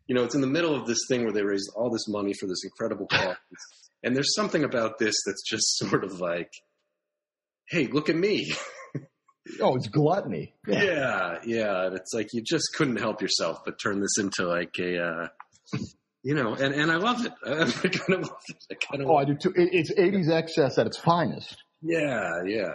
you 0.07 0.15
know, 0.15 0.25
it's 0.25 0.35
in 0.35 0.41
the 0.41 0.47
middle 0.47 0.75
of 0.75 0.87
this 0.87 0.99
thing 1.09 1.23
where 1.23 1.33
they 1.33 1.43
raised 1.43 1.71
all 1.75 1.91
this 1.91 2.07
money 2.09 2.35
for 2.35 2.47
this 2.47 2.63
incredible 2.65 3.07
cause, 3.07 3.37
and 4.03 4.15
there's 4.15 4.35
something 4.35 4.65
about 4.65 4.99
this 4.99 5.15
that's 5.25 5.43
just 5.49 5.79
sort 5.79 6.05
of 6.05 6.21
like, 6.21 6.51
hey, 7.73 7.87
look 7.87 8.09
at 8.09 8.17
me. 8.17 8.53
oh, 9.61 9.75
it's 9.75 9.89
gluttony. 9.89 10.55
Yeah. 10.69 10.85
yeah, 10.85 11.39
yeah. 11.45 11.91
It's 11.95 12.13
like 12.15 12.29
you 12.33 12.43
just 12.43 12.69
couldn't 12.77 12.99
help 12.99 13.21
yourself 13.21 13.63
but 13.65 13.81
turn 13.83 14.01
this 14.01 14.19
into 14.19 14.47
like 14.47 14.75
a. 14.79 15.03
Uh, 15.03 15.79
you 16.23 16.35
know, 16.35 16.55
and, 16.55 16.73
and 16.75 16.93
I 16.93 16.97
love 16.97 17.27
it. 17.27 17.33
I 17.45 17.89
kind 17.89 18.21
of 18.21 18.29
love 18.29 18.43
it. 18.49 18.57
I 18.71 18.75
kind 18.75 19.03
of 19.03 19.11
oh, 19.11 19.17
I 19.17 19.25
do 19.25 19.35
too. 19.35 19.53
It, 19.57 19.71
it's 19.73 19.93
80s 19.93 20.31
excess 20.31 20.79
at 20.79 20.87
its 20.87 20.99
finest. 20.99 21.57
Yeah, 21.81 22.43
yeah. 22.47 22.71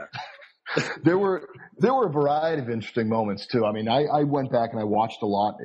there 1.04 1.18
were 1.18 1.48
there 1.78 1.94
were 1.94 2.08
a 2.08 2.12
variety 2.12 2.62
of 2.62 2.70
interesting 2.70 3.08
moments 3.08 3.48
too. 3.48 3.64
I 3.66 3.72
mean, 3.72 3.88
I, 3.88 4.04
I 4.04 4.24
went 4.24 4.52
back 4.52 4.72
and 4.74 4.82
I 4.82 4.84
watched 4.84 5.20
a 5.22 5.28
lot 5.28 5.56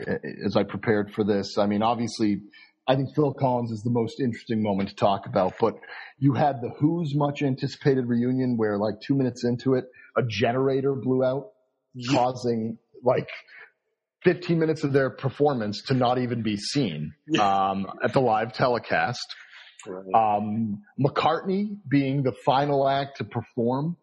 as 0.45 0.57
I 0.57 0.63
prepared 0.63 1.13
for 1.13 1.25
this. 1.25 1.59
I 1.59 1.67
mean, 1.67 1.83
obviously, 1.83 2.43
I 2.89 2.97
think 2.97 3.15
Phil 3.15 3.33
Collins 3.35 3.71
is 3.71 3.83
the 3.83 3.91
most 3.91 4.21
interesting 4.21 4.63
moment 4.63 4.89
to 4.89 4.95
talk 4.97 5.27
about. 5.27 5.55
But 5.61 5.75
you 6.19 6.35
had 6.35 6.61
the 6.61 6.71
Who's 6.79 7.15
much 7.15 7.43
anticipated 7.43 8.07
reunion 8.07 8.57
where, 8.57 8.77
like, 8.77 8.95
two 9.07 9.15
minutes 9.15 9.45
into 9.45 9.75
it, 9.75 9.85
a 10.17 10.23
generator 10.27 10.95
blew 10.95 11.25
out, 11.25 11.51
yeah. 11.95 12.13
causing 12.13 12.79
like 13.05 13.29
15 14.25 14.59
minutes 14.59 14.85
of 14.85 14.93
their 14.93 15.11
performance 15.11 15.83
to 15.83 15.95
not 15.95 16.19
even 16.19 16.43
be 16.43 16.57
seen 16.57 17.15
um, 17.41 17.87
at 18.03 18.13
the 18.13 18.21
live 18.21 18.53
telecast. 18.53 19.27
Right. 19.87 20.15
Um, 20.15 20.83
McCartney, 21.01 21.77
being 21.89 22.23
the 22.23 22.33
final 22.45 22.89
act 22.89 23.19
to 23.19 23.25
perform 23.25 23.97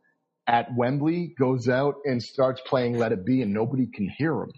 at 0.48 0.68
Wembley, 0.76 1.34
goes 1.40 1.70
out 1.70 1.96
and 2.04 2.22
starts 2.22 2.62
playing 2.66 2.98
Let 2.98 3.12
It 3.14 3.26
Be, 3.26 3.42
and 3.42 3.54
nobody 3.54 3.88
can 3.88 4.10
hear 4.18 4.34
him. 4.34 4.52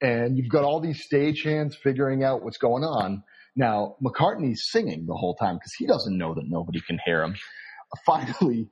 And 0.00 0.36
you've 0.36 0.50
got 0.50 0.64
all 0.64 0.80
these 0.80 1.04
stagehands 1.10 1.74
figuring 1.82 2.22
out 2.22 2.44
what's 2.44 2.58
going 2.58 2.84
on. 2.84 3.24
Now, 3.56 3.96
McCartney's 4.02 4.68
singing 4.70 5.06
the 5.06 5.14
whole 5.14 5.34
time 5.36 5.56
because 5.56 5.72
he 5.74 5.86
doesn't 5.86 6.16
know 6.16 6.34
that 6.34 6.44
nobody 6.46 6.80
can 6.80 6.98
hear 7.04 7.22
him. 7.22 7.36
Finally, 8.04 8.68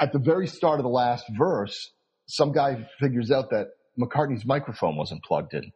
at 0.00 0.12
the 0.12 0.18
very 0.18 0.46
start 0.46 0.80
of 0.80 0.84
the 0.84 0.90
last 0.90 1.24
verse, 1.36 1.90
some 2.26 2.52
guy 2.52 2.88
figures 3.00 3.30
out 3.30 3.50
that 3.50 3.68
McCartney's 3.98 4.46
microphone 4.46 4.96
wasn't 4.96 5.22
plugged 5.22 5.54
in. 5.54 5.72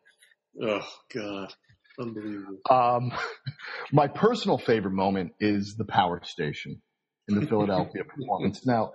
Oh 0.62 0.88
God, 1.14 1.52
unbelievable. 2.00 2.58
Um, 2.70 3.12
my 3.92 4.08
personal 4.08 4.58
favorite 4.58 4.94
moment 4.94 5.32
is 5.40 5.76
the 5.76 5.84
power 5.84 6.20
station 6.24 6.80
in 7.28 7.38
the 7.38 7.46
Philadelphia 7.46 8.04
performance. 8.16 8.66
Now, 8.66 8.92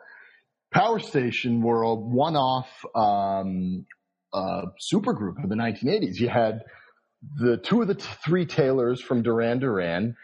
Power 0.73 0.99
Station 0.99 1.61
were 1.61 1.83
a 1.83 1.93
one-off 1.93 2.67
um, 2.95 3.85
uh, 4.33 4.63
supergroup 4.91 5.43
of 5.43 5.49
the 5.49 5.55
1980s. 5.55 6.15
You 6.15 6.29
had 6.29 6.63
the 7.37 7.57
two 7.57 7.81
of 7.81 7.87
the 7.87 7.95
t- 7.95 8.05
three 8.25 8.45
Taylors 8.45 9.01
from 9.01 9.23
Duran 9.23 9.59
Duran, 9.59 10.15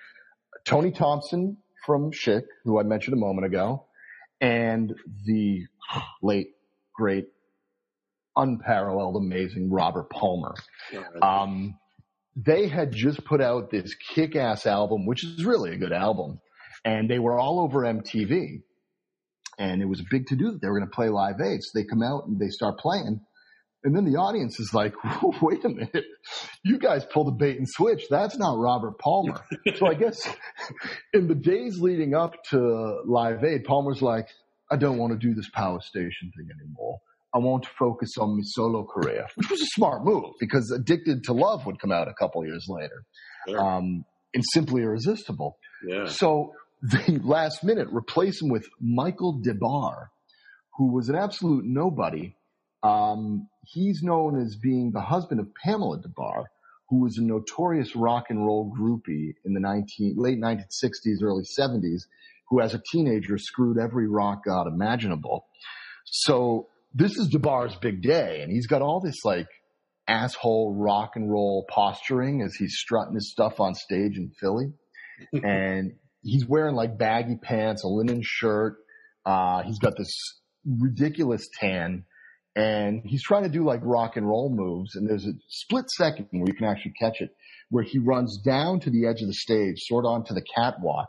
Tony 0.65 0.91
Thompson 0.91 1.57
from 1.85 2.11
Chic, 2.11 2.43
who 2.65 2.79
I 2.79 2.83
mentioned 2.83 3.13
a 3.13 3.19
moment 3.19 3.45
ago, 3.45 3.85
and 4.41 4.93
the 5.25 5.65
late, 6.21 6.49
great, 6.93 7.27
unparalleled, 8.35 9.15
amazing 9.15 9.69
Robert 9.71 10.09
Palmer. 10.09 10.55
Um, 11.21 11.79
they 12.35 12.67
had 12.67 12.91
just 12.91 13.25
put 13.25 13.41
out 13.41 13.69
this 13.69 13.95
kick-ass 14.13 14.65
album, 14.65 15.05
which 15.05 15.23
is 15.23 15.43
really 15.45 15.73
a 15.73 15.77
good 15.77 15.91
album, 15.91 16.39
and 16.85 17.09
they 17.09 17.19
were 17.19 17.37
all 17.37 17.59
over 17.59 17.81
MTV. 17.81 18.61
And 19.57 19.81
it 19.81 19.85
was 19.85 19.99
a 19.99 20.05
big 20.09 20.27
to 20.27 20.37
do 20.37 20.51
that 20.51 20.61
they 20.61 20.69
were 20.69 20.79
going 20.79 20.89
to 20.89 20.95
play 20.95 21.09
Live 21.09 21.41
Aid. 21.41 21.61
So 21.63 21.71
they 21.77 21.83
come 21.83 22.01
out 22.01 22.27
and 22.27 22.39
they 22.39 22.47
start 22.47 22.79
playing, 22.79 23.19
and 23.83 23.95
then 23.95 24.05
the 24.05 24.17
audience 24.17 24.59
is 24.59 24.73
like, 24.73 24.93
"Wait 25.41 25.63
a 25.65 25.69
minute, 25.69 26.05
you 26.63 26.77
guys 26.77 27.05
pulled 27.05 27.27
a 27.27 27.31
bait 27.31 27.57
and 27.57 27.67
switch. 27.67 28.03
That's 28.09 28.37
not 28.37 28.57
Robert 28.57 28.99
Palmer." 28.99 29.41
so 29.75 29.87
I 29.87 29.93
guess 29.93 30.27
in 31.13 31.27
the 31.27 31.35
days 31.35 31.79
leading 31.79 32.13
up 32.13 32.43
to 32.51 33.01
Live 33.05 33.43
Aid, 33.43 33.63
Palmer's 33.63 34.01
like, 34.01 34.27
"I 34.71 34.75
don't 34.75 34.97
want 34.97 35.13
to 35.13 35.27
do 35.27 35.33
this 35.33 35.49
Power 35.49 35.79
Station 35.81 36.31
thing 36.35 36.49
anymore." 36.61 36.99
I 37.33 37.37
want 37.37 37.63
to 37.63 37.69
focus 37.77 38.17
on 38.17 38.37
my 38.37 38.41
solo 38.43 38.83
career, 38.83 39.27
which 39.35 39.51
was 39.51 39.61
a 39.61 39.67
smart 39.75 40.03
move 40.03 40.33
because 40.39 40.71
Addicted 40.71 41.23
to 41.25 41.33
Love 41.33 41.63
would 41.67 41.79
come 41.79 41.91
out 41.91 42.07
a 42.07 42.13
couple 42.13 42.43
years 42.43 42.65
later. 42.67 43.03
Sure. 43.47 43.59
Um, 43.59 44.03
and 44.33 44.43
Simply 44.53 44.81
Irresistible. 44.81 45.57
yeah. 45.87 46.05
So 46.05 46.53
the 46.81 47.19
last 47.23 47.63
minute 47.63 47.87
replace 47.91 48.41
him 48.41 48.49
with 48.49 48.67
Michael 48.79 49.33
Des 49.43 49.53
Barres, 49.53 50.07
who 50.77 50.91
was 50.93 51.09
an 51.09 51.15
absolute 51.15 51.65
nobody. 51.65 52.35
Um, 52.83 53.47
he's 53.65 54.01
known 54.01 54.41
as 54.41 54.55
being 54.55 54.91
the 54.91 55.01
husband 55.01 55.39
of 55.39 55.47
Pamela 55.63 56.01
Des 56.01 56.09
Barres, 56.09 56.47
who 56.89 57.01
was 57.01 57.17
a 57.17 57.23
notorious 57.23 57.95
rock 57.95 58.25
and 58.29 58.45
roll 58.45 58.73
groupie 58.75 59.33
in 59.45 59.53
the 59.53 59.59
19, 59.59 60.15
late 60.17 60.39
1960s, 60.39 61.21
early 61.21 61.43
70s, 61.59 62.03
who 62.49 62.61
as 62.61 62.73
a 62.73 62.81
teenager 62.91 63.37
screwed 63.37 63.77
every 63.77 64.07
rock 64.07 64.43
god 64.45 64.67
imaginable. 64.67 65.45
So 66.05 66.67
this 66.93 67.17
is 67.17 67.27
Des 67.27 67.37
Barres's 67.37 67.77
big 67.77 68.01
day, 68.01 68.41
and 68.41 68.51
he's 68.51 68.67
got 68.67 68.81
all 68.81 68.99
this 68.99 69.23
like 69.23 69.47
asshole 70.07 70.73
rock 70.75 71.11
and 71.15 71.29
roll 71.29 71.65
posturing 71.69 72.41
as 72.41 72.55
he's 72.55 72.75
strutting 72.75 73.13
his 73.13 73.31
stuff 73.31 73.59
on 73.59 73.75
stage 73.75 74.17
in 74.17 74.31
Philly. 74.39 74.73
and 75.43 75.93
he's 76.23 76.45
wearing 76.47 76.75
like 76.75 76.97
baggy 76.97 77.35
pants, 77.35 77.83
a 77.83 77.87
linen 77.87 78.21
shirt. 78.23 78.77
Uh, 79.25 79.61
he's 79.63 79.79
got 79.79 79.95
this 79.97 80.11
ridiculous 80.65 81.47
tan 81.59 82.05
and 82.55 83.01
he's 83.05 83.23
trying 83.23 83.43
to 83.43 83.49
do 83.49 83.63
like 83.63 83.81
rock 83.83 84.17
and 84.17 84.27
roll 84.27 84.49
moves. 84.49 84.95
And 84.95 85.09
there's 85.09 85.25
a 85.25 85.33
split 85.47 85.89
second 85.91 86.27
where 86.31 86.47
you 86.47 86.53
can 86.53 86.65
actually 86.67 86.93
catch 86.99 87.21
it 87.21 87.29
where 87.69 87.83
he 87.83 87.99
runs 87.99 88.39
down 88.43 88.79
to 88.81 88.89
the 88.89 89.05
edge 89.05 89.21
of 89.21 89.27
the 89.27 89.33
stage, 89.33 89.77
sort 89.81 90.05
of 90.05 90.11
onto 90.11 90.33
the 90.33 90.43
catwalk. 90.55 91.07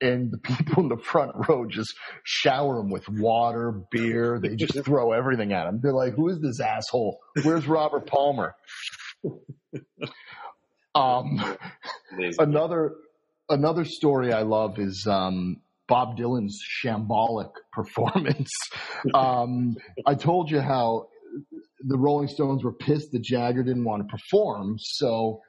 And 0.00 0.30
the 0.30 0.38
people 0.56 0.84
in 0.84 0.88
the 0.88 0.96
front 0.96 1.32
row 1.48 1.66
just 1.66 1.92
shower 2.24 2.78
him 2.80 2.90
with 2.90 3.08
water, 3.08 3.82
beer. 3.90 4.38
They 4.40 4.56
just 4.56 4.78
throw 4.84 5.12
everything 5.12 5.52
at 5.52 5.66
him. 5.66 5.80
They're 5.82 5.92
like, 5.92 6.14
who 6.14 6.28
is 6.28 6.40
this 6.40 6.60
asshole? 6.60 7.18
Where's 7.42 7.66
Robert 7.66 8.06
Palmer? 8.06 8.54
Um, 10.94 11.56
another 12.38 12.94
another 13.48 13.84
story 13.84 14.32
I 14.32 14.42
love 14.42 14.78
is 14.78 15.06
um, 15.08 15.60
Bob 15.88 16.16
Dylan's 16.16 16.60
shambolic 16.82 17.50
performance. 17.72 18.50
um, 19.14 19.76
I 20.06 20.14
told 20.14 20.50
you 20.50 20.60
how 20.60 21.08
the 21.80 21.98
Rolling 21.98 22.28
Stones 22.28 22.64
were 22.64 22.72
pissed 22.72 23.12
that 23.12 23.22
Jagger 23.22 23.62
didn't 23.62 23.84
want 23.84 24.02
to 24.02 24.16
perform, 24.16 24.76
so 24.78 25.40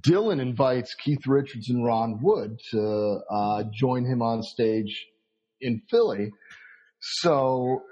Dylan 0.00 0.40
invites 0.40 0.94
Keith 0.94 1.26
Richards 1.26 1.70
and 1.70 1.84
Ron 1.84 2.20
Wood 2.20 2.58
to 2.70 3.18
uh, 3.30 3.64
join 3.72 4.04
him 4.04 4.22
on 4.22 4.42
stage 4.42 5.06
in 5.60 5.82
Philly. 5.90 6.30
So 7.00 7.82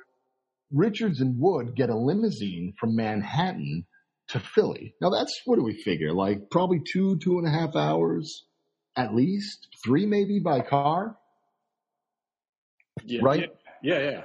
Richards 0.73 1.21
and 1.21 1.39
Wood 1.39 1.77
get 1.77 1.91
a 1.91 1.97
limousine 1.97 2.75
from 2.79 2.97
Manhattan 2.97 3.87
to 4.29 4.41
Philly. 4.41 4.95
Now 5.01 5.11
that's 5.11 5.41
what 5.45 5.57
do 5.57 5.63
we 5.63 5.81
figure? 5.83 6.13
Like 6.13 6.51
probably 6.51 6.81
two, 6.93 7.19
two 7.19 7.39
and 7.39 7.47
a 7.47 7.51
half 7.51 7.77
hours 7.77 8.45
at 8.97 9.15
least, 9.15 9.69
three 9.85 10.07
maybe 10.07 10.39
by 10.39 10.61
car. 10.61 11.17
Yeah, 13.03 13.21
right? 13.23 13.51
Yeah, 13.83 13.99
yeah. 13.99 14.23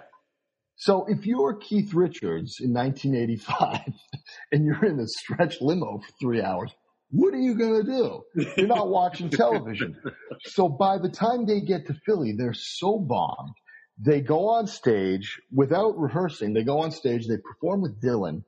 So 0.75 1.05
if 1.09 1.25
you're 1.25 1.55
Keith 1.55 1.93
Richards 1.93 2.57
in 2.61 2.73
1985 2.73 3.81
and 4.51 4.65
you're 4.65 4.85
in 4.85 4.99
a 4.99 5.07
stretch 5.07 5.59
limo 5.59 5.99
for 5.99 6.13
three 6.21 6.41
hours, 6.41 6.73
what 7.11 7.33
are 7.33 7.39
you 7.39 7.55
going 7.55 7.85
to 7.85 7.91
do? 7.91 8.21
You're 8.55 8.67
not 8.67 8.89
watching 8.89 9.29
television. 9.29 9.97
So 10.45 10.69
by 10.69 10.97
the 10.97 11.09
time 11.09 11.45
they 11.45 11.59
get 11.59 11.87
to 11.87 11.93
Philly, 12.05 12.31
they're 12.31 12.53
so 12.53 12.97
bombed. 12.97 13.55
They 13.97 14.21
go 14.21 14.47
on 14.47 14.67
stage 14.67 15.37
without 15.53 15.99
rehearsing. 15.99 16.53
They 16.53 16.63
go 16.63 16.79
on 16.79 16.91
stage. 16.91 17.27
They 17.27 17.35
perform 17.37 17.81
with 17.81 18.01
Dylan. 18.01 18.43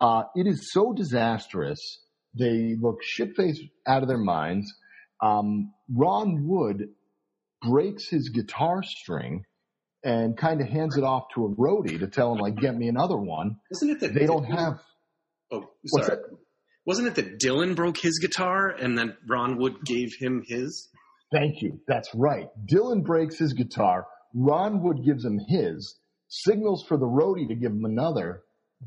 Uh, 0.00 0.24
it 0.36 0.46
is 0.46 0.70
so 0.72 0.92
disastrous. 0.92 1.80
They 2.38 2.76
look 2.80 3.02
shit-faced 3.02 3.62
out 3.84 4.02
of 4.02 4.08
their 4.08 4.18
minds. 4.18 4.72
Um, 5.20 5.72
Ron 5.92 6.46
Wood 6.46 6.90
breaks 7.62 8.08
his 8.08 8.28
guitar 8.28 8.84
string 8.84 9.44
and 10.04 10.36
kind 10.36 10.60
of 10.60 10.68
hands 10.68 10.96
it 10.96 11.02
off 11.04 11.24
to 11.34 11.46
a 11.46 11.48
roadie 11.48 11.98
to 11.98 12.06
tell 12.06 12.32
him 12.32 12.38
like, 12.38 12.56
get 12.56 12.76
me 12.76 12.88
another 12.88 13.16
one. 13.16 13.56
Isn't 13.72 13.90
it 13.90 14.00
that 14.00 14.14
They 14.14 14.26
don't 14.26 14.44
have, 14.44 14.80
Oh, 15.50 15.70
sorry. 15.86 16.18
Wasn't 16.86 17.08
it 17.08 17.14
that 17.14 17.40
Dylan 17.40 17.74
broke 17.74 17.96
his 17.98 18.18
guitar 18.18 18.68
and 18.68 18.96
then 18.98 19.16
Ron 19.26 19.56
Wood 19.56 19.76
gave 19.84 20.10
him 20.18 20.42
his? 20.46 20.88
Thank 21.32 21.62
you. 21.62 21.80
That's 21.88 22.10
right. 22.14 22.48
Dylan 22.70 23.02
breaks 23.04 23.38
his 23.38 23.54
guitar. 23.54 24.06
Ron 24.34 24.82
Wood 24.82 25.04
gives 25.04 25.24
him 25.24 25.38
his, 25.48 25.98
signals 26.28 26.84
for 26.86 26.96
the 26.98 27.06
roadie 27.06 27.48
to 27.48 27.54
give 27.54 27.72
him 27.72 27.84
another. 27.84 28.42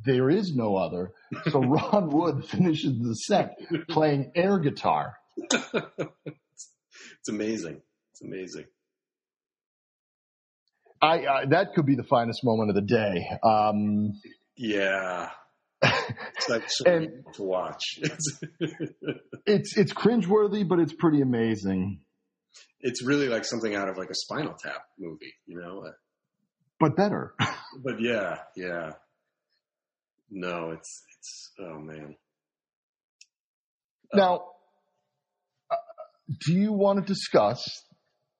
There 0.05 0.29
is 0.29 0.55
no 0.55 0.75
other. 0.75 1.11
So 1.49 1.59
Ron 1.63 2.09
Wood 2.11 2.45
finishes 2.45 2.99
the 2.99 3.13
set 3.13 3.57
playing 3.89 4.31
air 4.35 4.59
guitar. 4.59 5.15
It's 7.19 7.29
amazing. 7.29 7.81
It's 8.13 8.21
amazing. 8.21 8.65
I, 11.01 11.25
I 11.25 11.45
that 11.49 11.73
could 11.75 11.85
be 11.85 11.95
the 11.95 12.03
finest 12.03 12.43
moment 12.43 12.69
of 12.69 12.75
the 12.75 12.81
day. 12.81 13.25
Um, 13.43 14.13
Yeah. 14.55 15.29
It's 15.83 16.49
like 16.49 16.63
so 16.67 16.85
And- 16.89 17.23
to 17.35 17.43
watch. 17.43 17.83
It's, 19.49 19.77
it's 19.77 19.93
cringeworthy, 19.93 20.67
but 20.67 20.79
it's 20.79 20.93
pretty 20.93 21.21
amazing. 21.21 21.99
it's 22.81 23.03
really 23.03 23.27
like 23.27 23.45
something 23.45 23.75
out 23.75 23.87
of 23.89 23.97
like 23.97 24.09
a 24.09 24.15
Spinal 24.15 24.55
Tap 24.61 24.81
movie, 24.99 25.33
you 25.45 25.59
know? 25.59 25.83
But 26.79 26.95
better. 26.95 27.33
But 27.83 27.99
yeah, 28.01 28.37
yeah. 28.55 28.91
No, 30.31 30.71
it's 30.71 31.03
it's 31.17 31.51
oh 31.59 31.79
man. 31.79 32.15
Now, 34.13 34.41
uh, 35.71 35.75
do 36.45 36.53
you 36.53 36.71
want 36.73 36.99
to 36.99 37.05
discuss 37.05 37.61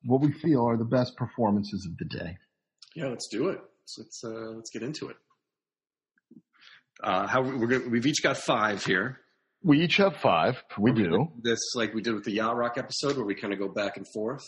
what 0.03 0.21
we 0.21 0.31
feel 0.31 0.65
are 0.67 0.77
the 0.77 0.85
best 0.85 1.15
performances 1.17 1.87
of 1.89 1.97
the 1.97 2.17
day? 2.17 2.37
Yeah, 2.97 3.09
let's 3.09 3.27
do 3.27 3.49
it. 3.49 3.59
So 3.85 4.01
let's 4.01 4.23
uh, 4.23 4.51
let's 4.55 4.71
get 4.71 4.81
into 4.81 5.09
it. 5.09 5.17
Uh, 7.03 7.27
how 7.27 7.43
we're 7.43 7.67
gonna, 7.67 7.87
we've 7.89 8.07
each 8.07 8.23
got 8.23 8.37
five 8.37 8.83
here. 8.83 9.19
We 9.63 9.81
each 9.81 9.97
have 9.97 10.15
five. 10.17 10.63
We 10.79 10.91
we 10.91 11.03
do. 11.03 11.27
this 11.43 11.59
like 11.75 11.93
we 11.93 12.01
did 12.01 12.15
with 12.15 12.23
the 12.23 12.31
Yacht 12.31 12.57
Rock 12.57 12.79
episode, 12.79 13.15
where 13.15 13.25
we 13.25 13.35
kind 13.35 13.53
of 13.53 13.59
go 13.59 13.67
back 13.67 13.97
and 13.97 14.05
forth. 14.15 14.41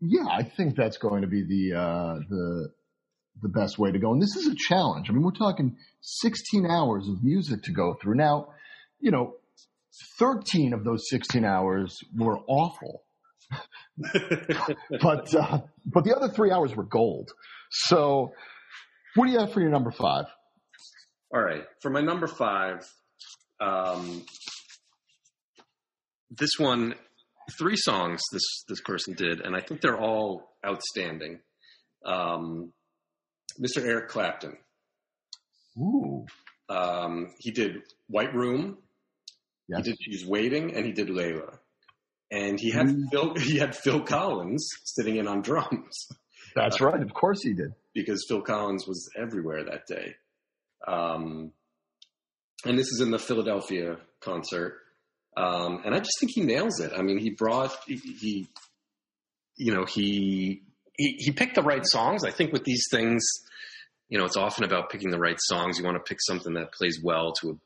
Yeah, 0.00 0.24
I 0.26 0.42
think 0.42 0.74
that's 0.74 0.96
going 0.96 1.20
to 1.20 1.28
be 1.28 1.42
the 1.42 1.78
uh, 1.78 2.14
the 2.30 2.70
the 3.42 3.50
best 3.50 3.78
way 3.78 3.92
to 3.92 3.98
go. 3.98 4.12
And 4.12 4.22
this 4.22 4.36
is 4.36 4.46
a 4.46 4.54
challenge. 4.70 5.10
I 5.10 5.12
mean, 5.12 5.22
we're 5.22 5.32
talking 5.32 5.76
16 6.00 6.64
hours 6.64 7.06
of 7.08 7.22
music 7.22 7.62
to 7.64 7.72
go 7.72 7.94
through. 8.00 8.14
Now, 8.14 8.54
you 9.00 9.10
know, 9.10 9.34
13 10.18 10.72
of 10.72 10.82
those 10.84 11.10
16 11.10 11.44
hours 11.44 11.98
were 12.16 12.38
awful, 12.46 13.04
but 15.00 15.34
uh, 15.34 15.60
but 15.86 16.04
the 16.04 16.14
other 16.16 16.28
three 16.28 16.50
hours 16.50 16.74
were 16.74 16.84
gold. 16.84 17.30
So, 17.70 18.32
what 19.14 19.26
do 19.26 19.32
you 19.32 19.38
have 19.38 19.52
for 19.52 19.60
your 19.60 19.70
number 19.70 19.90
five? 19.90 20.26
All 21.34 21.42
right, 21.42 21.64
for 21.80 21.90
my 21.90 22.00
number 22.00 22.26
five, 22.26 22.86
um, 23.60 24.24
this 26.30 26.50
one 26.58 26.94
three 27.58 27.76
songs 27.76 28.20
this 28.32 28.64
this 28.68 28.80
person 28.80 29.14
did, 29.14 29.40
and 29.40 29.56
I 29.56 29.60
think 29.60 29.80
they're 29.80 29.98
all 29.98 30.56
outstanding. 30.66 31.40
Um, 32.04 32.72
Mr. 33.60 33.84
Eric 33.84 34.08
Clapton. 34.08 34.56
Ooh. 35.78 36.26
Um, 36.68 37.32
he 37.38 37.50
did 37.50 37.82
White 38.08 38.34
Room. 38.34 38.78
Yes. 39.68 39.84
He 39.84 39.90
did 39.90 39.98
She's 40.00 40.26
Waiting, 40.26 40.74
and 40.74 40.84
he 40.86 40.92
did 40.92 41.08
Layla. 41.08 41.58
And 42.32 42.58
he 42.58 42.70
had 42.72 42.86
Mm. 42.86 43.10
Phil. 43.12 43.34
He 43.38 43.58
had 43.58 43.76
Phil 43.76 44.00
Collins 44.00 44.66
sitting 44.84 45.16
in 45.16 45.28
on 45.28 45.42
drums 45.42 46.08
That's 46.56 46.80
right. 46.80 47.00
Of 47.02 47.12
course 47.14 47.42
he 47.42 47.52
did. 47.54 47.72
because 47.94 48.24
Phil 48.28 48.40
Collins 48.42 48.86
was 48.88 49.08
everywhere 49.16 49.64
that 49.64 49.86
day. 49.86 50.14
Um, 50.88 51.52
and 52.64 52.78
this 52.78 52.88
is 52.88 53.00
in 53.00 53.10
the 53.10 53.18
Philadelphia 53.18 53.98
concert. 54.20 54.78
Um, 55.36 55.82
and 55.84 55.94
I 55.94 55.98
just 55.98 56.18
think 56.20 56.32
he 56.34 56.42
nails 56.42 56.80
it. 56.80 56.92
I 56.96 57.02
mean, 57.02 57.18
he 57.18 57.30
brought 57.30 57.74
he, 57.86 57.96
he 57.96 58.48
you 59.56 59.72
know, 59.74 59.84
he, 59.84 60.62
he 60.96 61.14
he 61.18 61.30
picked 61.32 61.54
the 61.54 61.62
right 61.62 61.84
songs. 61.84 62.24
I 62.24 62.30
think 62.30 62.52
with 62.52 62.64
these 62.64 62.84
things, 62.90 63.22
you 64.08 64.18
know, 64.18 64.24
it's 64.24 64.36
often 64.36 64.64
about 64.64 64.90
picking 64.90 65.10
the 65.10 65.18
right 65.18 65.38
songs. 65.40 65.78
You 65.78 65.84
want 65.84 65.96
to 65.96 66.02
pick 66.08 66.18
something 66.20 66.54
that 66.54 66.72
plays 66.72 66.98
well 67.02 67.32
to 67.40 67.58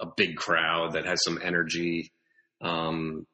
a, 0.00 0.06
a 0.06 0.12
big 0.16 0.36
crowd 0.36 0.92
that 0.94 1.06
has 1.06 1.18
some 1.24 1.38
energy. 1.42 2.12
Um, 2.60 3.26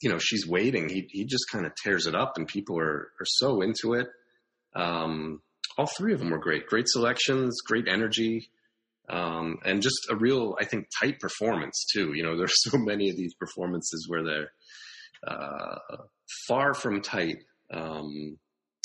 you 0.00 0.10
know, 0.10 0.18
she's 0.18 0.46
waiting. 0.46 0.88
He 0.88 1.08
he 1.10 1.24
just 1.24 1.50
kind 1.50 1.66
of 1.66 1.72
tears 1.82 2.06
it 2.06 2.14
up, 2.14 2.34
and 2.36 2.46
people 2.46 2.78
are 2.78 3.12
are 3.20 3.26
so 3.26 3.62
into 3.62 3.94
it. 3.94 4.08
Um, 4.74 5.40
all 5.76 5.88
three 5.96 6.12
of 6.12 6.18
them 6.18 6.30
were 6.30 6.38
great. 6.38 6.66
Great 6.66 6.88
selections, 6.88 7.60
great 7.66 7.88
energy, 7.88 8.48
um, 9.08 9.58
and 9.64 9.82
just 9.82 10.08
a 10.10 10.16
real, 10.16 10.56
I 10.60 10.64
think, 10.64 10.86
tight 11.00 11.20
performance 11.20 11.86
too. 11.92 12.12
You 12.14 12.22
know, 12.22 12.36
there's 12.38 12.62
so 12.62 12.78
many 12.78 13.10
of 13.10 13.16
these 13.16 13.34
performances 13.34 14.06
where 14.08 14.24
they're 14.24 14.52
uh, 15.26 15.96
far 16.46 16.74
from 16.74 17.00
tight, 17.00 17.38
um, 17.72 18.38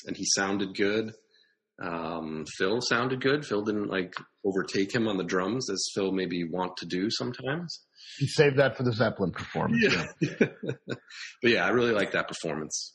and 0.07 0.17
he 0.17 0.25
sounded 0.25 0.75
good. 0.75 1.13
Um, 1.81 2.45
Phil 2.57 2.81
sounded 2.81 3.21
good. 3.21 3.45
Phil 3.45 3.63
didn't 3.63 3.87
like 3.87 4.13
overtake 4.45 4.93
him 4.93 5.07
on 5.07 5.17
the 5.17 5.23
drums 5.23 5.69
as 5.69 5.89
Phil 5.95 6.11
maybe 6.11 6.43
want 6.43 6.77
to 6.77 6.85
do 6.85 7.09
sometimes. 7.09 7.81
He 8.19 8.27
saved 8.27 8.57
that 8.57 8.77
for 8.77 8.83
the 8.83 8.93
Zeppelin 8.93 9.31
performance. 9.31 9.95
but 10.39 10.51
yeah, 11.41 11.65
I 11.65 11.69
really 11.69 11.93
like 11.93 12.11
that 12.11 12.27
performance. 12.27 12.93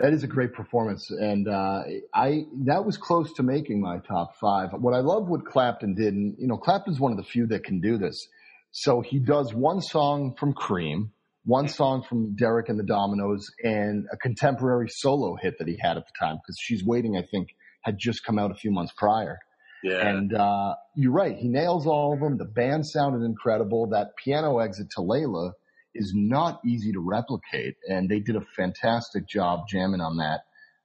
That 0.00 0.12
is 0.12 0.22
a 0.22 0.28
great 0.28 0.52
performance, 0.52 1.10
and 1.10 1.48
uh, 1.48 1.82
I 2.14 2.44
that 2.66 2.84
was 2.84 2.96
close 2.96 3.32
to 3.34 3.42
making 3.42 3.80
my 3.80 3.98
top 3.98 4.36
five. 4.40 4.68
What 4.78 4.94
I 4.94 5.00
love 5.00 5.26
what 5.26 5.44
Clapton 5.44 5.96
did, 5.96 6.14
and 6.14 6.36
you 6.38 6.46
know, 6.46 6.56
Clapton's 6.56 7.00
one 7.00 7.10
of 7.10 7.18
the 7.18 7.24
few 7.24 7.48
that 7.48 7.64
can 7.64 7.80
do 7.80 7.98
this. 7.98 8.28
So 8.70 9.00
he 9.00 9.18
does 9.18 9.52
one 9.52 9.80
song 9.80 10.36
from 10.38 10.52
Cream, 10.52 11.10
one 11.44 11.66
song 11.66 12.04
from 12.08 12.36
Derek 12.36 12.68
and 12.68 12.78
the 12.78 12.84
Dominos, 12.84 13.46
and 13.64 14.06
a 14.12 14.16
contemporary 14.16 14.88
solo 14.88 15.34
hit 15.34 15.58
that 15.58 15.66
he 15.66 15.76
had 15.80 15.96
at 15.96 16.04
the 16.06 16.12
time 16.20 16.36
because 16.36 16.56
"She's 16.60 16.84
Waiting," 16.84 17.16
I 17.16 17.22
think, 17.22 17.48
had 17.82 17.98
just 17.98 18.24
come 18.24 18.38
out 18.38 18.50
a 18.50 18.54
few 18.54 18.70
months 18.70 18.92
prior. 18.96 19.38
Yeah, 19.82 20.08
And 20.08 20.34
uh, 20.34 20.74
you're 20.96 21.12
right, 21.12 21.36
he 21.36 21.48
nails 21.48 21.86
all 21.86 22.12
of 22.12 22.20
them. 22.20 22.36
The 22.36 22.44
band 22.44 22.86
sounded 22.86 23.24
incredible. 23.24 23.88
That 23.90 24.16
piano 24.22 24.58
exit 24.58 24.90
to 24.96 25.00
Layla 25.00 25.52
is 25.94 26.12
not 26.14 26.60
easy 26.66 26.92
to 26.92 27.00
replicate, 27.00 27.76
and 27.88 28.08
they 28.08 28.18
did 28.18 28.36
a 28.36 28.42
fantastic 28.56 29.28
job 29.28 29.68
jamming 29.68 30.00
on 30.00 30.16
that. 30.16 30.40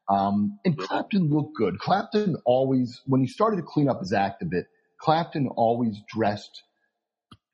Um, 0.10 0.60
and 0.66 0.78
Clapton 0.78 1.30
looked 1.30 1.56
good. 1.56 1.80
Clapton 1.80 2.36
always, 2.46 3.02
when 3.06 3.22
he 3.22 3.28
started 3.28 3.58
to 3.58 3.64
clean 3.64 3.90
up 3.90 4.00
his 4.00 4.14
act 4.14 4.42
a 4.42 4.46
bit, 4.46 4.66
Clapton 5.00 5.48
always 5.56 5.98
dressed 6.14 6.64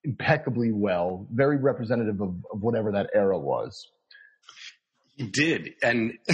impeccably 0.04 0.72
well, 0.72 1.28
very 1.32 1.58
representative 1.58 2.22
of, 2.22 2.36
of 2.52 2.62
whatever 2.62 2.92
that 2.94 3.10
era 3.14 3.38
was. 3.38 3.88
he 5.16 5.28
did, 5.28 5.70
and 5.84 6.14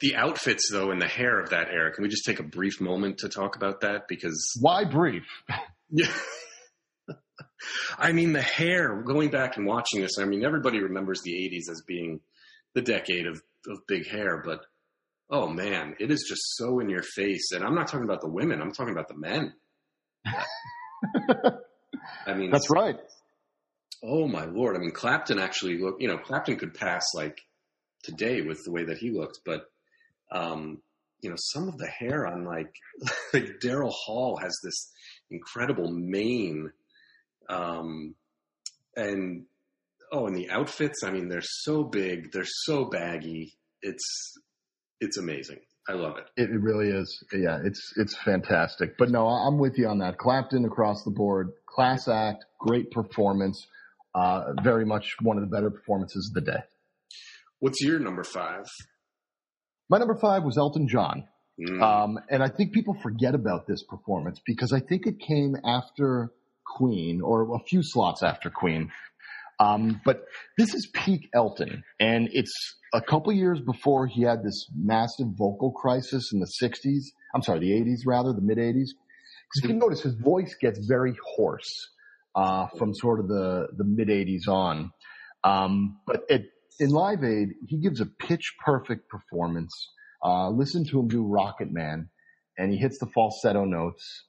the 0.00 0.16
outfits 0.16 0.70
though 0.70 0.90
and 0.90 1.00
the 1.00 1.06
hair 1.08 1.40
of 1.40 1.50
that 1.50 1.68
era. 1.70 1.92
Can 1.92 2.02
we 2.02 2.08
just 2.08 2.24
take 2.24 2.40
a 2.40 2.44
brief 2.44 2.80
moment 2.80 3.18
to 3.18 3.28
talk 3.28 3.56
about 3.56 3.80
that 3.80 4.08
because 4.08 4.56
Why 4.60 4.84
brief? 4.84 5.24
Yeah. 5.90 6.12
I 7.98 8.12
mean, 8.12 8.32
the 8.32 8.42
hair, 8.42 9.02
going 9.02 9.30
back 9.30 9.56
and 9.56 9.66
watching 9.66 10.00
this, 10.00 10.18
I 10.18 10.24
mean, 10.24 10.44
everybody 10.44 10.80
remembers 10.80 11.22
the 11.22 11.32
80s 11.32 11.70
as 11.70 11.82
being 11.86 12.20
the 12.74 12.82
decade 12.82 13.26
of, 13.26 13.40
of 13.68 13.86
big 13.88 14.06
hair, 14.06 14.42
but 14.44 14.60
oh 15.30 15.48
man, 15.48 15.94
it 15.98 16.10
is 16.10 16.24
just 16.28 16.56
so 16.56 16.78
in 16.80 16.88
your 16.90 17.02
face. 17.02 17.52
And 17.52 17.64
I'm 17.64 17.74
not 17.74 17.88
talking 17.88 18.04
about 18.04 18.20
the 18.20 18.28
women, 18.28 18.60
I'm 18.60 18.72
talking 18.72 18.92
about 18.92 19.08
the 19.08 19.16
men. 19.16 19.54
I 22.26 22.34
mean, 22.34 22.50
That's 22.50 22.70
right. 22.70 22.96
oh 24.04 24.26
my 24.28 24.44
lord. 24.44 24.76
I 24.76 24.78
mean, 24.80 24.92
Clapton 24.92 25.38
actually 25.38 25.78
looked, 25.78 26.02
you 26.02 26.08
know, 26.08 26.18
Clapton 26.18 26.56
could 26.56 26.74
pass 26.74 27.04
like 27.14 27.40
today 28.02 28.42
with 28.42 28.62
the 28.64 28.70
way 28.72 28.84
that 28.84 28.98
he 28.98 29.10
looked, 29.10 29.40
but, 29.44 29.66
um, 30.32 30.78
you 31.20 31.30
know, 31.30 31.36
some 31.38 31.68
of 31.68 31.78
the 31.78 31.86
hair 31.86 32.26
on 32.26 32.44
like, 32.44 32.72
like 33.32 33.60
Daryl 33.62 33.92
Hall 33.92 34.38
has 34.40 34.54
this 34.62 34.92
incredible 35.30 35.90
mane. 35.90 36.70
Um, 37.48 38.14
and, 38.96 39.44
oh, 40.12 40.26
and 40.26 40.36
the 40.36 40.50
outfits, 40.50 41.02
I 41.04 41.10
mean, 41.10 41.28
they're 41.28 41.40
so 41.42 41.84
big, 41.84 42.32
they're 42.32 42.44
so 42.44 42.86
baggy. 42.86 43.54
It's, 43.82 44.34
it's 45.00 45.18
amazing. 45.18 45.58
I 45.88 45.92
love 45.92 46.16
it. 46.18 46.26
It, 46.36 46.50
it 46.50 46.60
really 46.60 46.88
is. 46.88 47.24
Yeah, 47.32 47.60
it's 47.64 47.92
it's 47.96 48.16
fantastic. 48.24 48.98
But 48.98 49.10
no, 49.10 49.28
I'm 49.28 49.58
with 49.58 49.78
you 49.78 49.86
on 49.86 49.98
that. 49.98 50.18
Clapton 50.18 50.64
across 50.64 51.04
the 51.04 51.12
board, 51.12 51.52
class 51.66 52.08
act, 52.08 52.44
great 52.58 52.90
performance. 52.90 53.66
Uh, 54.12 54.52
very 54.62 54.84
much 54.84 55.14
one 55.20 55.36
of 55.36 55.42
the 55.42 55.54
better 55.54 55.70
performances 55.70 56.32
of 56.34 56.42
the 56.42 56.50
day. 56.50 56.58
What's 57.60 57.80
your 57.82 58.00
number 58.00 58.24
five? 58.24 58.64
My 59.88 59.98
number 59.98 60.16
five 60.16 60.42
was 60.42 60.58
Elton 60.58 60.88
John. 60.88 61.24
Mm, 61.60 61.82
Um, 61.82 62.18
and 62.30 62.42
I 62.42 62.48
think 62.48 62.72
people 62.72 62.94
forget 63.02 63.34
about 63.34 63.66
this 63.66 63.82
performance 63.82 64.40
because 64.44 64.72
I 64.72 64.80
think 64.80 65.06
it 65.06 65.18
came 65.18 65.56
after 65.64 66.32
Queen 66.66 67.22
or 67.22 67.54
a 67.54 67.60
few 67.60 67.80
slots 67.82 68.22
after 68.22 68.50
Queen. 68.50 68.90
Um, 69.58 70.02
but 70.04 70.24
this 70.58 70.74
is 70.74 70.86
peak 70.92 71.30
Elton 71.34 71.82
and 71.98 72.28
it's 72.32 72.52
a 72.92 73.00
couple 73.00 73.32
years 73.32 73.58
before 73.60 74.06
he 74.06 74.22
had 74.22 74.42
this 74.42 74.70
massive 74.76 75.28
vocal 75.38 75.72
crisis 75.72 76.30
in 76.32 76.40
the 76.40 76.46
sixties. 76.46 77.12
I'm 77.34 77.42
sorry, 77.42 77.60
the 77.60 77.72
eighties 77.72 78.04
rather, 78.06 78.34
the 78.34 78.42
mid 78.42 78.58
eighties. 78.58 78.94
Because 78.94 79.64
if 79.64 79.70
you 79.70 79.76
notice 79.76 80.02
his 80.02 80.14
voice 80.14 80.54
gets 80.60 80.78
very 80.86 81.14
hoarse, 81.36 81.88
uh, 82.34 82.66
from 82.76 82.94
sort 82.94 83.18
of 83.18 83.28
the, 83.28 83.68
the 83.76 83.84
mid 83.84 84.10
eighties 84.10 84.46
on. 84.46 84.92
Um, 85.42 86.00
but 86.06 86.24
it, 86.28 86.50
in 86.78 86.90
Live 86.90 87.24
Aid, 87.24 87.54
he 87.66 87.78
gives 87.78 88.00
a 88.00 88.06
pitch 88.06 88.54
perfect 88.64 89.08
performance. 89.08 89.72
Uh, 90.24 90.50
listen 90.50 90.84
to 90.86 91.00
him 91.00 91.08
do 91.08 91.24
Rocket 91.24 91.72
Man, 91.72 92.08
and 92.58 92.72
he 92.72 92.78
hits 92.78 92.98
the 92.98 93.06
falsetto 93.06 93.64
notes 93.64 94.24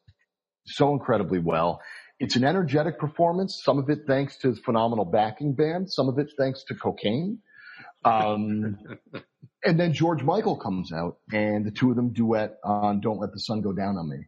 so 0.66 0.92
incredibly 0.92 1.40
well. 1.40 1.82
It's 2.20 2.36
an 2.36 2.44
energetic 2.44 3.00
performance. 3.00 3.62
Some 3.64 3.78
of 3.78 3.90
it 3.90 4.00
thanks 4.08 4.38
to 4.40 4.50
his 4.50 4.60
phenomenal 4.60 5.06
backing 5.06 5.54
band. 5.54 5.92
Some 5.92 6.10
of 6.10 6.18
it 6.18 6.32
thanks 6.38 6.64
to 6.66 6.76
cocaine. 6.76 7.40
Um, 8.04 8.78
and 9.64 9.80
then 9.80 9.94
George 9.94 10.24
Michael 10.24 10.58
comes 10.58 10.92
out, 10.92 11.18
and 11.32 11.66
the 11.66 11.72
two 11.72 11.90
of 11.90 11.96
them 11.96 12.14
duet 12.14 12.58
on 12.64 13.02
"Don't 13.02 13.20
Let 13.20 13.32
the 13.32 13.40
Sun 13.40 13.62
Go 13.62 13.74
Down 13.74 13.98
on 13.98 14.10
Me." 14.10 14.26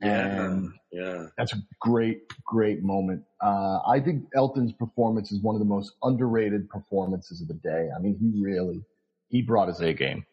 Yeah, 0.00 0.44
And 0.44 0.72
yeah. 0.92 1.26
that's 1.38 1.52
a 1.52 1.56
great, 1.80 2.22
great 2.44 2.82
moment. 2.82 3.22
Uh, 3.42 3.78
I 3.86 4.00
think 4.00 4.24
Elton's 4.34 4.72
performance 4.72 5.32
is 5.32 5.40
one 5.42 5.54
of 5.54 5.58
the 5.60 5.64
most 5.66 5.92
underrated 6.02 6.68
performances 6.68 7.40
of 7.40 7.48
the 7.48 7.54
day. 7.54 7.88
I 7.96 8.00
mean, 8.00 8.16
he 8.20 8.42
really, 8.42 8.82
he 9.28 9.42
brought 9.42 9.68
his 9.68 9.80
A 9.80 9.92
game. 9.94 10.26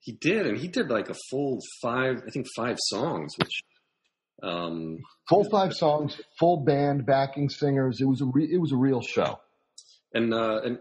He 0.00 0.12
did, 0.12 0.46
and 0.46 0.56
he 0.56 0.68
did 0.68 0.88
like 0.88 1.10
a 1.10 1.14
full 1.30 1.58
five, 1.82 2.22
I 2.26 2.30
think 2.30 2.46
five 2.56 2.76
songs, 2.78 3.34
which, 3.38 3.62
um, 4.42 4.98
Full 5.28 5.44
five 5.50 5.74
songs, 5.74 6.18
full 6.38 6.64
band, 6.64 7.04
backing 7.04 7.50
singers. 7.50 8.00
It 8.00 8.06
was 8.06 8.20
a, 8.22 8.24
re- 8.24 8.48
it 8.50 8.56
was 8.58 8.72
a 8.72 8.76
real 8.76 9.02
show. 9.02 9.38
and 10.14 10.32
uh, 10.32 10.60
and 10.64 10.78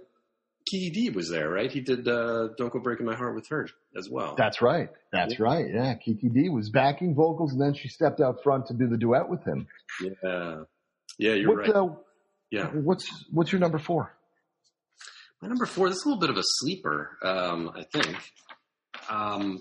Kiki 0.70 1.10
was 1.10 1.30
there, 1.30 1.50
right? 1.50 1.72
He 1.72 1.82
did 1.82 2.08
uh, 2.08 2.50
"Don't 2.58 2.72
Go 2.72 2.80
Breaking 2.80 3.06
My 3.06 3.16
Heart" 3.16 3.36
with 3.36 3.48
her 3.50 3.68
as 3.98 4.10
well. 4.10 4.36
That's 4.38 4.62
right. 4.62 4.90
That's 5.12 5.40
right. 5.40 5.66
Yeah. 5.74 5.96
Kiki 5.96 6.30
Dee 6.30 6.50
was 6.50 6.70
backing 6.70 7.16
vocals 7.16 7.52
and 7.54 7.62
then 7.62 7.74
she 7.74 7.88
stepped 7.88 8.22
out 8.22 8.44
front 8.44 8.68
to 8.68 8.74
do 8.74 8.88
the 8.88 8.98
duet 8.98 9.30
with 9.30 9.44
him. 9.44 9.68
yeah, 10.02 10.64
yeah, 11.18 11.34
you're 11.34 11.50
what, 11.50 11.60
right. 11.60 11.76
uh, 11.76 11.88
yeah, 12.52 12.68
what's, 12.68 13.08
what's 13.32 13.52
your 13.52 13.60
number 13.60 13.80
four? 13.80 14.16
my 15.42 15.48
number 15.48 15.66
four. 15.66 15.90
This 15.90 15.98
is 15.98 16.06
a 16.06 16.10
little 16.10 16.20
bit 16.20 16.30
of 16.30 16.38
a 16.38 16.44
sleeper, 16.44 17.18
um, 17.24 17.72
I 17.76 17.84
think. 17.84 18.18
Um, 19.10 19.60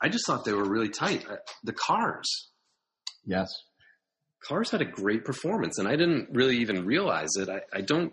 I 0.00 0.08
just 0.08 0.26
thought 0.26 0.44
they 0.44 0.52
were 0.52 0.68
really 0.68 0.88
tight. 0.88 1.24
Uh, 1.28 1.36
the 1.62 1.72
Cars. 1.72 2.50
Yes. 3.24 3.48
Cars 4.44 4.70
had 4.70 4.82
a 4.82 4.84
great 4.84 5.24
performance, 5.24 5.78
and 5.78 5.86
I 5.86 5.92
didn't 5.92 6.30
really 6.32 6.56
even 6.58 6.84
realize 6.84 7.36
it. 7.36 7.48
I, 7.48 7.60
I 7.72 7.82
don't, 7.82 8.12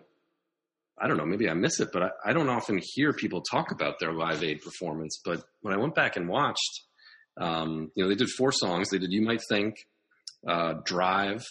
I 1.01 1.07
don't 1.07 1.17
know, 1.17 1.25
maybe 1.25 1.49
I 1.49 1.53
miss 1.53 1.79
it, 1.79 1.89
but 1.93 2.03
I, 2.03 2.09
I 2.25 2.33
don't 2.33 2.49
often 2.49 2.79
hear 2.81 3.13
people 3.13 3.41
talk 3.41 3.71
about 3.71 3.99
their 3.99 4.13
Live 4.13 4.43
Aid 4.43 4.61
performance. 4.61 5.19
But 5.23 5.43
when 5.61 5.73
I 5.73 5.77
went 5.77 5.95
back 5.95 6.17
and 6.17 6.27
watched, 6.27 6.81
um, 7.39 7.91
you 7.95 8.03
know, 8.03 8.09
they 8.09 8.15
did 8.15 8.29
four 8.29 8.51
songs. 8.51 8.89
They 8.89 8.97
did 8.97 9.11
"You 9.11 9.21
Might 9.21 9.41
Think," 9.49 9.75
uh, 10.47 10.73
"Drive," 10.85 11.45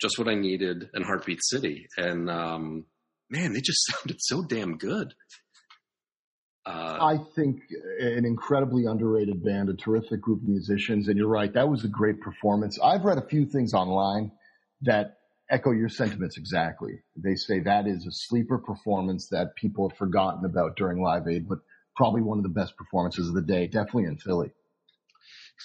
"Just 0.00 0.18
What 0.18 0.28
I 0.28 0.34
Needed," 0.34 0.88
and 0.92 1.04
"Heartbeat 1.04 1.40
City." 1.42 1.86
And 1.96 2.30
um, 2.30 2.86
man, 3.30 3.52
they 3.52 3.60
just 3.60 3.84
sounded 3.90 4.18
so 4.20 4.42
damn 4.42 4.76
good. 4.76 5.14
Uh, 6.66 6.96
I 6.98 7.18
think 7.36 7.60
an 8.00 8.24
incredibly 8.24 8.86
underrated 8.86 9.44
band, 9.44 9.68
a 9.68 9.74
terrific 9.74 10.22
group 10.22 10.42
of 10.42 10.48
musicians, 10.48 11.08
and 11.08 11.18
you're 11.18 11.28
right, 11.28 11.52
that 11.52 11.68
was 11.68 11.84
a 11.84 11.88
great 11.88 12.20
performance. 12.22 12.78
I've 12.82 13.04
read 13.04 13.18
a 13.18 13.26
few 13.26 13.44
things 13.44 13.74
online 13.74 14.32
that 14.82 15.18
echo 15.50 15.70
your 15.72 15.88
sentiments 15.88 16.38
exactly. 16.38 17.00
They 17.16 17.34
say 17.34 17.60
that 17.60 17.86
is 17.86 18.06
a 18.06 18.12
sleeper 18.12 18.58
performance 18.58 19.28
that 19.30 19.54
people 19.56 19.88
have 19.88 19.98
forgotten 19.98 20.44
about 20.44 20.76
during 20.76 21.02
Live 21.02 21.28
Aid, 21.28 21.48
but 21.48 21.58
probably 21.96 22.22
one 22.22 22.38
of 22.38 22.44
the 22.44 22.50
best 22.50 22.76
performances 22.76 23.28
of 23.28 23.34
the 23.34 23.42
day, 23.42 23.66
definitely 23.66 24.04
in 24.04 24.16
Philly. 24.16 24.50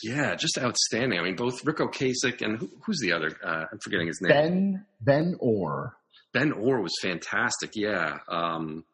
Yeah, 0.04 0.36
just 0.36 0.58
outstanding. 0.58 1.20
I 1.20 1.24
mean, 1.24 1.36
both 1.36 1.66
Ric 1.66 1.78
Ocasek 1.78 2.42
and 2.42 2.60
who, 2.60 2.70
who's 2.86 3.00
the 3.02 3.14
other? 3.14 3.32
Uh, 3.44 3.66
I'm 3.72 3.80
forgetting 3.84 4.08
his 4.08 4.20
name. 4.22 4.32
Ben 4.32 4.86
Ben 5.02 5.36
Orr. 5.40 5.96
Ben 6.32 6.52
Orr 6.52 6.82
was 6.82 6.94
fantastic. 7.02 7.72
Yeah. 7.76 8.20
Um, 8.28 8.86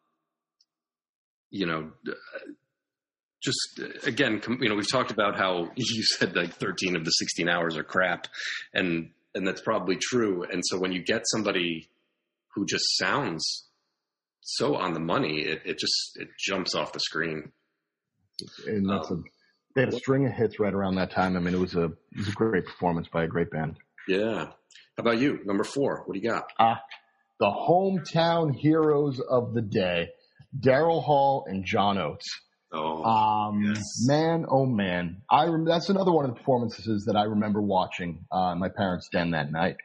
you 1.50 1.66
know, 1.66 1.92
just 3.42 4.06
again, 4.06 4.40
you 4.60 4.68
know, 4.68 4.74
we've 4.74 4.90
talked 4.90 5.10
about 5.10 5.36
how 5.36 5.70
you 5.76 6.02
said 6.02 6.34
like 6.34 6.54
13 6.54 6.96
of 6.96 7.04
the 7.04 7.10
16 7.10 7.48
hours 7.48 7.76
are 7.76 7.84
crap, 7.84 8.26
and 8.74 9.10
and 9.36 9.46
that's 9.46 9.60
probably 9.60 9.96
true. 9.96 10.44
And 10.50 10.62
so 10.64 10.78
when 10.78 10.92
you 10.92 11.02
get 11.02 11.22
somebody 11.26 11.88
who 12.54 12.64
just 12.66 12.96
sounds 12.96 13.66
so 14.40 14.76
on 14.76 14.94
the 14.94 15.00
money, 15.00 15.40
it, 15.40 15.62
it 15.64 15.78
just 15.78 16.12
it 16.16 16.28
jumps 16.38 16.74
off 16.74 16.92
the 16.92 17.00
screen. 17.00 17.52
And 18.66 18.88
that's 18.88 19.10
um, 19.10 19.24
a 19.24 19.30
they 19.74 19.82
had 19.82 19.92
a 19.92 19.96
string 19.96 20.26
of 20.26 20.32
hits 20.32 20.58
right 20.58 20.72
around 20.72 20.94
that 20.96 21.10
time. 21.10 21.36
I 21.36 21.40
mean, 21.40 21.54
it 21.54 21.60
was 21.60 21.74
a 21.74 21.84
it 21.84 22.16
was 22.16 22.28
a 22.28 22.32
great 22.32 22.64
performance 22.64 23.08
by 23.08 23.24
a 23.24 23.28
great 23.28 23.50
band. 23.50 23.76
Yeah. 24.08 24.46
How 24.96 25.00
about 25.02 25.18
you? 25.18 25.40
Number 25.44 25.64
four. 25.64 26.02
What 26.06 26.14
do 26.14 26.20
you 26.20 26.30
got? 26.30 26.50
Ah, 26.58 26.80
the 27.38 27.46
hometown 27.46 28.54
heroes 28.54 29.20
of 29.20 29.52
the 29.52 29.60
day, 29.60 30.08
Daryl 30.58 31.02
Hall 31.02 31.44
and 31.46 31.64
John 31.66 31.98
Oates. 31.98 32.40
Oh, 32.76 33.04
um, 33.04 33.62
yes. 33.62 34.04
man, 34.06 34.46
oh 34.48 34.66
man! 34.66 35.22
I 35.30 35.46
rem- 35.46 35.64
that's 35.64 35.88
another 35.88 36.12
one 36.12 36.24
of 36.24 36.32
the 36.32 36.36
performances 36.36 37.04
that 37.06 37.16
I 37.16 37.24
remember 37.24 37.60
watching 37.60 38.24
uh, 38.30 38.54
my 38.54 38.68
parents' 38.68 39.08
den 39.10 39.30
that 39.30 39.50
night. 39.50 39.76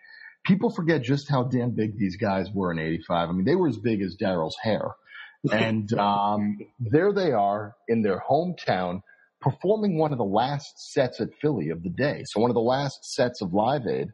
People 0.46 0.70
forget 0.70 1.02
just 1.04 1.30
how 1.30 1.44
damn 1.44 1.72
big 1.72 1.98
these 1.98 2.18
guys 2.18 2.48
were 2.54 2.72
in 2.72 2.80
'85. 2.80 3.30
I 3.30 3.32
mean, 3.32 3.46
they 3.46 3.56
were 3.56 3.68
as 3.68 3.78
big 3.78 4.02
as 4.02 4.18
Daryl's 4.18 4.58
hair, 4.62 4.90
and 5.52 5.92
um, 5.94 6.58
there 6.80 7.14
they 7.14 7.32
are 7.32 7.76
in 7.88 8.02
their 8.02 8.22
hometown 8.30 9.02
performing 9.42 9.98
one 9.98 10.12
of 10.12 10.18
the 10.18 10.24
last 10.24 10.94
sets 10.94 11.20
at 11.20 11.30
Philly 11.42 11.70
of 11.70 11.84
the 11.84 11.90
day. 11.90 12.22
So 12.26 12.40
one 12.40 12.52
of 12.52 12.56
the 12.56 12.62
last 12.62 13.04
sets 13.04 13.42
of 13.42 13.54
Live 13.54 13.88
Aid. 13.88 14.10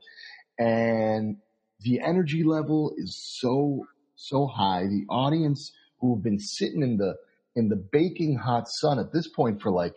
And 0.58 1.38
the 1.82 2.00
energy 2.00 2.44
level 2.44 2.94
is 2.98 3.16
so, 3.40 3.86
so 4.16 4.48
high. 4.48 4.88
The 4.88 5.06
audience 5.10 5.72
who 6.00 6.16
have 6.16 6.24
been 6.24 6.40
sitting 6.40 6.82
in 6.82 6.98
the, 6.98 7.16
in 7.58 7.70
the 7.70 7.76
baking 7.76 8.38
hot 8.38 8.68
sun 8.68 9.00
at 9.00 9.12
this 9.12 9.28
point 9.28 9.62
for 9.62 9.72
like 9.72 9.96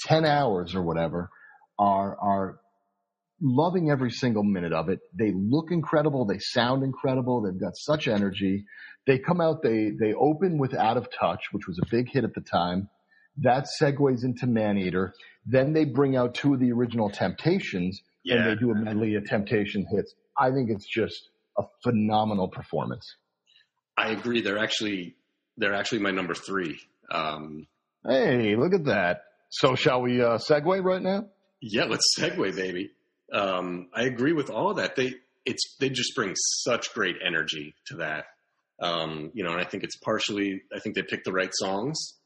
10 0.00 0.24
hours 0.24 0.74
or 0.74 0.82
whatever 0.82 1.30
are, 1.78 2.16
are 2.20 2.60
loving 3.40 3.90
every 3.90 4.10
single 4.10 4.42
minute 4.42 4.72
of 4.72 4.90
it. 4.90 5.00
They 5.18 5.32
look 5.34 5.70
incredible. 5.70 6.26
They 6.26 6.38
sound 6.38 6.82
incredible. 6.82 7.40
They've 7.42 7.58
got 7.58 7.76
such 7.76 8.08
energy. 8.08 8.66
They 9.06 9.18
come 9.18 9.40
out, 9.40 9.62
they, 9.62 9.90
they 9.98 10.12
open 10.12 10.58
with 10.58 10.74
Out 10.74 10.98
of 10.98 11.08
Touch, 11.18 11.44
which 11.52 11.66
was 11.66 11.78
a 11.78 11.86
big 11.90 12.10
hit 12.10 12.24
at 12.24 12.34
the 12.34 12.42
time. 12.42 12.90
That 13.38 13.66
segues 13.80 14.22
into 14.22 14.46
Maneater. 14.46 15.14
Then 15.46 15.72
they 15.72 15.86
bring 15.86 16.14
out 16.14 16.34
two 16.34 16.52
of 16.52 16.60
the 16.60 16.72
original 16.72 17.08
Temptations 17.08 18.02
yeah. 18.22 18.36
and 18.36 18.46
they 18.50 18.54
do 18.56 18.70
a 18.70 18.74
medley 18.74 19.14
of 19.14 19.24
Temptation 19.24 19.86
hits. 19.90 20.14
I 20.38 20.50
think 20.50 20.68
it's 20.70 20.86
just 20.86 21.30
a 21.56 21.62
phenomenal 21.82 22.48
performance. 22.48 23.16
I 23.96 24.10
agree. 24.10 24.42
They're 24.42 24.58
actually 24.58 25.16
they're 25.58 25.74
actually 25.74 25.98
my 25.98 26.12
number 26.12 26.34
three. 26.34 26.78
Um, 27.10 27.66
hey, 28.06 28.56
look 28.56 28.74
at 28.74 28.84
that. 28.84 29.22
So 29.50 29.74
shall 29.74 30.02
we 30.02 30.22
uh, 30.22 30.38
segue 30.38 30.84
right 30.84 31.02
now? 31.02 31.26
Yeah, 31.60 31.84
let's 31.84 32.14
segue, 32.18 32.54
baby. 32.54 32.90
Um, 33.32 33.88
I 33.94 34.02
agree 34.04 34.32
with 34.32 34.50
all 34.50 34.70
of 34.70 34.76
that. 34.76 34.96
They 34.96 35.14
it's 35.44 35.76
they 35.80 35.88
just 35.88 36.14
bring 36.14 36.34
such 36.36 36.92
great 36.94 37.16
energy 37.26 37.74
to 37.86 37.96
that. 37.96 38.26
Um, 38.80 39.30
you 39.34 39.42
know, 39.42 39.50
and 39.50 39.60
I 39.60 39.64
think 39.64 39.82
it's 39.84 39.96
partially 39.96 40.62
I 40.74 40.78
think 40.80 40.94
they 40.94 41.02
picked 41.02 41.24
the 41.24 41.32
right 41.32 41.50
songs 41.52 42.18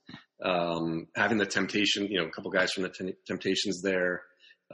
um, 0.45 1.07
having 1.15 1.39
the 1.39 1.47
temptation, 1.47 2.07
you 2.09 2.21
know, 2.21 2.27
a 2.27 2.31
couple 2.31 2.51
guys 2.51 2.73
from 2.73 2.83
the 2.85 2.89
t- 2.89 3.15
Temptations 3.27 3.81
there, 3.83 4.23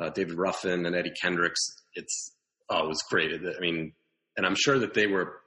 uh, 0.00 0.10
David 0.10 0.38
Ruffin 0.38 0.86
and 0.86 0.96
Eddie 0.96 1.12
Kendricks. 1.20 1.60
It's 1.94 2.32
oh, 2.70 2.84
it 2.84 2.88
was 2.88 3.02
great. 3.10 3.30
I 3.32 3.60
mean, 3.60 3.92
and 4.36 4.46
I'm 4.46 4.56
sure 4.56 4.78
that 4.78 4.94
they 4.94 5.06
were 5.06 5.40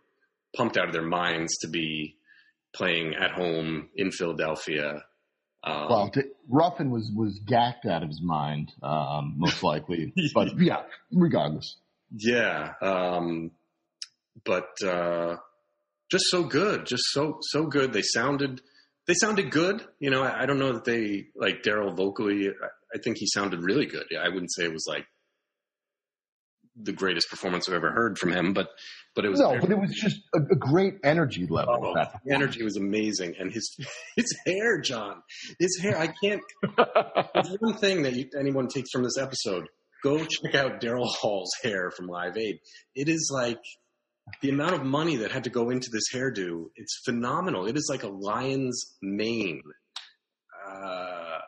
pumped 0.55 0.77
out 0.77 0.87
of 0.87 0.93
their 0.93 1.05
minds 1.05 1.57
to 1.59 1.67
be 1.67 2.17
playing 2.73 3.15
at 3.15 3.31
home 3.31 3.89
in 3.95 4.11
Philadelphia. 4.11 5.03
Um, 5.63 5.89
well, 5.89 6.11
Ruffin 6.49 6.89
was 6.89 7.11
was 7.15 7.39
gacked 7.45 7.85
out 7.85 8.03
of 8.03 8.09
his 8.09 8.21
mind, 8.21 8.71
um, 8.81 9.35
most 9.37 9.63
likely. 9.63 10.13
but 10.33 10.59
yeah, 10.59 10.83
regardless. 11.11 11.77
Yeah, 12.11 12.73
um, 12.81 13.51
but 14.43 14.69
uh, 14.83 15.37
just 16.09 16.25
so 16.29 16.43
good, 16.43 16.85
just 16.85 17.03
so 17.11 17.37
so 17.41 17.65
good. 17.65 17.93
They 17.93 18.01
sounded 18.01 18.61
they 19.07 19.13
sounded 19.13 19.51
good. 19.51 19.85
You 19.99 20.09
know, 20.09 20.23
I, 20.23 20.43
I 20.43 20.45
don't 20.45 20.59
know 20.59 20.73
that 20.73 20.85
they 20.85 21.27
like 21.35 21.63
Daryl 21.63 21.95
vocally. 21.95 22.49
I, 22.49 22.95
I, 22.95 22.99
think 23.03 23.17
he 23.17 23.27
sounded 23.27 23.63
really 23.63 23.85
good. 23.85 24.05
I 24.19 24.29
wouldn't 24.29 24.53
say 24.53 24.65
it 24.65 24.73
was 24.73 24.85
like 24.87 25.05
the 26.75 26.91
greatest 26.91 27.29
performance 27.29 27.67
I've 27.67 27.75
ever 27.75 27.91
heard 27.91 28.17
from 28.17 28.31
him, 28.31 28.53
but 28.53 28.69
but 29.15 29.25
it 29.25 29.29
was 29.29 29.39
no, 29.39 29.59
but 29.59 29.69
it 29.69 29.77
was 29.77 29.91
just 29.93 30.21
a, 30.33 30.39
a 30.39 30.55
great 30.55 30.95
energy 31.03 31.47
level. 31.47 31.93
Oh, 31.97 32.05
the 32.25 32.33
energy 32.33 32.63
was 32.63 32.77
amazing, 32.77 33.35
and 33.39 33.51
his 33.51 33.75
his 34.15 34.37
hair, 34.45 34.79
Jon, 34.79 35.21
his 35.59 35.79
hair. 35.81 35.97
I 35.97 36.13
can't. 36.23 36.41
one 37.59 37.75
thing 37.75 38.03
that 38.03 38.13
you, 38.13 38.29
anyone 38.39 38.67
takes 38.67 38.91
from 38.91 39.03
this 39.03 39.17
episode. 39.17 39.67
Go 40.03 40.17
check 40.17 40.55
out 40.55 40.81
Daryl 40.81 41.07
Hall's 41.07 41.51
hair 41.61 41.91
from 41.91 42.07
Live 42.07 42.35
Aid. 42.35 42.59
It 42.95 43.07
is 43.07 43.29
like 43.31 43.61
the 44.41 44.49
amount 44.49 44.73
of 44.73 44.83
money 44.83 45.17
that 45.17 45.31
had 45.31 45.43
to 45.43 45.49
go 45.49 45.69
into 45.69 45.89
this 45.91 46.05
hairdo, 46.13 46.65
it's 46.75 47.01
phenomenal. 47.05 47.67
It 47.67 47.75
is 47.75 47.87
like 47.89 48.03
a 48.03 48.07
lion's 48.07 48.95
mane. 49.01 49.61
Uh, 50.67 51.39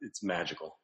it's 0.00 0.22
magical. 0.22 0.76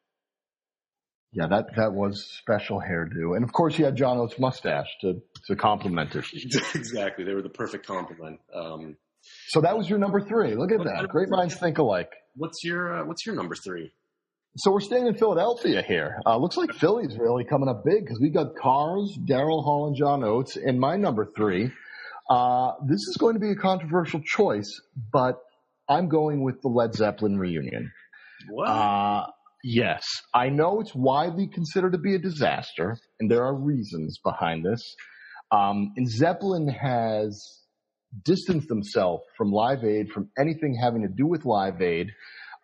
Yeah, 1.32 1.46
that, 1.46 1.66
that 1.76 1.92
was 1.92 2.26
special 2.38 2.80
hairdo. 2.80 3.36
And 3.36 3.44
of 3.44 3.52
course 3.52 3.78
you 3.78 3.84
had 3.84 3.96
John 3.96 4.18
Oates 4.18 4.38
mustache 4.38 4.88
to, 5.02 5.20
to 5.46 5.56
complement 5.56 6.14
it. 6.14 6.24
exactly. 6.74 7.24
They 7.24 7.34
were 7.34 7.42
the 7.42 7.48
perfect 7.48 7.86
complement. 7.86 8.40
Um, 8.54 8.96
so 9.48 9.60
that 9.60 9.76
was 9.76 9.88
your 9.88 9.98
number 9.98 10.20
three. 10.20 10.56
Look 10.56 10.72
at 10.72 10.84
that. 10.84 11.08
Great 11.08 11.28
minds 11.28 11.54
think 11.54 11.78
alike. 11.78 12.10
What's 12.34 12.64
your, 12.64 13.00
uh, 13.00 13.04
what's 13.04 13.24
your 13.26 13.36
number 13.36 13.54
three? 13.54 13.92
So 14.56 14.72
we're 14.72 14.80
staying 14.80 15.06
in 15.06 15.14
Philadelphia 15.16 15.82
here. 15.86 16.20
Uh, 16.26 16.36
looks 16.36 16.56
like 16.56 16.72
Philly's 16.72 17.16
really 17.16 17.44
coming 17.44 17.68
up 17.68 17.84
big 17.84 18.04
because 18.04 18.18
we've 18.20 18.34
got 18.34 18.56
Cars, 18.56 19.16
Daryl 19.28 19.62
Hall, 19.62 19.86
and 19.86 19.96
John 19.96 20.24
Oates 20.24 20.56
in 20.56 20.80
my 20.80 20.96
number 20.96 21.28
three. 21.36 21.70
Uh, 22.28 22.72
this 22.84 23.00
is 23.00 23.16
going 23.18 23.34
to 23.34 23.40
be 23.40 23.50
a 23.50 23.56
controversial 23.56 24.20
choice, 24.24 24.80
but 25.12 25.36
I'm 25.88 26.08
going 26.08 26.42
with 26.42 26.60
the 26.62 26.68
Led 26.68 26.94
Zeppelin 26.94 27.38
reunion. 27.38 27.92
What? 28.48 28.68
Uh, 28.68 29.26
yes, 29.62 30.06
I 30.34 30.48
know 30.48 30.80
it's 30.80 30.94
widely 30.94 31.48
considered 31.48 31.92
to 31.92 31.98
be 31.98 32.14
a 32.14 32.18
disaster, 32.18 32.96
and 33.18 33.30
there 33.30 33.44
are 33.44 33.54
reasons 33.54 34.18
behind 34.22 34.64
this. 34.64 34.82
Um, 35.52 35.92
and 35.96 36.08
Zeppelin 36.08 36.68
has 36.68 37.60
distanced 38.24 38.68
themselves 38.68 39.24
from 39.36 39.52
Live 39.52 39.84
Aid, 39.84 40.10
from 40.10 40.30
anything 40.38 40.74
having 40.74 41.02
to 41.02 41.08
do 41.08 41.26
with 41.26 41.44
Live 41.44 41.80
Aid. 41.80 42.10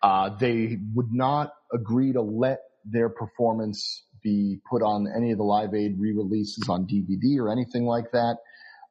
Uh, 0.01 0.29
they 0.39 0.77
would 0.93 1.11
not 1.11 1.51
agree 1.73 2.13
to 2.13 2.21
let 2.21 2.59
their 2.85 3.09
performance 3.09 4.03
be 4.23 4.59
put 4.69 4.81
on 4.81 5.07
any 5.15 5.31
of 5.31 5.37
the 5.37 5.43
Live 5.43 5.73
Aid 5.73 5.95
re-releases 5.99 6.67
on 6.69 6.85
DVD 6.85 7.39
or 7.39 7.51
anything 7.51 7.85
like 7.85 8.11
that. 8.11 8.37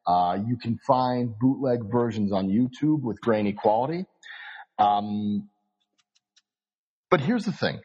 Uh, 0.06 0.38
you 0.46 0.56
can 0.56 0.78
find 0.86 1.36
bootleg 1.38 1.90
versions 1.90 2.32
on 2.32 2.48
YouTube 2.48 3.02
with 3.02 3.20
grainy 3.20 3.52
quality. 3.52 4.06
Um, 4.78 5.48
but 7.10 7.20
here's 7.20 7.44
the 7.44 7.52
thing. 7.52 7.80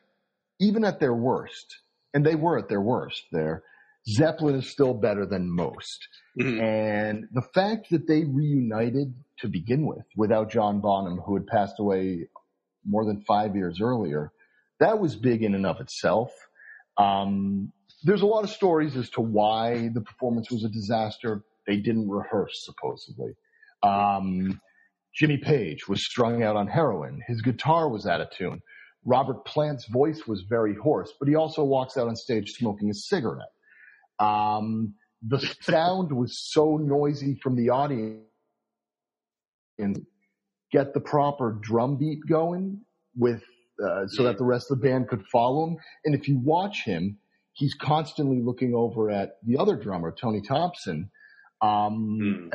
Even 0.62 0.86
at 0.86 1.00
their 1.00 1.14
worst, 1.14 1.80
and 2.14 2.26
they 2.26 2.36
were 2.36 2.58
at 2.58 2.70
their 2.70 2.82
worst 2.82 3.24
there, 3.32 3.64
Zeppelin 4.10 4.56
is 4.56 4.72
still 4.72 4.94
better 4.94 5.26
than 5.26 5.54
most. 5.54 6.08
Mm-hmm. 6.40 6.62
And 6.62 7.28
the 7.34 7.42
fact 7.54 7.90
that 7.92 8.08
they 8.08 8.24
reunited 8.24 9.14
to 9.40 9.48
begin 9.48 9.86
with 9.86 10.06
without 10.16 10.52
John 10.52 10.82
Bonham, 10.82 11.20
who 11.20 11.36
had 11.36 11.48
passed 11.48 11.76
away 11.80 12.28
more 12.86 13.06
than 13.06 13.22
five 13.22 13.56
years 13.56 13.80
earlier, 13.82 14.32
that 14.80 15.00
was 15.00 15.16
big 15.16 15.44
in 15.44 15.54
and 15.54 15.66
of 15.66 15.80
itself. 15.80 16.32
Um, 16.98 17.72
there's 18.04 18.24
a 18.24 18.28
lot 18.28 18.44
of 18.44 18.50
stories 18.50 18.96
as 18.98 19.10
to 19.12 19.22
why 19.22 19.90
the 19.94 20.02
performance 20.02 20.50
was 20.50 20.64
a 20.64 20.70
disaster. 20.70 21.44
They 21.68 21.78
didn't 21.78 22.10
rehearse, 22.10 22.66
supposedly. 22.66 23.34
Um, 23.84 24.60
Jimmy 25.14 25.38
Page 25.38 25.88
was 25.88 26.04
strung 26.06 26.42
out 26.42 26.56
on 26.56 26.68
heroin. 26.68 27.22
His 27.28 27.42
guitar 27.42 27.90
was 27.90 28.08
out 28.08 28.22
of 28.22 28.32
tune. 28.32 28.62
Robert 29.06 29.46
Plant's 29.46 29.88
voice 29.88 30.28
was 30.28 30.44
very 30.48 30.76
hoarse, 30.76 31.12
but 31.20 31.28
he 31.28 31.36
also 31.36 31.64
walks 31.64 31.98
out 31.98 32.08
on 32.08 32.16
stage 32.16 32.52
smoking 32.52 32.90
a 32.90 32.94
cigarette. 32.94 33.50
Um, 34.20 34.94
the 35.22 35.40
sound 35.62 36.12
was 36.12 36.38
so 36.38 36.78
noisy 36.78 37.40
from 37.42 37.56
the 37.56 37.70
audience 37.70 38.22
and 39.78 40.06
get 40.72 40.94
the 40.94 41.00
proper 41.00 41.58
drum 41.62 41.98
beat 41.98 42.20
going 42.28 42.82
with 43.16 43.44
uh, 43.84 44.06
so 44.08 44.24
that 44.24 44.38
the 44.38 44.44
rest 44.44 44.72
of 44.72 44.80
the 44.80 44.88
band 44.88 45.08
could 45.08 45.24
follow 45.32 45.68
him. 45.68 45.78
And 46.06 46.16
if 46.16 46.28
you 46.28 46.40
watch 46.40 46.84
him, 46.84 47.18
he's 47.54 47.74
constantly 47.74 48.42
looking 48.42 48.74
over 48.76 49.10
at 49.10 49.38
the 49.44 49.58
other 49.58 49.76
drummer, 49.76 50.12
Tony 50.12 50.42
Thompson. 50.42 51.10
Um, 51.62 52.52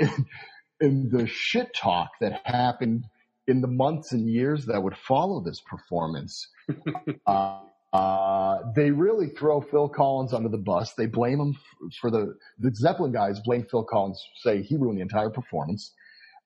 mm. 0.00 0.16
and 0.80 1.10
the 1.10 1.26
shit 1.26 1.74
talk 1.74 2.10
that 2.20 2.40
happened 2.44 3.04
in 3.48 3.62
the 3.62 3.66
months 3.66 4.12
and 4.12 4.28
years 4.28 4.66
that 4.66 4.82
would 4.82 4.96
follow 4.96 5.40
this 5.40 5.60
performance. 5.62 6.48
uh, 7.26 7.60
uh, 7.92 8.58
they 8.76 8.90
really 8.90 9.28
throw 9.28 9.62
Phil 9.62 9.88
Collins 9.88 10.34
under 10.34 10.50
the 10.50 10.58
bus. 10.58 10.92
They 10.92 11.06
blame 11.06 11.40
him 11.40 11.56
for 12.00 12.10
the, 12.10 12.34
the 12.58 12.74
Zeppelin 12.74 13.12
guys 13.12 13.40
blame 13.40 13.66
Phil 13.70 13.84
Collins, 13.84 14.22
say 14.42 14.62
he 14.62 14.76
ruined 14.76 14.98
the 14.98 15.02
entire 15.02 15.30
performance. 15.30 15.92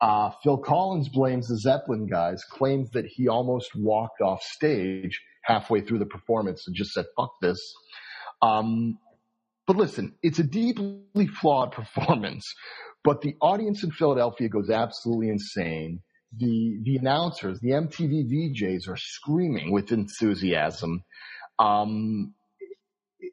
Uh, 0.00 0.30
Phil 0.42 0.58
Collins 0.58 1.08
blames 1.08 1.48
the 1.48 1.58
Zeppelin 1.58 2.06
guys, 2.06 2.44
claims 2.44 2.90
that 2.90 3.06
he 3.06 3.28
almost 3.28 3.74
walked 3.74 4.20
off 4.20 4.42
stage 4.42 5.20
halfway 5.42 5.80
through 5.80 5.98
the 5.98 6.06
performance 6.06 6.66
and 6.66 6.76
just 6.76 6.92
said, 6.92 7.06
fuck 7.16 7.32
this. 7.40 7.60
Um, 8.40 8.98
but 9.66 9.76
listen, 9.76 10.14
it's 10.22 10.38
a 10.38 10.44
deeply 10.44 11.26
flawed 11.40 11.72
performance, 11.72 12.52
but 13.02 13.20
the 13.20 13.34
audience 13.40 13.82
in 13.82 13.90
Philadelphia 13.90 14.48
goes 14.48 14.70
absolutely 14.70 15.28
insane 15.28 16.00
the 16.36 16.78
the 16.82 16.96
announcers, 16.96 17.60
the 17.60 17.70
MTV 17.70 18.30
VJs 18.30 18.88
are 18.88 18.96
screaming 18.96 19.70
with 19.72 19.92
enthusiasm. 19.92 21.04
Um, 21.58 22.34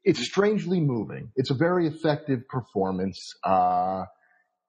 it's 0.04 0.26
strangely 0.26 0.80
moving. 0.80 1.32
It's 1.36 1.52
a 1.52 1.56
very 1.56 1.88
effective 1.88 2.48
performance, 2.48 3.34
uh, 3.44 4.04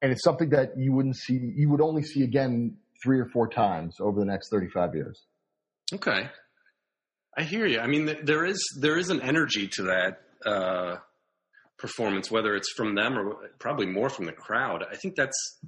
and 0.02 0.12
it's 0.12 0.22
something 0.22 0.50
that 0.50 0.78
you 0.78 0.92
wouldn't 0.92 1.16
see. 1.16 1.38
You 1.56 1.70
would 1.70 1.80
only 1.80 2.02
see 2.02 2.22
again 2.22 2.76
three 3.02 3.20
or 3.20 3.26
four 3.26 3.48
times 3.48 3.96
over 4.00 4.20
the 4.20 4.26
next 4.26 4.50
thirty-five 4.50 4.94
years. 4.94 5.22
Okay, 5.92 6.28
I 7.36 7.42
hear 7.42 7.66
you. 7.66 7.80
I 7.80 7.86
mean, 7.86 8.16
there 8.22 8.44
is 8.44 8.62
there 8.80 8.96
is 8.96 9.10
an 9.10 9.22
energy 9.22 9.68
to 9.68 9.82
that 9.84 10.20
uh, 10.46 10.96
performance, 11.78 12.30
whether 12.30 12.54
it's 12.54 12.72
from 12.76 12.94
them 12.94 13.18
or 13.18 13.50
probably 13.58 13.86
more 13.86 14.08
from 14.08 14.26
the 14.26 14.32
crowd. 14.32 14.84
I 14.88 14.96
think 14.96 15.16
that's 15.16 15.58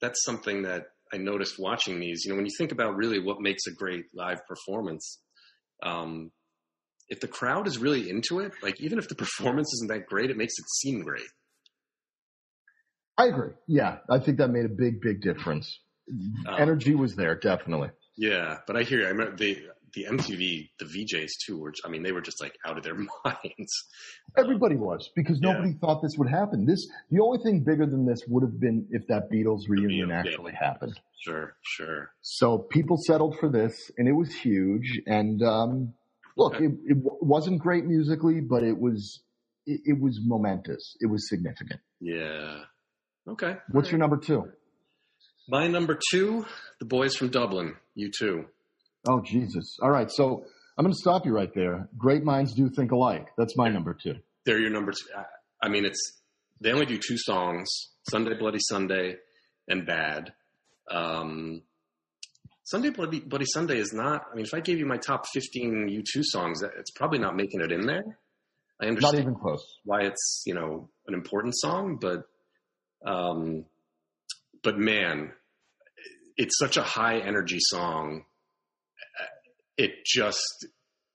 that's 0.00 0.24
something 0.24 0.62
that 0.62 0.92
I 1.12 1.16
noticed 1.16 1.58
watching 1.58 2.00
these. 2.00 2.24
You 2.24 2.30
know, 2.32 2.36
when 2.36 2.46
you 2.46 2.54
think 2.56 2.72
about 2.72 2.96
really 2.96 3.18
what 3.18 3.40
makes 3.40 3.66
a 3.66 3.72
great 3.72 4.04
live 4.14 4.40
performance, 4.46 5.20
um, 5.82 6.30
if 7.08 7.20
the 7.20 7.28
crowd 7.28 7.66
is 7.66 7.78
really 7.78 8.10
into 8.10 8.40
it, 8.40 8.52
like 8.62 8.80
even 8.80 8.98
if 8.98 9.08
the 9.08 9.14
performance 9.24 9.72
isn't 9.74 9.88
that 9.88 10.06
great, 10.06 10.30
it 10.30 10.36
makes 10.36 10.54
it 10.58 10.68
seem 10.68 11.02
great. 11.02 11.28
I 13.16 13.26
agree. 13.26 13.50
Yeah, 13.66 13.98
I 14.08 14.20
think 14.20 14.38
that 14.38 14.48
made 14.48 14.64
a 14.64 14.68
big, 14.68 15.00
big 15.00 15.20
difference. 15.20 15.80
Um, 16.46 16.54
Energy 16.58 16.94
was 16.94 17.16
there, 17.16 17.34
definitely. 17.34 17.90
Yeah, 18.16 18.58
but 18.66 18.76
I 18.76 18.82
hear 18.82 19.00
you. 19.00 19.06
I 19.06 19.10
remember 19.10 19.36
they 19.36 19.62
the 19.94 20.06
MTV, 20.10 20.70
the 20.78 20.84
VJs 20.84 21.30
too, 21.44 21.58
were, 21.58 21.72
I 21.84 21.88
mean, 21.88 22.02
they 22.02 22.12
were 22.12 22.20
just 22.20 22.40
like 22.40 22.56
out 22.66 22.76
of 22.76 22.84
their 22.84 22.94
minds. 23.24 23.72
Everybody 24.36 24.76
was 24.76 25.10
because 25.14 25.40
nobody 25.40 25.70
yeah. 25.70 25.78
thought 25.80 26.02
this 26.02 26.16
would 26.18 26.28
happen. 26.28 26.66
This, 26.66 26.86
the 27.10 27.20
only 27.20 27.38
thing 27.42 27.64
bigger 27.64 27.86
than 27.86 28.06
this 28.06 28.20
would 28.28 28.42
have 28.42 28.60
been 28.60 28.86
if 28.90 29.06
that 29.08 29.30
Beatles 29.30 29.62
reunion 29.68 30.10
yeah. 30.10 30.20
actually 30.20 30.52
happened. 30.52 30.98
Sure, 31.20 31.56
sure. 31.62 32.10
So 32.22 32.58
people 32.58 32.96
settled 32.96 33.36
for 33.38 33.48
this 33.48 33.90
and 33.98 34.08
it 34.08 34.12
was 34.12 34.32
huge. 34.34 35.00
And, 35.06 35.42
um, 35.42 35.94
look, 36.36 36.56
okay. 36.56 36.66
it, 36.66 36.72
it, 36.86 36.96
wasn't 37.00 37.60
great 37.60 37.84
musically, 37.84 38.40
but 38.40 38.62
it 38.62 38.78
was, 38.78 39.20
it, 39.66 39.80
it, 39.84 40.00
was 40.00 40.20
momentous. 40.22 40.96
It 41.00 41.06
was 41.06 41.28
significant. 41.28 41.80
Yeah. 42.00 42.60
Okay. 43.26 43.56
What's 43.70 43.86
right. 43.86 43.92
your 43.92 43.98
number 43.98 44.18
two? 44.18 44.44
My 45.48 45.66
number 45.66 45.98
two, 46.10 46.44
the 46.78 46.84
boys 46.84 47.16
from 47.16 47.28
Dublin, 47.28 47.74
U2. 47.96 48.44
Oh, 49.06 49.20
Jesus. 49.20 49.78
All 49.82 49.90
right. 49.90 50.10
So 50.10 50.44
I'm 50.76 50.84
going 50.84 50.92
to 50.92 50.98
stop 50.98 51.26
you 51.26 51.32
right 51.32 51.52
there. 51.54 51.88
Great 51.96 52.24
minds 52.24 52.54
do 52.54 52.68
think 52.68 52.92
alike. 52.92 53.28
That's 53.36 53.56
my 53.56 53.68
number 53.68 53.94
two. 53.94 54.16
They're 54.44 54.58
your 54.58 54.70
number 54.70 54.92
two. 54.92 55.06
I 55.62 55.68
mean, 55.68 55.84
it's, 55.84 56.20
they 56.60 56.72
only 56.72 56.86
do 56.86 56.98
two 56.98 57.18
songs 57.18 57.68
Sunday 58.10 58.34
Bloody 58.34 58.58
Sunday 58.60 59.16
and 59.68 59.86
Bad. 59.86 60.32
Um, 60.90 61.62
Sunday 62.64 62.90
Bloody, 62.90 63.20
Bloody 63.20 63.46
Sunday 63.46 63.78
is 63.78 63.92
not, 63.92 64.26
I 64.32 64.36
mean, 64.36 64.44
if 64.44 64.54
I 64.54 64.60
gave 64.60 64.78
you 64.78 64.86
my 64.86 64.98
top 64.98 65.26
15 65.32 65.88
U2 65.88 66.22
songs, 66.22 66.62
it's 66.62 66.90
probably 66.92 67.18
not 67.18 67.36
making 67.36 67.60
it 67.60 67.72
in 67.72 67.86
there. 67.86 68.18
I 68.80 68.86
understand. 68.86 69.14
Not 69.14 69.20
even 69.22 69.34
close. 69.34 69.64
Why 69.84 70.02
it's, 70.02 70.42
you 70.46 70.54
know, 70.54 70.88
an 71.06 71.14
important 71.14 71.54
song, 71.56 71.98
but, 72.00 72.24
um, 73.04 73.64
but 74.62 74.78
man, 74.78 75.32
it's 76.36 76.58
such 76.58 76.76
a 76.76 76.82
high 76.82 77.18
energy 77.18 77.58
song 77.58 78.24
it 79.78 80.04
just 80.04 80.66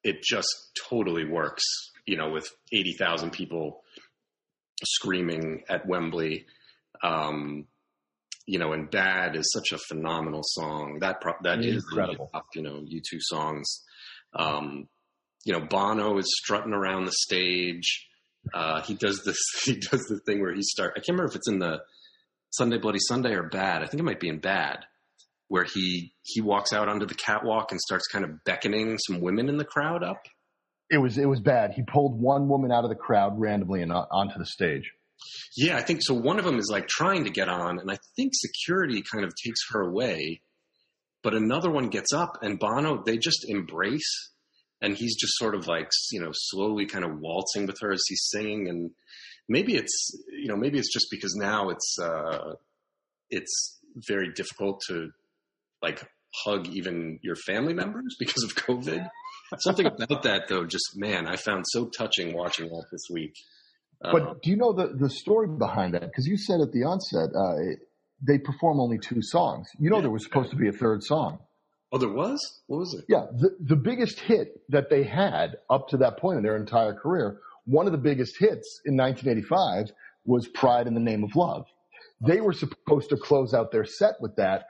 it 0.04 0.24
just 0.24 0.50
totally 0.90 1.26
works. 1.26 1.64
You 2.08 2.18
know, 2.18 2.32
with 2.32 2.50
eighty 2.74 2.94
thousand 2.94 3.32
people 3.32 3.84
screaming 4.84 5.64
at 5.70 5.88
Wembley. 5.88 6.46
Um, 7.04 7.68
you 8.46 8.60
know, 8.60 8.74
and 8.74 8.90
"Bad" 8.90 9.36
is 9.36 9.52
such 9.54 9.72
a 9.72 9.78
phenomenal 9.78 10.42
song. 10.44 10.98
That 11.00 11.22
pro- 11.22 11.34
that 11.44 11.60
is 11.60 11.76
incredible. 11.90 12.30
Top, 12.34 12.48
you 12.56 12.62
know, 12.62 12.82
U2 12.82 13.20
songs. 13.20 13.84
Um, 14.34 14.90
you 15.46 15.54
know, 15.54 15.62
Bono 15.62 16.18
is 16.18 16.26
strutting 16.44 16.74
around 16.74 17.06
the 17.06 17.14
stage. 17.14 18.08
Uh, 18.54 18.82
he 18.82 18.96
does 18.96 19.24
this. 19.24 19.38
He 19.66 19.76
does 19.76 20.02
the 20.02 20.20
thing 20.26 20.42
where 20.42 20.54
he 20.54 20.62
start. 20.62 20.94
I 20.96 21.00
can't 21.00 21.10
remember 21.10 21.32
if 21.32 21.36
it's 21.38 21.48
in 21.50 21.60
the 21.60 21.80
Sunday 22.50 22.78
Bloody 22.78 23.00
Sunday 23.00 23.34
or 23.34 23.44
Bad. 23.44 23.82
I 23.82 23.86
think 23.86 24.02
it 24.02 24.06
might 24.06 24.20
be 24.20 24.28
in 24.28 24.40
Bad, 24.40 24.80
where 25.48 25.66
he 25.66 26.14
he 26.24 26.42
walks 26.42 26.74
out 26.74 26.90
onto 26.90 27.06
the 27.06 27.16
catwalk 27.16 27.72
and 27.72 27.80
starts 27.80 28.08
kind 28.08 28.26
of 28.26 28.44
beckoning 28.44 28.98
some 28.98 29.22
women 29.22 29.50
in 29.50 29.58
the 29.58 29.66
crowd 29.66 30.04
up. 30.04 30.26
It 30.90 30.98
was 30.98 31.18
it 31.18 31.28
was 31.28 31.40
bad. 31.40 31.74
He 31.74 31.84
pulled 31.84 32.20
one 32.20 32.48
woman 32.48 32.72
out 32.72 32.84
of 32.84 32.90
the 32.90 32.96
crowd 32.96 33.40
randomly 33.40 33.82
and 33.82 33.92
onto 33.92 34.38
the 34.38 34.46
stage. 34.46 34.92
Yeah, 35.56 35.78
I 35.78 35.82
think 35.82 36.02
so. 36.04 36.14
One 36.14 36.40
of 36.40 36.46
them 36.46 36.58
is 36.58 36.70
like 36.72 36.88
trying 36.88 37.24
to 37.26 37.30
get 37.30 37.50
on, 37.50 37.80
and 37.80 37.90
I 37.92 37.98
think 38.16 38.34
security 38.34 39.02
kind 39.02 39.24
of 39.24 39.34
takes 39.44 39.60
her 39.72 39.82
away. 39.82 40.42
But 41.22 41.34
another 41.34 41.72
one 41.72 41.88
gets 41.88 42.12
up, 42.14 42.40
and 42.42 42.60
Bono 42.60 43.02
they 43.04 43.18
just 43.18 43.46
embrace, 43.48 44.32
and 44.82 44.96
he's 44.96 45.16
just 45.16 45.38
sort 45.38 45.56
of 45.56 45.68
like 45.68 45.90
you 46.12 46.20
know 46.20 46.32
slowly 46.34 46.86
kind 46.86 47.06
of 47.06 47.20
waltzing 47.20 47.66
with 47.66 47.78
her 47.82 47.92
as 47.94 48.04
he's 48.08 48.28
singing, 48.30 48.68
and 48.68 48.92
maybe 49.48 49.76
it's 49.76 50.12
you 50.32 50.48
know 50.48 50.58
maybe 50.58 50.78
it's 50.78 50.92
just 50.92 51.08
because 51.10 51.36
now 51.36 51.70
it's 51.70 51.98
uh, 52.02 52.56
it's 53.30 53.80
very 53.96 54.32
difficult 54.34 54.82
to 54.90 55.12
like 55.84 56.04
hug 56.46 56.68
even 56.70 57.20
your 57.22 57.36
family 57.36 57.74
members 57.74 58.16
because 58.18 58.44
of 58.44 58.56
COVID. 58.56 59.08
Something 59.60 59.86
about 59.86 60.24
that 60.24 60.48
though, 60.48 60.66
just 60.66 60.94
man, 60.96 61.28
I 61.28 61.36
found 61.36 61.66
so 61.68 61.86
touching 61.86 62.34
watching 62.34 62.70
that 62.70 62.86
this 62.92 63.04
week. 63.12 63.36
But 64.02 64.22
um, 64.22 64.40
do 64.42 64.50
you 64.50 64.58
know 64.58 64.74
the 64.74 64.88
the 65.00 65.10
story 65.10 65.48
behind 65.48 65.94
that? 65.94 66.02
Because 66.02 66.26
you 66.26 66.38
said 66.38 66.60
at 66.60 66.72
the 66.72 66.84
onset 66.84 67.30
uh, 67.36 67.78
they 68.26 68.40
perform 68.40 68.80
only 68.80 68.98
two 68.98 69.22
songs. 69.22 69.68
You 69.80 69.90
know 69.90 69.98
yeah, 69.98 70.04
there 70.04 70.12
was 70.12 70.24
supposed 70.24 70.50
to 70.52 70.56
be 70.56 70.68
a 70.68 70.72
third 70.72 71.04
song. 71.04 71.40
Oh, 71.92 72.00
there 72.00 72.10
was. 72.10 72.40
What 72.66 72.80
was 72.80 72.96
it? 72.96 73.06
Yeah, 73.08 73.28
the 73.32 73.56
the 73.60 73.76
biggest 73.76 74.20
hit 74.20 74.62
that 74.70 74.90
they 74.90 75.04
had 75.04 75.58
up 75.70 75.90
to 75.90 75.98
that 75.98 76.18
point 76.18 76.38
in 76.38 76.44
their 76.44 76.58
entire 76.58 76.94
career. 76.94 77.40
One 77.66 77.86
of 77.86 77.92
the 77.92 78.00
biggest 78.00 78.38
hits 78.40 78.82
in 78.86 78.98
1985 78.98 79.94
was 80.26 80.48
"Pride 80.48 80.88
in 80.88 80.96
the 80.96 81.00
Name 81.00 81.24
of 81.24 81.36
Love." 81.36 81.66
They 82.26 82.42
were 82.42 82.54
supposed 82.54 83.10
to 83.10 83.18
close 83.18 83.54
out 83.54 83.72
their 83.72 83.86
set 83.86 84.16
with 84.20 84.36
that, 84.38 84.66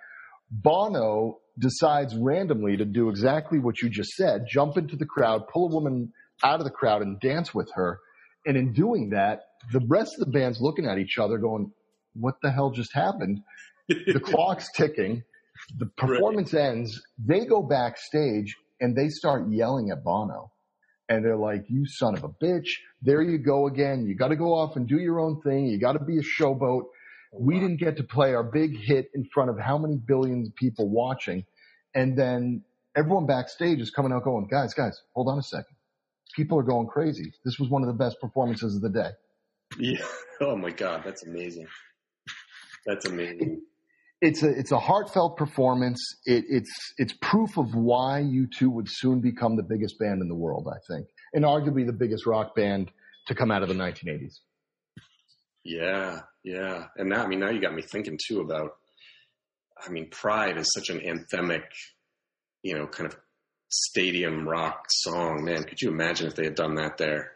Bono 0.61 1.39
decides 1.57 2.15
randomly 2.15 2.77
to 2.77 2.85
do 2.85 3.09
exactly 3.09 3.59
what 3.59 3.81
you 3.81 3.89
just 3.89 4.11
said, 4.11 4.45
jump 4.49 4.77
into 4.77 4.95
the 4.95 5.05
crowd, 5.05 5.47
pull 5.47 5.71
a 5.71 5.73
woman 5.73 6.13
out 6.43 6.59
of 6.59 6.65
the 6.65 6.71
crowd 6.71 7.01
and 7.01 7.19
dance 7.19 7.53
with 7.53 7.69
her. 7.75 7.99
And 8.45 8.57
in 8.57 8.73
doing 8.73 9.11
that, 9.11 9.41
the 9.71 9.81
rest 9.87 10.13
of 10.19 10.25
the 10.25 10.31
band's 10.31 10.59
looking 10.61 10.85
at 10.85 10.97
each 10.97 11.17
other 11.17 11.37
going, 11.37 11.71
what 12.13 12.35
the 12.41 12.51
hell 12.51 12.71
just 12.71 12.93
happened? 12.93 13.41
the 13.87 14.19
clock's 14.23 14.71
ticking. 14.75 15.23
The 15.77 15.85
performance 15.85 16.53
right. 16.53 16.65
ends. 16.65 17.01
They 17.17 17.45
go 17.45 17.61
backstage 17.61 18.55
and 18.81 18.95
they 18.95 19.09
start 19.09 19.49
yelling 19.49 19.91
at 19.91 20.03
Bono. 20.03 20.51
And 21.09 21.23
they're 21.23 21.37
like, 21.37 21.65
you 21.69 21.85
son 21.85 22.15
of 22.17 22.23
a 22.23 22.29
bitch. 22.29 22.67
There 23.01 23.21
you 23.21 23.37
go 23.37 23.67
again. 23.67 24.05
You 24.05 24.15
got 24.15 24.29
to 24.29 24.35
go 24.35 24.53
off 24.53 24.75
and 24.75 24.87
do 24.87 24.99
your 24.99 25.19
own 25.19 25.41
thing. 25.41 25.67
You 25.67 25.79
got 25.79 25.93
to 25.93 26.03
be 26.03 26.17
a 26.17 26.21
showboat. 26.21 26.83
We 27.33 27.59
didn't 27.59 27.77
get 27.77 27.97
to 27.97 28.03
play 28.03 28.33
our 28.33 28.43
big 28.43 28.77
hit 28.77 29.09
in 29.15 29.25
front 29.33 29.49
of 29.49 29.59
how 29.59 29.77
many 29.77 29.97
billions 29.97 30.49
of 30.49 30.55
people 30.55 30.89
watching. 30.89 31.45
And 31.95 32.17
then 32.17 32.63
everyone 32.95 33.25
backstage 33.25 33.79
is 33.79 33.89
coming 33.89 34.11
out 34.11 34.23
going, 34.23 34.47
guys, 34.49 34.73
guys, 34.73 35.01
hold 35.13 35.29
on 35.29 35.39
a 35.39 35.43
second. 35.43 35.75
People 36.35 36.59
are 36.59 36.63
going 36.63 36.87
crazy. 36.87 37.31
This 37.45 37.59
was 37.59 37.69
one 37.69 37.83
of 37.83 37.87
the 37.87 37.93
best 37.93 38.19
performances 38.19 38.75
of 38.75 38.81
the 38.81 38.89
day. 38.89 39.09
Yeah. 39.77 40.05
Oh 40.41 40.57
my 40.57 40.71
God. 40.71 41.03
That's 41.05 41.25
amazing. 41.25 41.67
That's 42.85 43.05
amazing. 43.05 43.61
It's 44.19 44.43
a, 44.43 44.49
it's 44.49 44.71
a 44.73 44.79
heartfelt 44.79 45.37
performance. 45.37 46.01
It, 46.25 46.43
it's, 46.49 46.93
it's 46.97 47.13
proof 47.21 47.57
of 47.57 47.73
why 47.73 48.23
U2 48.25 48.67
would 48.67 48.87
soon 48.89 49.21
become 49.21 49.55
the 49.55 49.63
biggest 49.63 49.97
band 49.99 50.21
in 50.21 50.27
the 50.27 50.35
world, 50.35 50.67
I 50.69 50.79
think, 50.91 51.07
and 51.33 51.45
arguably 51.45 51.85
the 51.85 51.93
biggest 51.93 52.25
rock 52.25 52.55
band 52.55 52.91
to 53.27 53.35
come 53.35 53.51
out 53.51 53.63
of 53.63 53.69
the 53.69 53.75
1980s. 53.75 54.39
Yeah, 55.63 56.21
yeah. 56.43 56.85
And 56.97 57.09
now, 57.09 57.23
I 57.23 57.27
mean, 57.27 57.39
now 57.39 57.49
you 57.49 57.61
got 57.61 57.73
me 57.73 57.81
thinking 57.81 58.19
too 58.27 58.41
about 58.41 58.73
I 59.85 59.89
mean, 59.89 60.09
Pride 60.09 60.57
is 60.57 60.71
such 60.73 60.89
an 60.89 60.99
anthemic, 60.99 61.63
you 62.61 62.75
know, 62.75 62.87
kind 62.87 63.07
of 63.07 63.17
stadium 63.69 64.47
rock 64.47 64.85
song. 64.89 65.43
Man, 65.43 65.63
could 65.63 65.81
you 65.81 65.89
imagine 65.89 66.27
if 66.27 66.35
they 66.35 66.45
had 66.45 66.55
done 66.55 66.75
that 66.75 66.97
there? 66.97 67.31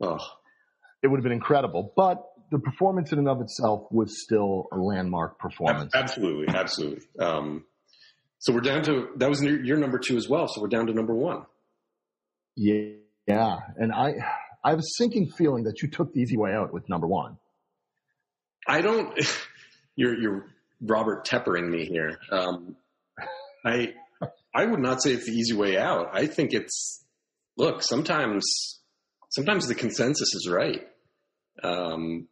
Oh, 0.00 0.18
it 1.02 1.08
would 1.08 1.18
have 1.18 1.24
been 1.24 1.32
incredible. 1.32 1.92
But 1.96 2.24
the 2.50 2.58
performance 2.58 3.12
in 3.12 3.18
and 3.18 3.28
of 3.28 3.40
itself 3.40 3.86
was 3.90 4.22
still 4.22 4.68
a 4.72 4.76
landmark 4.76 5.38
performance. 5.38 5.92
Absolutely, 5.94 6.54
absolutely. 6.54 7.04
Um, 7.18 7.64
so 8.38 8.52
we're 8.52 8.60
down 8.60 8.82
to 8.84 9.08
that 9.16 9.28
was 9.28 9.42
your 9.42 9.76
number 9.76 9.98
two 9.98 10.16
as 10.16 10.28
well. 10.28 10.46
So 10.48 10.60
we're 10.60 10.68
down 10.68 10.86
to 10.86 10.92
number 10.92 11.14
one. 11.14 11.44
Yeah, 12.54 12.92
yeah, 13.26 13.56
and 13.76 13.92
I 13.92 14.14
I 14.64 14.70
have 14.70 14.78
a 14.78 14.88
sinking 14.96 15.30
feeling 15.36 15.64
that 15.64 15.82
you 15.82 15.90
took 15.90 16.12
the 16.12 16.20
easy 16.20 16.36
way 16.36 16.52
out 16.52 16.72
with 16.72 16.88
number 16.88 17.06
one. 17.06 17.38
I 18.66 18.80
don't. 18.80 19.18
You're 19.98 20.20
you're 20.20 20.46
Robert 20.82 21.26
Teppering 21.26 21.70
me 21.70 21.86
here. 21.86 22.18
Um, 22.30 22.76
I 23.64 23.94
I 24.54 24.66
would 24.66 24.80
not 24.80 25.02
say 25.02 25.12
it's 25.12 25.24
the 25.24 25.32
easy 25.32 25.54
way 25.54 25.78
out. 25.78 26.10
I 26.12 26.26
think 26.26 26.52
it's 26.52 27.02
look. 27.56 27.82
Sometimes 27.82 28.44
sometimes 29.30 29.68
the 29.68 29.74
consensus 29.74 30.34
is 30.34 30.50
right. 30.50 30.86
Um, 31.62 32.28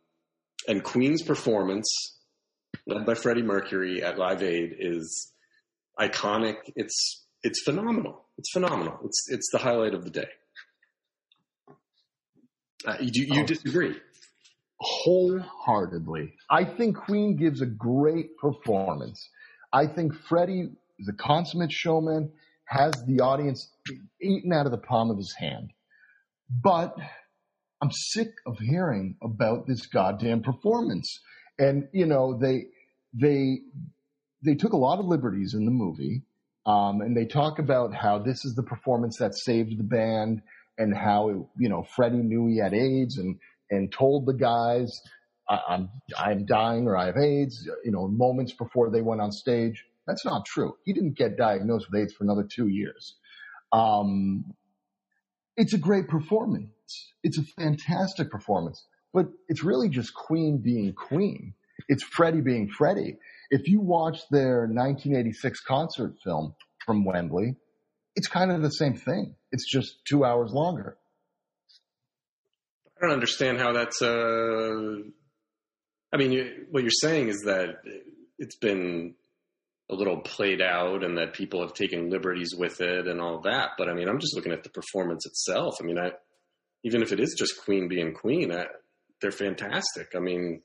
and 0.68 0.85
Queen's 0.85 1.22
performance, 1.22 2.18
led 2.87 3.07
by 3.07 3.14
Freddie 3.14 3.43
Mercury 3.43 4.03
at 4.03 4.18
Live 4.18 4.43
Aid, 4.43 4.76
is 4.78 5.32
iconic. 5.99 6.57
It's 6.76 7.24
it's 7.43 7.62
phenomenal. 7.62 8.26
It's 8.37 8.51
phenomenal. 8.53 8.99
It's 9.05 9.26
it's 9.30 9.49
the 9.53 9.59
highlight 9.59 9.95
of 9.95 10.05
the 10.05 10.11
day. 10.11 10.28
Uh, 12.87 12.97
you 13.01 13.24
you 13.24 13.43
oh. 13.43 13.47
disagree? 13.47 13.97
Wholeheartedly. 14.81 16.35
I 16.51 16.64
think 16.64 16.97
Queen 16.97 17.37
gives 17.37 17.61
a 17.62 17.66
great 17.66 18.37
performance. 18.39 19.29
I 19.72 19.87
think 19.87 20.14
Freddie 20.14 20.70
a 21.09 21.12
consummate 21.12 21.72
showman, 21.72 22.33
has 22.66 22.93
the 23.07 23.20
audience 23.20 23.70
eaten 24.22 24.53
out 24.53 24.66
of 24.66 24.72
the 24.72 24.79
palm 24.79 25.11
of 25.11 25.16
his 25.16 25.35
hand. 25.39 25.70
But 26.49 26.97
I'm 27.83 27.91
sick 27.91 28.29
of 28.47 28.59
hearing 28.59 29.16
about 29.22 29.66
this 29.66 29.87
goddamn 29.87 30.43
performance. 30.43 31.20
And 31.59 31.89
you 31.93 32.07
know, 32.07 32.39
they 32.39 32.66
they 33.12 33.59
they 34.45 34.55
took 34.55 34.72
a 34.72 34.79
lot 34.79 34.99
of 34.99 35.07
liberties 35.07 35.55
in 35.55 35.64
the 35.64 35.70
movie, 35.70 36.22
um, 36.66 37.01
and 37.01 37.16
they 37.16 37.27
talk 37.27 37.59
about 37.59 37.95
how 37.95 38.18
this 38.18 38.45
is 38.45 38.55
the 38.55 38.62
performance 38.62 39.18
that 39.18 39.35
saved 39.35 39.79
the 39.79 39.85
band, 39.85 40.43
and 40.79 40.97
how 40.97 41.29
it, 41.29 41.37
you 41.59 41.68
know 41.68 41.87
Freddie 41.95 42.16
knew 42.16 42.47
he 42.47 42.59
had 42.59 42.75
AIDS 42.75 43.18
and 43.18 43.39
and 43.70 43.92
told 43.92 44.26
the 44.26 44.34
guys, 44.34 45.00
"I'm 45.48 45.90
I'm 46.18 46.46
dying 46.46 46.86
or 46.86 46.96
I 46.96 47.06
have 47.06 47.16
AIDS," 47.16 47.68
you 47.84 47.92
know, 47.92 48.08
moments 48.08 48.52
before 48.52 48.90
they 48.90 49.02
went 49.02 49.20
on 49.20 49.32
stage. 49.32 49.84
That's 50.06 50.24
not 50.24 50.44
true. 50.44 50.76
He 50.84 50.92
didn't 50.92 51.16
get 51.16 51.36
diagnosed 51.36 51.86
with 51.90 52.00
AIDS 52.00 52.12
for 52.12 52.24
another 52.24 52.44
two 52.44 52.68
years. 52.68 53.14
Um, 53.72 54.54
it's 55.56 55.72
a 55.72 55.78
great 55.78 56.08
performance. 56.08 56.70
It's 57.22 57.38
a 57.38 57.42
fantastic 57.42 58.30
performance, 58.30 58.84
but 59.12 59.26
it's 59.48 59.64
really 59.64 59.88
just 59.88 60.14
Queen 60.14 60.58
being 60.58 60.92
Queen. 60.92 61.54
It's 61.88 62.02
Freddie 62.02 62.40
being 62.40 62.68
Freddie. 62.68 63.18
If 63.50 63.68
you 63.68 63.80
watch 63.80 64.20
their 64.30 64.60
1986 64.60 65.60
concert 65.60 66.14
film 66.22 66.54
from 66.84 67.04
Wembley, 67.04 67.56
it's 68.16 68.28
kind 68.28 68.52
of 68.52 68.62
the 68.62 68.70
same 68.70 68.94
thing. 68.94 69.34
It's 69.50 69.68
just 69.68 70.04
two 70.04 70.24
hours 70.24 70.52
longer. 70.52 70.96
Don't 73.05 73.12
understand 73.12 73.59
how 73.59 73.72
that's. 73.74 74.00
Uh, 74.00 75.02
I 76.11 76.16
mean, 76.16 76.32
you, 76.32 76.66
what 76.70 76.82
you're 76.82 76.90
saying 76.90 77.28
is 77.28 77.42
that 77.44 77.82
it's 78.38 78.57
been 78.57 79.14
a 79.90 79.94
little 79.94 80.20
played 80.20 80.62
out 80.62 81.05
and 81.05 81.18
that 81.18 81.34
people 81.34 81.61
have 81.61 81.74
taken 81.74 82.09
liberties 82.09 82.55
with 82.57 82.80
it 82.80 83.07
and 83.07 83.20
all 83.20 83.42
that. 83.42 83.72
But 83.76 83.90
I 83.90 83.94
mean, 83.94 84.09
I'm 84.09 84.20
just 84.20 84.34
looking 84.34 84.52
at 84.52 84.62
the 84.62 84.70
performance 84.70 85.26
itself. 85.26 85.74
I 85.82 85.84
mean, 85.84 85.98
I, 85.98 86.12
even 86.82 87.02
if 87.02 87.12
it 87.12 87.20
is 87.20 87.36
just 87.38 87.62
Queen 87.62 87.88
being 87.88 88.14
Queen, 88.14 88.50
I, 88.50 88.68
they're 89.20 89.30
fantastic. 89.30 90.14
I 90.16 90.20
mean, 90.20 90.62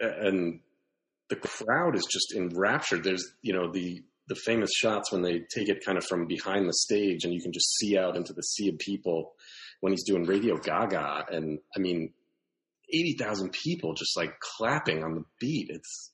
and 0.00 0.60
the 1.28 1.36
crowd 1.36 1.96
is 1.96 2.06
just 2.10 2.32
enraptured. 2.34 3.04
There's, 3.04 3.30
you 3.42 3.52
know, 3.52 3.70
the, 3.70 4.02
the 4.28 4.36
famous 4.36 4.70
shots 4.74 5.12
when 5.12 5.20
they 5.20 5.40
take 5.54 5.68
it 5.68 5.84
kind 5.84 5.98
of 5.98 6.04
from 6.06 6.26
behind 6.26 6.66
the 6.66 6.72
stage 6.72 7.24
and 7.24 7.34
you 7.34 7.42
can 7.42 7.52
just 7.52 7.76
see 7.76 7.98
out 7.98 8.16
into 8.16 8.32
the 8.32 8.42
sea 8.42 8.70
of 8.70 8.78
people 8.78 9.34
when 9.80 9.92
he's 9.92 10.04
doing 10.04 10.24
Radio 10.24 10.56
Gaga. 10.56 11.26
And 11.30 11.58
I 11.76 11.80
mean, 11.80 12.12
80,000 12.92 13.52
people 13.52 13.94
just 13.94 14.16
like 14.16 14.38
clapping 14.40 15.02
on 15.02 15.14
the 15.14 15.24
beat. 15.38 15.68
It's, 15.70 16.12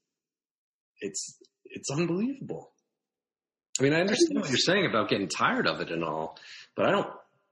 it's, 1.00 1.38
it's 1.64 1.90
unbelievable. 1.90 2.72
I 3.78 3.82
mean, 3.82 3.92
I 3.92 4.00
understand 4.00 4.40
what 4.40 4.48
you're 4.48 4.56
saying 4.56 4.86
about 4.86 5.10
getting 5.10 5.28
tired 5.28 5.66
of 5.66 5.80
it 5.80 5.90
and 5.90 6.02
all, 6.02 6.38
but 6.74 6.86
I 6.86 6.90
don't. 6.92 7.08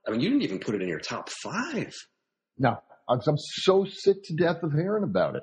I 0.07 0.11
mean, 0.11 0.21
you 0.21 0.31
didn't 0.31 0.43
even 0.43 0.59
put 0.59 0.75
it 0.75 0.83
in 0.83 0.89
your 0.89 1.01
top 1.01 1.29
five. 1.43 1.93
No, 2.59 2.79
I'm, 3.09 3.21
I'm 3.27 3.37
so 3.37 3.85
sick 3.89 4.17
to 4.25 4.35
death 4.35 4.63
of 4.63 4.73
hearing 4.73 5.05
about 5.05 5.37
it. 5.37 5.43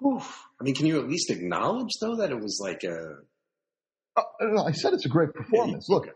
Whew. 0.00 0.20
I 0.20 0.64
mean, 0.64 0.74
can 0.74 0.86
you 0.86 0.98
at 1.00 1.08
least 1.08 1.30
acknowledge 1.30 1.92
though 2.00 2.16
that 2.16 2.30
it 2.30 2.40
was 2.40 2.60
like 2.62 2.84
a? 2.84 3.16
Uh, 4.16 4.62
I 4.64 4.72
said 4.72 4.92
it's 4.92 5.06
a 5.06 5.10
great 5.10 5.32
performance. 5.32 5.86
Look, 5.88 6.08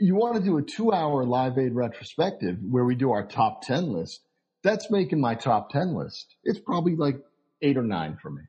you 0.00 0.14
want 0.14 0.36
to 0.36 0.42
do 0.42 0.56
a 0.58 0.62
two-hour 0.62 1.24
Live 1.24 1.58
Aid 1.58 1.74
retrospective 1.74 2.56
where 2.68 2.84
we 2.84 2.94
do 2.94 3.12
our 3.12 3.26
top 3.26 3.62
ten 3.62 3.92
list. 3.92 4.20
That's 4.62 4.90
making 4.90 5.20
my 5.20 5.34
top 5.34 5.70
ten 5.70 5.94
list. 5.94 6.34
It's 6.42 6.58
probably 6.58 6.96
like 6.96 7.16
eight 7.62 7.76
or 7.76 7.82
nine 7.82 8.18
for 8.20 8.30
me. 8.30 8.42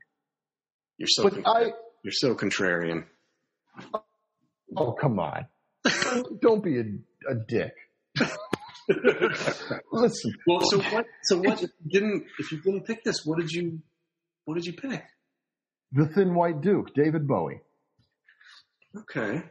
You're 0.98 1.08
so. 1.08 1.24
But 1.24 1.46
I, 1.46 1.72
you're 2.02 2.12
so 2.12 2.34
contrarian. 2.34 3.04
Oh, 4.76 4.92
come 4.92 5.18
on. 5.18 5.46
Don't 6.40 6.62
be 6.62 6.78
a, 6.78 6.84
a 7.30 7.34
dick. 7.46 7.72
Listen. 9.92 10.34
Well, 10.46 10.60
so 10.62 10.80
what? 10.80 11.06
So 11.22 11.38
what? 11.38 11.62
If 11.62 11.70
you 11.84 11.90
didn't, 12.00 12.24
if 12.38 12.52
you 12.52 12.60
didn't 12.62 12.86
pick 12.86 13.04
this, 13.04 13.24
what 13.24 13.38
did 13.38 13.50
you? 13.50 13.80
What 14.44 14.54
did 14.54 14.66
you 14.66 14.72
pick? 14.72 15.04
The 15.92 16.06
Thin 16.06 16.34
White 16.34 16.62
Duke, 16.62 16.94
David 16.94 17.28
Bowie. 17.28 17.60
Okay. 18.96 19.42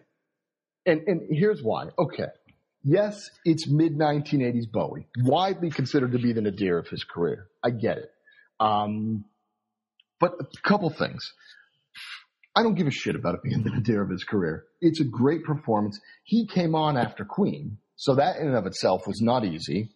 And 0.86 1.02
and 1.08 1.22
here's 1.30 1.62
why. 1.62 1.90
Okay. 1.98 2.28
Yes, 2.84 3.30
it's 3.46 3.70
mid 3.70 3.96
1980s 3.96 4.72
Bowie, 4.72 5.08
widely 5.20 5.70
considered 5.70 6.14
to 6.14 6.18
be 6.18 6.34
the 6.34 6.42
nadir 6.42 6.80
of 6.80 6.88
his 6.88 7.04
career. 7.04 7.48
I 7.64 7.70
get 7.70 7.98
it. 7.98 8.10
Um, 8.60 9.26
but 10.20 10.34
a 10.40 10.68
couple 10.68 10.90
things. 10.90 11.32
I 12.56 12.64
don't 12.64 12.76
give 12.76 12.88
a 12.88 12.92
shit 12.92 13.16
about 13.16 13.36
it 13.36 13.44
being 13.44 13.64
the 13.64 13.70
nadir 13.70 14.02
of 14.02 14.10
his 14.10 14.24
career. 14.24 14.66
It's 14.82 15.00
a 15.00 15.06
great 15.06 15.44
performance. 15.44 16.00
He 16.24 16.48
came 16.48 16.74
on 16.74 16.98
after 16.98 17.24
Queen, 17.24 17.78
so 17.96 18.16
that 18.16 18.38
in 18.38 18.48
and 18.48 18.58
of 18.58 18.66
itself 18.66 19.06
was 19.06 19.22
not 19.22 19.46
easy. 19.46 19.92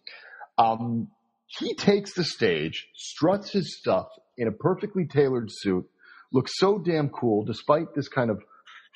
Um, 0.56 1.08
he 1.46 1.74
takes 1.74 2.14
the 2.14 2.24
stage, 2.24 2.86
struts 2.94 3.50
his 3.50 3.78
stuff 3.78 4.06
in 4.38 4.48
a 4.48 4.52
perfectly 4.52 5.06
tailored 5.06 5.48
suit, 5.50 5.86
looks 6.32 6.52
so 6.56 6.78
damn 6.78 7.08
cool 7.08 7.44
despite 7.44 7.94
this 7.94 8.08
kind 8.08 8.30
of 8.30 8.40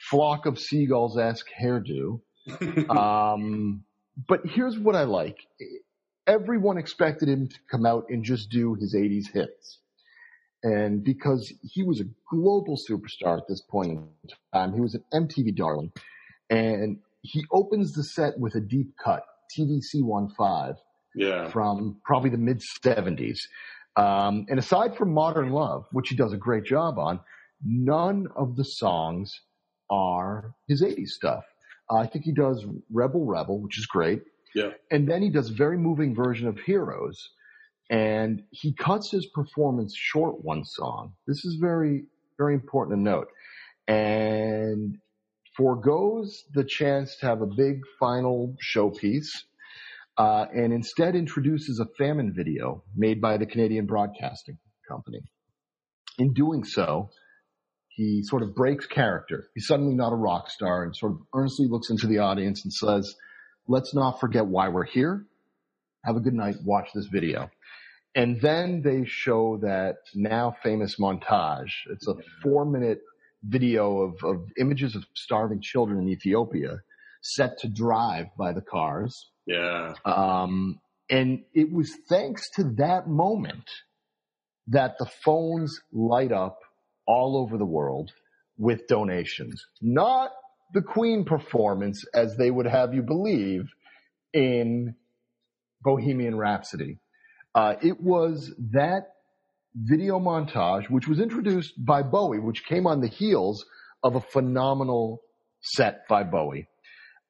flock 0.08 0.46
of 0.46 0.58
seagulls 0.58 1.18
esque 1.18 1.48
hairdo. 1.60 2.20
um, 2.88 3.84
but 4.28 4.40
here's 4.44 4.78
what 4.78 4.96
I 4.96 5.04
like. 5.04 5.38
Everyone 6.26 6.78
expected 6.78 7.28
him 7.28 7.48
to 7.48 7.56
come 7.70 7.86
out 7.86 8.06
and 8.08 8.24
just 8.24 8.50
do 8.50 8.74
his 8.74 8.94
80s 8.94 9.32
hits. 9.32 9.78
And 10.62 11.02
because 11.02 11.52
he 11.62 11.82
was 11.82 12.00
a 12.00 12.04
global 12.30 12.76
superstar 12.76 13.38
at 13.38 13.48
this 13.48 13.62
point 13.62 13.92
in 13.92 14.08
time, 14.52 14.74
he 14.74 14.80
was 14.80 14.94
an 14.94 15.04
MTV 15.12 15.56
darling. 15.56 15.90
And 16.50 16.98
he 17.22 17.44
opens 17.50 17.92
the 17.92 18.04
set 18.04 18.38
with 18.38 18.54
a 18.54 18.60
deep 18.60 18.92
cut, 19.02 19.22
TVC 19.56 20.02
15, 20.02 20.74
yeah. 21.14 21.48
from 21.48 22.00
probably 22.04 22.30
the 22.30 22.38
mid 22.38 22.62
70s. 22.84 23.38
Um, 23.96 24.46
and 24.48 24.58
aside 24.58 24.96
from 24.96 25.12
Modern 25.12 25.50
Love, 25.50 25.86
which 25.92 26.10
he 26.10 26.16
does 26.16 26.32
a 26.32 26.36
great 26.36 26.64
job 26.64 26.98
on, 26.98 27.20
none 27.64 28.26
of 28.36 28.56
the 28.56 28.64
songs 28.64 29.40
are 29.90 30.54
his 30.68 30.82
80s 30.82 31.08
stuff. 31.08 31.44
Uh, 31.90 31.96
I 31.96 32.06
think 32.06 32.24
he 32.24 32.32
does 32.32 32.64
Rebel 32.90 33.26
Rebel, 33.26 33.60
which 33.60 33.78
is 33.78 33.86
great. 33.86 34.22
Yeah. 34.54 34.70
And 34.90 35.08
then 35.08 35.22
he 35.22 35.30
does 35.30 35.50
a 35.50 35.54
very 35.54 35.76
moving 35.76 36.14
version 36.14 36.48
of 36.48 36.58
Heroes, 36.58 37.30
and 37.88 38.42
he 38.50 38.72
cuts 38.72 39.10
his 39.10 39.26
performance 39.26 39.94
short 39.96 40.44
one 40.44 40.64
song. 40.64 41.14
This 41.26 41.44
is 41.44 41.56
very, 41.60 42.04
very 42.38 42.54
important 42.54 42.98
to 42.98 43.02
note. 43.02 43.28
And 43.88 44.98
foregoes 45.56 46.44
the 46.54 46.64
chance 46.64 47.16
to 47.16 47.26
have 47.26 47.42
a 47.42 47.46
big 47.46 47.80
final 47.98 48.56
showpiece 48.74 49.28
uh, 50.16 50.46
and 50.54 50.72
instead 50.72 51.14
introduces 51.14 51.80
a 51.80 51.86
famine 51.96 52.32
video 52.32 52.82
made 52.94 53.20
by 53.20 53.36
the 53.36 53.46
Canadian 53.46 53.86
Broadcasting 53.86 54.58
Company. 54.88 55.22
In 56.18 56.32
doing 56.34 56.62
so, 56.64 57.10
he 58.00 58.22
sort 58.22 58.42
of 58.42 58.54
breaks 58.54 58.86
character. 58.86 59.50
He's 59.54 59.66
suddenly 59.66 59.94
not 59.94 60.14
a 60.14 60.16
rock 60.16 60.48
star 60.48 60.84
and 60.84 60.96
sort 60.96 61.12
of 61.12 61.18
earnestly 61.34 61.66
looks 61.68 61.90
into 61.90 62.06
the 62.06 62.18
audience 62.18 62.64
and 62.64 62.72
says, 62.72 63.14
let's 63.68 63.94
not 63.94 64.20
forget 64.20 64.46
why 64.46 64.68
we're 64.68 64.86
here. 64.86 65.26
Have 66.06 66.16
a 66.16 66.20
good 66.20 66.32
night. 66.32 66.56
Watch 66.64 66.88
this 66.94 67.08
video. 67.12 67.50
And 68.14 68.40
then 68.40 68.80
they 68.80 69.04
show 69.04 69.58
that 69.58 69.96
now 70.14 70.56
famous 70.62 70.96
montage. 70.98 71.72
It's 71.90 72.08
a 72.08 72.14
four 72.42 72.64
minute 72.64 73.02
video 73.42 74.00
of, 74.00 74.14
of 74.24 74.48
images 74.58 74.96
of 74.96 75.04
starving 75.14 75.60
children 75.60 76.00
in 76.00 76.08
Ethiopia 76.08 76.78
set 77.20 77.58
to 77.58 77.68
drive 77.68 78.28
by 78.38 78.54
the 78.54 78.62
cars. 78.62 79.28
Yeah. 79.44 79.92
Um, 80.06 80.80
and 81.10 81.40
it 81.52 81.70
was 81.70 81.94
thanks 82.08 82.48
to 82.56 82.64
that 82.78 83.08
moment 83.08 83.68
that 84.68 84.96
the 84.98 85.06
phones 85.22 85.78
light 85.92 86.32
up 86.32 86.60
all 87.10 87.36
over 87.36 87.58
the 87.58 87.66
world 87.66 88.12
with 88.56 88.86
donations. 88.86 89.66
Not 89.82 90.30
the 90.72 90.82
Queen 90.82 91.24
performance 91.24 92.04
as 92.14 92.36
they 92.36 92.50
would 92.50 92.66
have 92.66 92.94
you 92.94 93.02
believe 93.02 93.64
in 94.32 94.94
Bohemian 95.82 96.36
Rhapsody. 96.36 96.98
Uh, 97.52 97.74
it 97.82 98.00
was 98.00 98.52
that 98.72 99.08
video 99.74 100.20
montage, 100.20 100.88
which 100.88 101.08
was 101.08 101.18
introduced 101.18 101.72
by 101.84 102.02
Bowie, 102.02 102.38
which 102.38 102.64
came 102.64 102.86
on 102.86 103.00
the 103.00 103.08
heels 103.08 103.64
of 104.04 104.14
a 104.14 104.20
phenomenal 104.20 105.20
set 105.60 106.06
by 106.08 106.22
Bowie. 106.22 106.68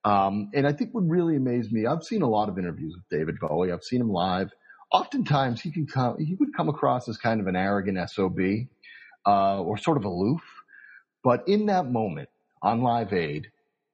Um, 0.05 0.51
and 0.55 0.67
I 0.67 0.73
think 0.73 0.91
what 0.93 1.05
really 1.07 1.37
amazed 1.37 1.73
me, 1.73 1.87
I've 1.87 2.03
seen 2.03 2.23
a 2.23 2.29
lot 2.29 2.49
of 2.51 2.59
interviews 2.59 2.95
with 2.97 3.19
David 3.19 3.37
Bowie. 3.41 3.73
I've 3.73 3.83
seen 3.83 4.01
him 4.03 4.11
live. 4.11 4.51
Oftentimes 4.93 5.61
he 5.63 5.71
can 5.71 5.87
come, 5.87 6.17
he 6.19 6.35
would 6.35 6.55
come 6.55 6.69
across 6.69 7.09
as 7.09 7.17
kind 7.17 7.41
of 7.41 7.47
an 7.47 7.57
arrogant 7.57 7.99
SOB, 8.11 8.39
uh, 9.27 9.61
or 9.61 9.79
sort 9.79 9.97
of 9.97 10.05
aloof. 10.05 10.43
But 11.23 11.49
in 11.49 11.67
that 11.67 11.91
moment 11.91 12.29
on 12.63 12.83
Live 12.83 13.13
Aid, 13.13 13.49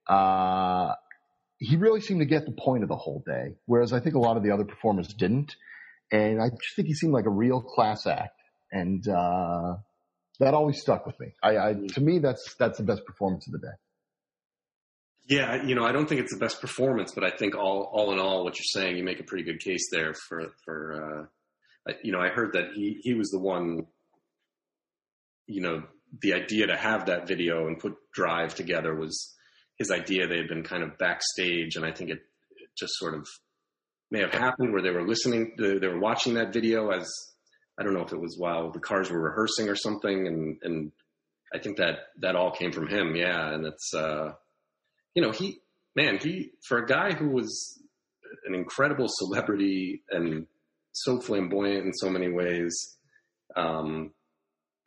uh, 0.07 0.93
he 1.57 1.75
really 1.75 2.01
seemed 2.01 2.21
to 2.21 2.25
get 2.25 2.45
the 2.45 2.51
point 2.51 2.83
of 2.83 2.89
the 2.89 2.95
whole 2.95 3.23
day, 3.25 3.55
whereas 3.65 3.93
I 3.93 3.99
think 3.99 4.15
a 4.15 4.19
lot 4.19 4.37
of 4.37 4.43
the 4.43 4.51
other 4.51 4.63
performers 4.63 5.07
didn't. 5.07 5.55
And 6.11 6.41
I 6.41 6.49
just 6.49 6.75
think 6.75 6.87
he 6.87 6.93
seemed 6.93 7.13
like 7.13 7.25
a 7.25 7.29
real 7.29 7.61
class 7.61 8.07
act, 8.07 8.39
and 8.71 9.05
uh, 9.07 9.75
that 10.39 10.53
always 10.53 10.79
stuck 10.79 11.05
with 11.05 11.19
me. 11.19 11.33
I, 11.43 11.57
I, 11.57 11.73
to 11.95 12.01
me, 12.01 12.19
that's 12.19 12.55
that's 12.55 12.77
the 12.77 12.85
best 12.85 13.05
performance 13.05 13.45
of 13.47 13.53
the 13.53 13.59
day. 13.59 13.73
Yeah, 15.27 15.65
you 15.65 15.75
know, 15.75 15.83
I 15.83 15.91
don't 15.91 16.07
think 16.07 16.21
it's 16.21 16.33
the 16.33 16.39
best 16.39 16.61
performance, 16.61 17.11
but 17.13 17.25
I 17.25 17.31
think 17.31 17.55
all 17.55 17.89
all 17.91 18.13
in 18.13 18.19
all, 18.19 18.45
what 18.45 18.57
you're 18.57 18.63
saying, 18.63 18.95
you 18.95 19.03
make 19.03 19.19
a 19.19 19.23
pretty 19.23 19.43
good 19.43 19.59
case 19.59 19.89
there 19.91 20.13
for 20.13 20.53
for. 20.63 21.29
Uh, 21.89 21.93
you 22.03 22.11
know, 22.13 22.19
I 22.19 22.29
heard 22.29 22.53
that 22.53 22.71
he 22.73 22.99
he 23.01 23.13
was 23.13 23.29
the 23.29 23.39
one. 23.39 23.87
You 25.47 25.61
know, 25.61 25.83
the 26.21 26.33
idea 26.33 26.67
to 26.67 26.77
have 26.77 27.07
that 27.07 27.27
video 27.27 27.67
and 27.67 27.79
put 27.79 27.95
Drive 28.13 28.55
together 28.55 28.93
was 28.95 29.33
his 29.77 29.91
idea. 29.91 30.27
They 30.27 30.37
had 30.37 30.47
been 30.47 30.63
kind 30.63 30.83
of 30.83 30.97
backstage, 30.97 31.75
and 31.75 31.85
I 31.85 31.91
think 31.91 32.09
it, 32.09 32.19
it 32.57 32.69
just 32.77 32.93
sort 32.95 33.13
of 33.15 33.27
may 34.11 34.19
have 34.21 34.31
happened 34.33 34.71
where 34.73 34.81
they 34.81 34.91
were 34.91 35.07
listening, 35.07 35.53
they 35.57 35.87
were 35.87 35.99
watching 35.99 36.35
that 36.35 36.53
video 36.53 36.89
as 36.91 37.09
I 37.79 37.83
don't 37.83 37.93
know 37.93 38.03
if 38.03 38.13
it 38.13 38.21
was 38.21 38.37
while 38.37 38.71
the 38.71 38.79
cars 38.79 39.09
were 39.09 39.21
rehearsing 39.21 39.69
or 39.69 39.75
something, 39.75 40.27
and 40.27 40.57
and 40.63 40.91
I 41.53 41.59
think 41.59 41.77
that 41.77 41.99
that 42.19 42.35
all 42.35 42.51
came 42.51 42.71
from 42.71 42.87
him. 42.87 43.15
Yeah, 43.15 43.53
and 43.53 43.65
it's. 43.65 43.93
uh 43.93 44.33
you 45.15 45.23
know, 45.23 45.31
he, 45.31 45.61
man, 45.95 46.19
he, 46.19 46.51
for 46.67 46.77
a 46.77 46.85
guy 46.85 47.11
who 47.11 47.29
was 47.29 47.81
an 48.45 48.53
incredible 48.53 49.07
celebrity 49.09 50.03
and 50.11 50.45
so 50.91 51.19
flamboyant 51.19 51.87
in 51.87 51.93
so 51.93 52.07
many 52.07 52.29
ways, 52.29 52.97
um, 53.55 54.11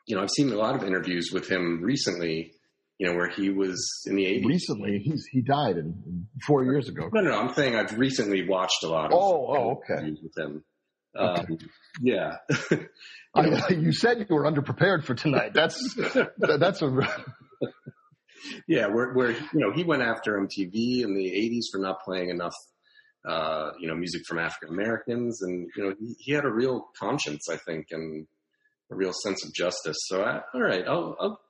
you 0.07 0.17
know, 0.17 0.23
I've 0.23 0.31
seen 0.31 0.53
a 0.53 0.57
lot 0.57 0.75
of 0.75 0.85
interviews 0.85 1.31
with 1.33 1.49
him 1.49 1.81
recently, 1.83 2.53
you 2.99 3.07
know, 3.07 3.15
where 3.15 3.29
he 3.29 3.51
was 3.51 4.03
in 4.07 4.17
the 4.17 4.25
80s. 4.25 4.45
Recently, 4.47 4.99
he's, 5.05 5.25
he 5.31 5.43
died 5.43 5.77
in, 5.77 6.27
four 6.47 6.65
years 6.65 6.89
ago. 6.89 7.09
No, 7.13 7.21
no, 7.21 7.39
I'm 7.39 7.55
saying 7.55 7.77
I've 7.77 7.99
recently 7.99 8.49
watched 8.49 8.83
a 8.85 8.89
lot 8.89 9.07
of 9.07 9.13
oh, 9.15 9.47
oh, 9.49 9.71
okay. 9.73 10.03
interviews 10.03 10.21
with 10.23 10.39
him. 10.39 10.65
Um, 11.17 11.29
okay. 11.29 11.57
Yeah. 12.01 12.37
I, 13.35 13.73
you 13.73 13.93
said 13.93 14.27
you 14.29 14.35
were 14.35 14.45
underprepared 14.45 15.05
for 15.05 15.15
tonight. 15.15 15.53
That's 15.55 15.95
that's 16.39 16.83
a 16.83 17.09
yeah, 18.67 18.87
where 18.89 19.13
where 19.13 19.31
you 19.31 19.49
know 19.55 19.73
he 19.73 19.85
went 19.85 20.03
after 20.03 20.33
MTV 20.33 21.03
in 21.03 21.15
the 21.15 21.31
'80s 21.31 21.67
for 21.71 21.79
not 21.79 22.01
playing 22.05 22.31
enough, 22.31 22.55
uh, 23.29 23.71
you 23.79 23.89
know, 23.89 23.95
music 23.95 24.23
from 24.27 24.39
African 24.39 24.71
Americans, 24.71 25.43
and 25.43 25.69
you 25.77 25.85
know 25.85 25.95
he, 25.99 26.17
he, 26.19 26.33
had 26.33 26.45
a 26.45 26.51
real 26.51 26.89
conscience, 26.99 27.49
I 27.49 27.57
think, 27.57 27.87
and 27.93 28.27
a 28.91 28.95
real 28.95 29.13
sense 29.13 29.45
of 29.45 29.53
justice. 29.55 29.97
So, 30.07 30.23
I, 30.23 30.41
all 30.55 30.63
right, 30.63 30.85
I'll, 30.87 31.17
I'll 31.21 31.41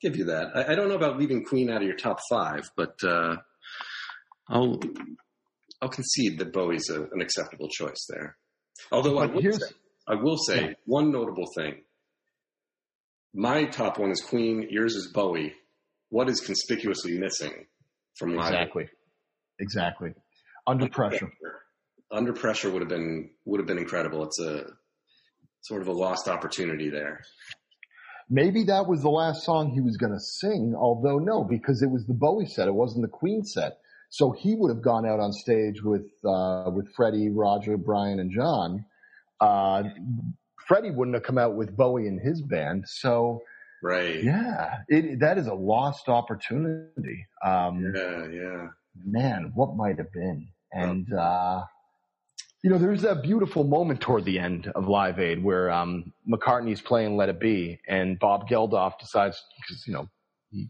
give 0.00 0.16
you 0.16 0.26
that. 0.26 0.48
I, 0.54 0.72
I, 0.72 0.74
don't 0.74 0.88
know 0.88 0.96
about 0.96 1.18
leaving 1.18 1.44
Queen 1.44 1.70
out 1.70 1.82
of 1.82 1.88
your 1.88 1.96
top 1.96 2.18
five, 2.30 2.70
but 2.76 2.94
uh, 3.02 3.36
I'll 4.48 4.80
I'll 5.80 5.88
concede 5.88 6.38
that 6.38 6.52
Bowie's 6.52 6.90
a, 6.90 7.02
an 7.02 7.20
acceptable 7.20 7.68
choice 7.68 8.06
there. 8.08 8.36
Although 8.92 9.18
I 9.18 9.26
will, 9.26 9.42
say, 9.42 9.66
I 10.08 10.14
will 10.14 10.36
say 10.36 10.60
yeah. 10.60 10.72
one 10.84 11.10
notable 11.10 11.46
thing. 11.56 11.82
My 13.32 13.64
top 13.64 13.98
one 13.98 14.10
is 14.10 14.20
Queen. 14.20 14.66
Yours 14.70 14.94
is 14.94 15.10
Bowie 15.12 15.54
what 16.10 16.28
is 16.28 16.40
conspicuously 16.40 17.18
missing 17.18 17.66
from 18.18 18.34
live? 18.34 18.52
Exactly. 18.52 18.88
Exactly. 19.58 20.14
Under 20.66 20.88
pressure. 20.88 21.32
Under 22.10 22.32
pressure 22.32 22.70
would 22.70 22.82
have 22.82 22.88
been 22.88 23.30
would 23.44 23.60
have 23.60 23.66
been 23.66 23.78
incredible. 23.78 24.24
It's 24.24 24.40
a 24.40 24.66
sort 25.60 25.82
of 25.82 25.88
a 25.88 25.92
lost 25.92 26.28
opportunity 26.28 26.90
there. 26.90 27.20
Maybe 28.28 28.64
that 28.64 28.86
was 28.86 29.02
the 29.02 29.10
last 29.10 29.44
song 29.44 29.70
he 29.70 29.80
was 29.80 29.96
going 29.96 30.12
to 30.12 30.20
sing, 30.20 30.74
although 30.76 31.18
no, 31.18 31.42
because 31.42 31.82
it 31.82 31.90
was 31.90 32.06
the 32.06 32.14
Bowie 32.14 32.46
set. 32.46 32.68
It 32.68 32.74
wasn't 32.74 33.02
the 33.02 33.08
Queen 33.08 33.44
set. 33.44 33.78
So 34.10 34.32
he 34.32 34.54
would 34.54 34.74
have 34.74 34.82
gone 34.82 35.06
out 35.06 35.20
on 35.20 35.32
stage 35.32 35.82
with 35.82 36.06
uh, 36.24 36.70
with 36.72 36.92
Freddie, 36.94 37.30
Roger, 37.30 37.76
Brian, 37.76 38.18
and 38.20 38.30
John. 38.32 38.84
Uh, 39.40 39.84
Freddie 40.66 40.90
wouldn't 40.90 41.14
have 41.14 41.22
come 41.22 41.38
out 41.38 41.56
with 41.56 41.76
Bowie 41.76 42.06
and 42.06 42.20
his 42.20 42.42
band. 42.42 42.84
So 42.86 43.42
Right. 43.82 44.22
Yeah. 44.22 44.78
It, 44.88 45.20
that 45.20 45.38
is 45.38 45.46
a 45.46 45.54
lost 45.54 46.08
opportunity. 46.08 47.26
Um, 47.44 47.92
yeah, 47.94 48.26
yeah. 48.28 48.66
Man, 49.04 49.52
what 49.54 49.76
might 49.76 49.98
have 49.98 50.12
been? 50.12 50.48
And, 50.72 51.12
uh, 51.12 51.62
you 52.62 52.68
know, 52.68 52.78
there's 52.78 53.02
that 53.02 53.22
beautiful 53.22 53.64
moment 53.64 54.00
toward 54.00 54.24
the 54.24 54.38
end 54.38 54.70
of 54.74 54.86
Live 54.86 55.18
Aid 55.18 55.42
where 55.42 55.70
um, 55.70 56.12
McCartney's 56.30 56.82
playing 56.82 57.16
Let 57.16 57.30
It 57.30 57.40
Be, 57.40 57.80
and 57.88 58.18
Bob 58.18 58.48
Geldof 58.48 58.98
decides, 58.98 59.42
because, 59.56 59.84
you 59.86 59.94
know, 59.94 60.08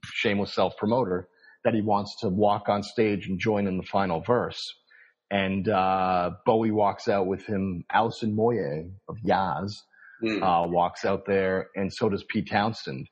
shameless 0.05 0.55
self 0.55 0.77
promoter, 0.77 1.29
that 1.65 1.75
he 1.75 1.81
wants 1.81 2.17
to 2.21 2.29
walk 2.29 2.69
on 2.69 2.83
stage 2.83 3.27
and 3.27 3.41
join 3.41 3.67
in 3.67 3.77
the 3.77 3.83
final 3.83 4.21
verse. 4.21 4.61
And 5.33 5.69
uh, 5.69 6.31
Bowie 6.47 6.71
walks 6.71 7.09
out 7.09 7.27
with 7.27 7.45
him, 7.47 7.85
Alison 7.93 8.37
Moyet 8.37 8.91
of 9.09 9.17
Yaz, 9.27 9.73
mm. 10.25 10.43
uh, 10.43 10.69
walks 10.69 11.05
out 11.05 11.25
there, 11.27 11.71
and 11.75 11.93
so 11.93 12.09
does 12.09 12.25
Pete 12.29 12.49
Townshend. 12.51 13.09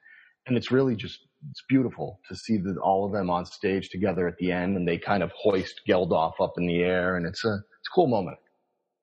And 0.46 0.56
it's 0.56 0.70
really 0.70 0.94
just 0.94 1.18
it's 1.50 1.62
beautiful 1.68 2.20
to 2.28 2.34
see 2.34 2.56
the, 2.56 2.76
all 2.82 3.06
of 3.06 3.12
them 3.12 3.30
on 3.30 3.44
stage 3.44 3.90
together 3.90 4.26
at 4.26 4.36
the 4.38 4.50
end, 4.50 4.76
and 4.76 4.86
they 4.86 4.98
kind 4.98 5.22
of 5.22 5.30
hoist 5.36 5.82
Geldof 5.88 6.32
up 6.40 6.54
in 6.58 6.66
the 6.66 6.82
air, 6.82 7.16
and 7.16 7.26
it's 7.26 7.44
a 7.44 7.52
it's 7.52 7.88
a 7.88 7.94
cool 7.94 8.08
moment. 8.08 8.38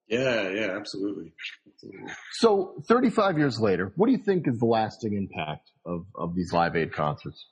Yeah, 0.08 0.50
yeah, 0.50 0.78
absolutely. 0.78 1.34
absolutely. 1.68 2.14
So, 2.34 2.76
35 2.88 3.38
years 3.38 3.60
later, 3.60 3.92
what 3.96 4.06
do 4.06 4.12
you 4.12 4.20
think 4.20 4.48
is 4.48 4.60
the 4.60 4.66
lasting 4.66 5.14
impact 5.16 5.72
of, 5.86 6.06
of 6.16 6.36
these 6.36 6.54
Live 6.54 6.76
Aid 6.76 6.94
concerts? 6.94 7.48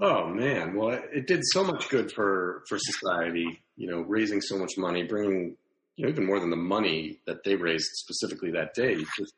Oh 0.00 0.26
man, 0.26 0.74
well, 0.74 1.00
it 1.12 1.28
did 1.28 1.40
so 1.44 1.62
much 1.62 1.88
good 1.88 2.10
for 2.10 2.64
for 2.68 2.78
society. 2.80 3.62
You 3.76 3.88
know, 3.88 4.00
raising 4.00 4.40
so 4.40 4.58
much 4.58 4.72
money, 4.76 5.04
bringing 5.04 5.56
you 5.96 6.04
know, 6.04 6.10
even 6.10 6.26
more 6.26 6.40
than 6.40 6.50
the 6.50 6.56
money 6.56 7.20
that 7.26 7.44
they 7.44 7.54
raised 7.54 7.86
specifically 7.92 8.50
that 8.52 8.74
day, 8.74 8.96
just 9.16 9.34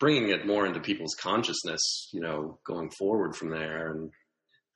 bringing 0.00 0.30
it 0.30 0.46
more 0.46 0.66
into 0.66 0.80
people's 0.80 1.14
consciousness, 1.20 2.08
you 2.12 2.20
know, 2.20 2.58
going 2.66 2.90
forward 2.90 3.36
from 3.36 3.50
there. 3.50 3.92
And 3.92 4.10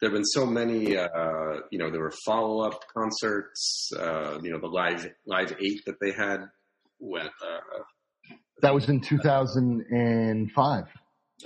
there 0.00 0.10
have 0.10 0.16
been 0.16 0.24
so 0.24 0.46
many, 0.46 0.96
uh, 0.96 1.08
you 1.70 1.78
know, 1.78 1.90
there 1.90 2.00
were 2.00 2.14
follow 2.24 2.60
up 2.60 2.84
concerts, 2.94 3.90
uh, 3.98 4.38
you 4.42 4.50
know, 4.50 4.58
the 4.58 4.68
live, 4.68 5.06
live 5.26 5.54
eight 5.60 5.84
that 5.86 5.96
they 6.00 6.12
had 6.12 6.48
when, 6.98 7.26
uh, 7.26 7.82
that 8.62 8.74
was 8.74 8.88
in 8.88 9.00
2005. 9.00 10.84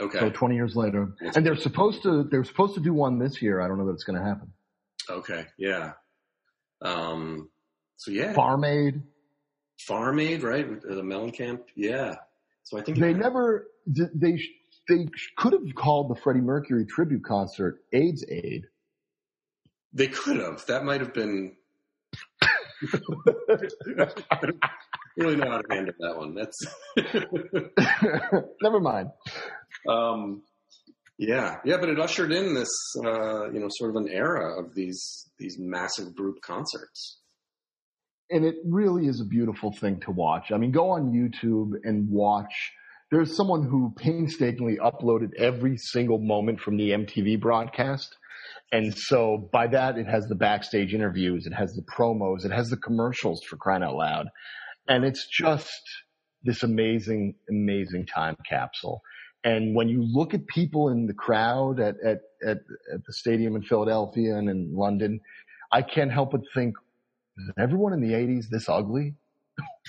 Okay. 0.00 0.18
So 0.18 0.30
20 0.30 0.55
years 0.55 0.74
later. 0.74 1.12
And 1.34 1.44
they're 1.44 1.57
supposed 1.57 2.03
to, 2.05 2.24
they're 2.24 2.44
supposed 2.44 2.74
to 2.74 2.80
do 2.80 2.94
one 2.94 3.18
this 3.18 3.42
year. 3.42 3.61
I 3.61 3.68
don't 3.68 3.78
know 3.78 3.86
that 3.86 3.92
it's 3.92 4.05
going 4.05 4.18
to 4.18 4.24
happen. 4.24 4.53
Okay. 5.11 5.46
Yeah. 5.59 5.92
Um, 6.80 7.50
so 7.96 8.11
yeah. 8.11 8.32
Farm 8.32 8.64
Aid. 8.64 9.03
Farm 9.86 10.18
Aid, 10.20 10.42
right? 10.42 10.80
The 10.80 11.03
Mellencamp, 11.03 11.61
yeah. 11.76 12.14
So 12.64 12.78
I 12.78 12.82
think 12.82 12.98
they 12.98 13.12
never 13.12 13.68
they 13.86 14.40
they 14.89 15.07
could 15.37 15.53
have 15.53 15.62
called 15.74 16.11
the 16.11 16.20
Freddie 16.20 16.41
Mercury 16.41 16.85
tribute 16.87 17.24
concert 17.24 17.83
AIDS 17.93 18.24
Aid. 18.28 18.66
They 19.93 20.09
could 20.09 20.39
have. 20.39 20.64
That 20.66 20.85
might 20.85 21.01
have 21.01 21.12
been. 21.14 21.57
really 25.16 25.37
know 25.37 25.51
how 25.51 25.59
to 25.59 25.74
handle 25.74 25.95
that 26.01 26.16
one. 26.16 26.35
That's 26.35 26.59
never 28.62 28.80
mind. 28.80 29.11
Um, 29.89 30.43
yeah, 31.18 31.59
yeah, 31.64 31.76
but 31.78 31.91
it 31.91 32.01
ushered 32.01 32.33
in 32.33 32.55
this, 32.55 32.70
uh, 33.05 33.51
you 33.51 33.61
know, 33.61 33.68
sort 33.70 33.91
of 33.91 33.97
an 33.97 34.09
era 34.09 34.59
of 34.59 34.74
these 34.74 35.30
these 35.39 35.57
massive 35.59 36.14
group 36.14 36.41
concerts 36.41 37.18
and 38.33 38.47
it 38.47 38.57
really 38.64 39.07
is 39.07 39.20
a 39.20 39.24
beautiful 39.24 39.70
thing 39.72 40.01
to 40.01 40.11
watch. 40.11 40.53
I 40.53 40.57
mean, 40.57 40.72
go 40.72 40.91
on 40.91 41.12
YouTube 41.12 41.74
and 41.85 42.09
watch 42.09 42.72
there's 43.13 43.37
someone 43.37 43.63
who 43.63 43.93
painstakingly 43.95 44.79
uploaded 44.79 45.35
every 45.37 45.77
single 45.77 46.19
moment 46.19 46.59
from 46.59 46.79
the 46.79 46.93
MTV 46.93 47.39
broadcast. 47.39 48.17
And 48.73 48.97
so 48.97 49.51
by 49.53 49.67
that, 49.67 49.99
it 49.99 50.07
has 50.07 50.27
the 50.29 50.35
backstage 50.35 50.95
interviews, 50.95 51.47
it 51.47 51.53
has 51.53 51.75
the 51.75 51.83
promos, 51.83 52.47
it 52.47 52.53
has 52.53 52.71
the 52.71 52.79
commercials 52.79 53.45
for 53.45 53.57
crying 53.59 53.83
out 53.83 53.97
loud. 53.97 54.29
And 54.89 55.05
it's 55.05 55.29
just 55.29 55.83
this 56.43 56.63
amazing, 56.63 57.35
amazing 57.51 58.07
time 58.07 58.35
capsule. 58.49 59.03
And 59.45 59.75
when 59.75 59.91
you 59.91 60.03
look 60.03 60.33
at 60.33 60.47
people 60.47 60.89
in 60.89 61.07
the 61.07 61.13
crowd 61.13 61.81
at, 61.81 61.97
at, 62.03 62.21
at, 62.43 62.59
at 62.95 63.05
the 63.07 63.13
stadium 63.13 63.57
in 63.57 63.63
Philadelphia 63.63 64.37
and 64.37 64.49
in 64.49 64.75
London, 64.75 65.21
I 65.71 65.83
can't 65.83 66.11
help 66.11 66.31
but 66.31 66.41
think, 66.55 66.77
is 67.37 67.51
everyone 67.59 67.93
in 67.93 68.01
the 68.01 68.15
80s 68.15 68.47
this 68.51 68.71
ugly? 68.71 69.17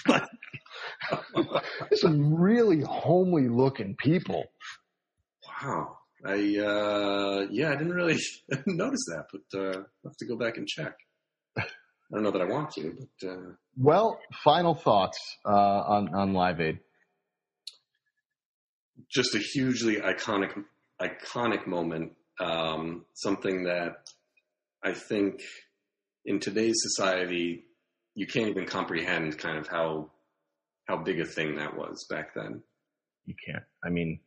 There's 1.35 2.01
some 2.01 2.33
really 2.33 2.81
homely 2.81 3.47
looking 3.47 3.95
people. 3.99 4.45
Wow. 5.61 5.97
I 6.25 6.33
uh, 6.33 7.47
yeah, 7.51 7.71
I 7.71 7.75
didn't 7.75 7.93
really 7.93 8.17
notice 8.65 9.05
that, 9.07 9.25
but 9.31 9.59
uh, 9.59 9.77
I'll 9.79 9.85
have 10.05 10.17
to 10.19 10.25
go 10.25 10.37
back 10.37 10.57
and 10.57 10.67
check. 10.67 10.95
I 11.57 11.63
don't 12.13 12.23
know 12.23 12.31
that 12.31 12.41
I 12.41 12.45
want 12.45 12.71
to, 12.71 12.95
but 12.97 13.29
uh, 13.29 13.51
well, 13.77 14.19
final 14.43 14.73
thoughts 14.73 15.19
uh, 15.45 15.49
on 15.49 16.13
on 16.13 16.33
Live 16.33 16.61
Aid. 16.61 16.79
Just 19.09 19.35
a 19.35 19.39
hugely 19.39 19.97
iconic 19.97 20.63
iconic 21.01 21.67
moment. 21.67 22.13
Um, 22.39 23.05
something 23.13 23.65
that 23.65 24.09
I 24.81 24.93
think 24.93 25.41
in 26.25 26.39
today's 26.39 26.75
society 26.77 27.65
you 28.15 28.27
can't 28.27 28.47
even 28.47 28.65
comprehend 28.65 29.37
kind 29.37 29.57
of 29.57 29.67
how 29.67 30.09
how 30.85 30.97
big 30.97 31.19
a 31.19 31.25
thing 31.25 31.55
that 31.55 31.77
was 31.77 32.05
back 32.09 32.33
then. 32.33 32.61
You 33.25 33.35
can't. 33.45 33.63
I 33.83 33.89
mean, 33.89 34.19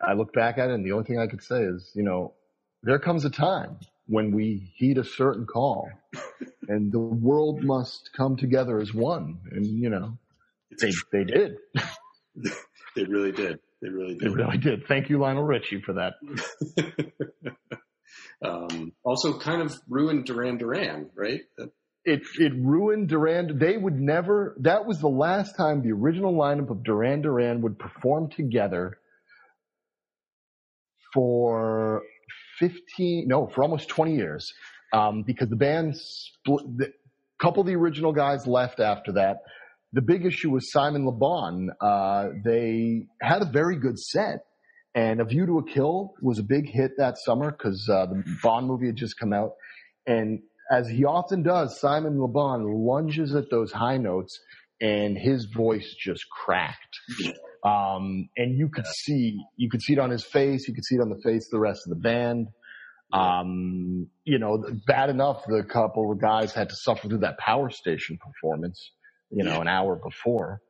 I 0.00 0.14
look 0.14 0.32
back 0.32 0.58
at 0.58 0.70
it, 0.70 0.74
and 0.74 0.84
the 0.84 0.92
only 0.92 1.04
thing 1.04 1.18
I 1.18 1.26
could 1.26 1.42
say 1.42 1.62
is, 1.62 1.90
you 1.94 2.02
know, 2.02 2.34
there 2.82 2.98
comes 2.98 3.24
a 3.24 3.30
time 3.30 3.78
when 4.06 4.32
we 4.32 4.72
heed 4.76 4.98
a 4.98 5.04
certain 5.04 5.46
call, 5.46 5.88
and 6.68 6.92
the 6.92 6.98
world 6.98 7.62
must 7.62 8.10
come 8.16 8.36
together 8.36 8.80
as 8.80 8.92
one. 8.92 9.40
And 9.50 9.66
you 9.66 9.90
know, 9.90 10.18
they 10.80 10.92
they 11.12 11.24
did. 11.24 11.56
they 12.96 13.04
really 13.04 13.32
did. 13.32 13.58
They 13.80 13.88
really 13.88 14.14
did. 14.14 14.20
They 14.20 14.34
really 14.34 14.58
did. 14.58 14.86
Thank 14.86 15.10
you, 15.10 15.18
Lionel 15.18 15.42
Richie, 15.42 15.80
for 15.80 15.94
that. 15.94 16.14
um, 18.44 18.92
also, 19.04 19.38
kind 19.38 19.62
of 19.62 19.76
ruined 19.88 20.24
Duran 20.26 20.58
Duran, 20.58 21.10
right? 21.14 21.40
That, 21.58 21.70
it 22.04 22.22
it 22.38 22.52
ruined 22.54 23.08
Duran. 23.08 23.58
They 23.58 23.76
would 23.76 23.98
never. 23.98 24.56
That 24.60 24.86
was 24.86 25.00
the 25.00 25.08
last 25.08 25.56
time 25.56 25.82
the 25.82 25.92
original 25.92 26.34
lineup 26.34 26.70
of 26.70 26.82
Duran 26.82 27.22
Duran 27.22 27.62
would 27.62 27.78
perform 27.78 28.30
together 28.30 28.98
for 31.14 32.02
fifteen, 32.58 33.28
no, 33.28 33.46
for 33.46 33.62
almost 33.62 33.88
twenty 33.88 34.16
years, 34.16 34.52
um, 34.92 35.22
because 35.22 35.48
the 35.48 35.56
band 35.56 35.96
split. 35.96 36.64
The, 36.76 36.92
couple 37.40 37.60
of 37.60 37.66
the 37.66 37.74
original 37.74 38.12
guys 38.12 38.46
left 38.46 38.78
after 38.78 39.14
that. 39.14 39.38
The 39.92 40.00
big 40.00 40.24
issue 40.24 40.50
was 40.50 40.70
Simon 40.70 41.04
Le 41.04 41.10
Bon. 41.10 41.70
Uh, 41.80 42.28
they 42.44 43.06
had 43.20 43.42
a 43.42 43.46
very 43.46 43.76
good 43.76 43.98
set, 43.98 44.44
and 44.94 45.20
A 45.20 45.24
View 45.24 45.44
to 45.46 45.58
a 45.58 45.64
Kill 45.64 46.14
was 46.22 46.38
a 46.38 46.44
big 46.44 46.70
hit 46.70 46.92
that 46.98 47.18
summer 47.18 47.50
because 47.50 47.88
uh, 47.90 48.06
the 48.06 48.22
Bond 48.44 48.68
movie 48.68 48.86
had 48.86 48.94
just 48.94 49.18
come 49.18 49.32
out, 49.32 49.54
and 50.06 50.40
as 50.72 50.88
he 50.88 51.04
often 51.04 51.42
does, 51.42 51.78
Simon 51.78 52.20
Le 52.20 52.28
Bon 52.28 52.64
lunges 52.86 53.34
at 53.34 53.50
those 53.50 53.70
high 53.72 53.98
notes 53.98 54.40
and 54.80 55.16
his 55.16 55.44
voice 55.44 55.94
just 55.94 56.24
cracked. 56.30 56.98
Um, 57.64 58.28
and 58.36 58.58
you 58.58 58.68
could 58.68 58.86
see, 58.86 59.38
you 59.56 59.70
could 59.70 59.82
see 59.82 59.92
it 59.92 59.98
on 60.00 60.10
his 60.10 60.24
face. 60.24 60.66
You 60.66 60.74
could 60.74 60.84
see 60.84 60.96
it 60.96 61.00
on 61.00 61.10
the 61.10 61.20
face 61.22 61.46
of 61.46 61.50
the 61.52 61.60
rest 61.60 61.82
of 61.86 61.90
the 61.90 62.00
band. 62.00 62.48
Um, 63.12 64.08
you 64.24 64.38
know, 64.38 64.64
bad 64.86 65.10
enough 65.10 65.44
the 65.46 65.62
couple 65.62 66.10
of 66.10 66.20
guys 66.20 66.52
had 66.52 66.70
to 66.70 66.74
suffer 66.74 67.06
through 67.08 67.18
that 67.18 67.38
power 67.38 67.70
station 67.70 68.18
performance, 68.18 68.90
you 69.30 69.44
know, 69.44 69.60
an 69.60 69.68
hour 69.68 69.94
before. 69.94 70.60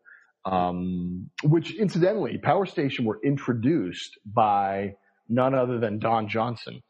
Um, 0.45 1.31
which 1.45 1.75
incidentally, 1.75 2.37
Power 2.43 2.67
Station 2.67 3.05
were 3.05 3.21
introduced 3.25 4.19
by 4.27 4.97
none 5.29 5.55
other 5.55 5.79
than 5.79 6.01
Don 6.01 6.29
Johnson. 6.29 6.83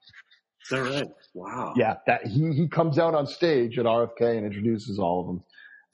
Is 0.63 0.69
that 0.71 0.83
right? 0.83 1.09
Wow. 1.35 1.75
Yeah, 1.77 1.95
that 2.07 2.27
he 2.27 2.53
he 2.53 2.69
comes 2.69 2.99
out 2.99 3.15
on 3.15 3.27
stage 3.27 3.79
at 3.79 3.87
RFK 3.87 4.37
and 4.37 4.47
introduces 4.47 4.99
all 4.99 5.21
of 5.21 5.27
them, 5.27 5.45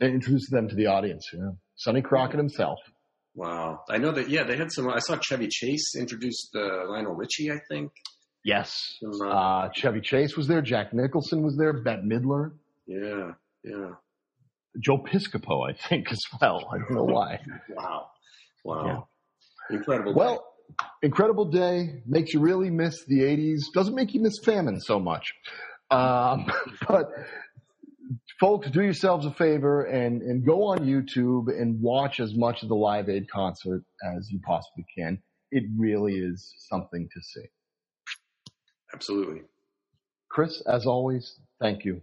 and 0.00 0.14
introduces 0.14 0.48
them 0.48 0.68
to 0.68 0.74
the 0.74 0.86
audience. 0.86 1.30
Yeah, 1.32 1.50
Sonny 1.76 2.02
Crockett 2.02 2.38
himself. 2.38 2.78
Wow, 3.34 3.84
I 3.88 3.98
know 3.98 4.10
that. 4.12 4.28
Yeah, 4.28 4.44
they 4.44 4.56
had 4.56 4.72
some. 4.72 4.88
I 4.88 4.98
saw 4.98 5.16
Chevy 5.16 5.48
Chase 5.48 5.94
introduced 5.96 6.50
uh, 6.54 6.88
Lionel 6.88 7.14
Richie. 7.14 7.50
I 7.50 7.60
think. 7.68 7.92
Yes, 8.44 8.96
some, 9.00 9.20
uh, 9.22 9.30
uh, 9.30 9.68
Chevy 9.72 10.00
Chase 10.00 10.36
was 10.36 10.48
there. 10.48 10.60
Jack 10.60 10.92
Nicholson 10.92 11.42
was 11.42 11.56
there. 11.56 11.72
Bette 11.72 12.02
Midler. 12.02 12.52
Yeah, 12.86 13.32
yeah. 13.62 13.90
Joe 14.80 14.98
Piscopo, 14.98 15.68
I 15.68 15.74
think, 15.74 16.10
as 16.10 16.20
well. 16.40 16.68
I 16.72 16.78
don't 16.78 16.92
know 16.92 17.04
why. 17.04 17.40
wow, 17.70 18.06
wow, 18.64 19.08
yeah. 19.70 19.76
incredible. 19.76 20.14
Well, 20.14 20.44
incredible 21.02 21.46
day. 21.46 22.02
Makes 22.06 22.34
you 22.34 22.40
really 22.40 22.70
miss 22.70 23.04
the 23.06 23.20
80s. 23.20 23.72
Doesn't 23.74 23.94
make 23.94 24.14
you 24.14 24.20
miss 24.20 24.38
famine 24.44 24.80
so 24.80 24.98
much. 24.98 25.32
Um, 25.90 26.46
but 26.88 27.10
folks, 28.40 28.70
do 28.70 28.82
yourselves 28.82 29.26
a 29.26 29.32
favor 29.32 29.84
and, 29.84 30.22
and 30.22 30.44
go 30.44 30.64
on 30.64 30.80
YouTube 30.80 31.48
and 31.48 31.80
watch 31.80 32.20
as 32.20 32.34
much 32.34 32.62
of 32.62 32.68
the 32.68 32.74
Live 32.74 33.08
Aid 33.08 33.30
concert 33.30 33.82
as 34.16 34.30
you 34.30 34.40
possibly 34.46 34.84
can. 34.96 35.18
It 35.50 35.64
really 35.76 36.14
is 36.14 36.54
something 36.70 37.08
to 37.12 37.20
see. 37.22 37.46
Absolutely. 38.94 39.42
Chris, 40.30 40.62
as 40.66 40.86
always, 40.86 41.38
thank 41.60 41.84
you. 41.84 42.02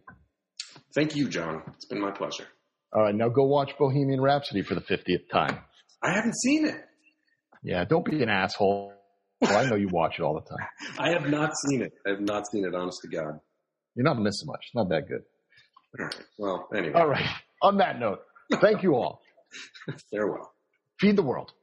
Thank 0.94 1.16
you, 1.16 1.30
Jon. 1.30 1.62
It's 1.76 1.86
been 1.86 2.02
my 2.02 2.12
pleasure. 2.12 2.48
All 2.94 3.04
right, 3.04 3.16
now 3.16 3.30
go 3.30 3.44
watch 3.44 3.78
Bohemian 3.78 4.22
Rhapsody 4.22 4.62
for 4.62 4.74
the 4.74 4.82
50th 4.82 5.30
time. 5.32 5.60
I 6.02 6.12
haven't 6.12 6.36
seen 6.36 6.66
it. 6.66 6.76
Yeah, 7.66 7.84
don't 7.84 8.06
be 8.06 8.22
an 8.22 8.30
asshole. 8.30 8.94
Well, 9.42 9.58
I 9.58 9.68
know 9.68 9.76
you 9.76 9.88
watch 9.88 10.20
it 10.20 10.22
all 10.22 10.36
the 10.36 10.42
time. 10.42 10.68
I 11.00 11.10
have 11.10 11.28
not 11.28 11.52
seen 11.58 11.82
it. 11.82 11.94
I 12.06 12.12
have 12.12 12.22
not 12.22 12.46
seen 12.48 12.64
it, 12.64 12.76
honest 12.76 13.02
to 13.02 13.08
God. 13.08 13.40
You're 13.96 14.04
not 14.04 14.20
missing 14.20 14.46
much. 14.46 14.60
It's 14.68 14.76
not 14.76 14.90
that 14.90 15.08
good. 15.08 15.24
All 16.00 16.06
right. 16.06 16.16
Well, 16.38 16.68
anyway. 16.76 16.94
All 16.94 17.08
right. 17.08 17.28
On 17.64 17.78
that 17.78 18.00
note, 18.00 18.20
thank 18.62 18.84
you 18.84 18.94
all. 18.94 19.20
Farewell. 20.12 20.54
Feed 21.00 21.16
the 21.16 21.24
world. 21.24 21.54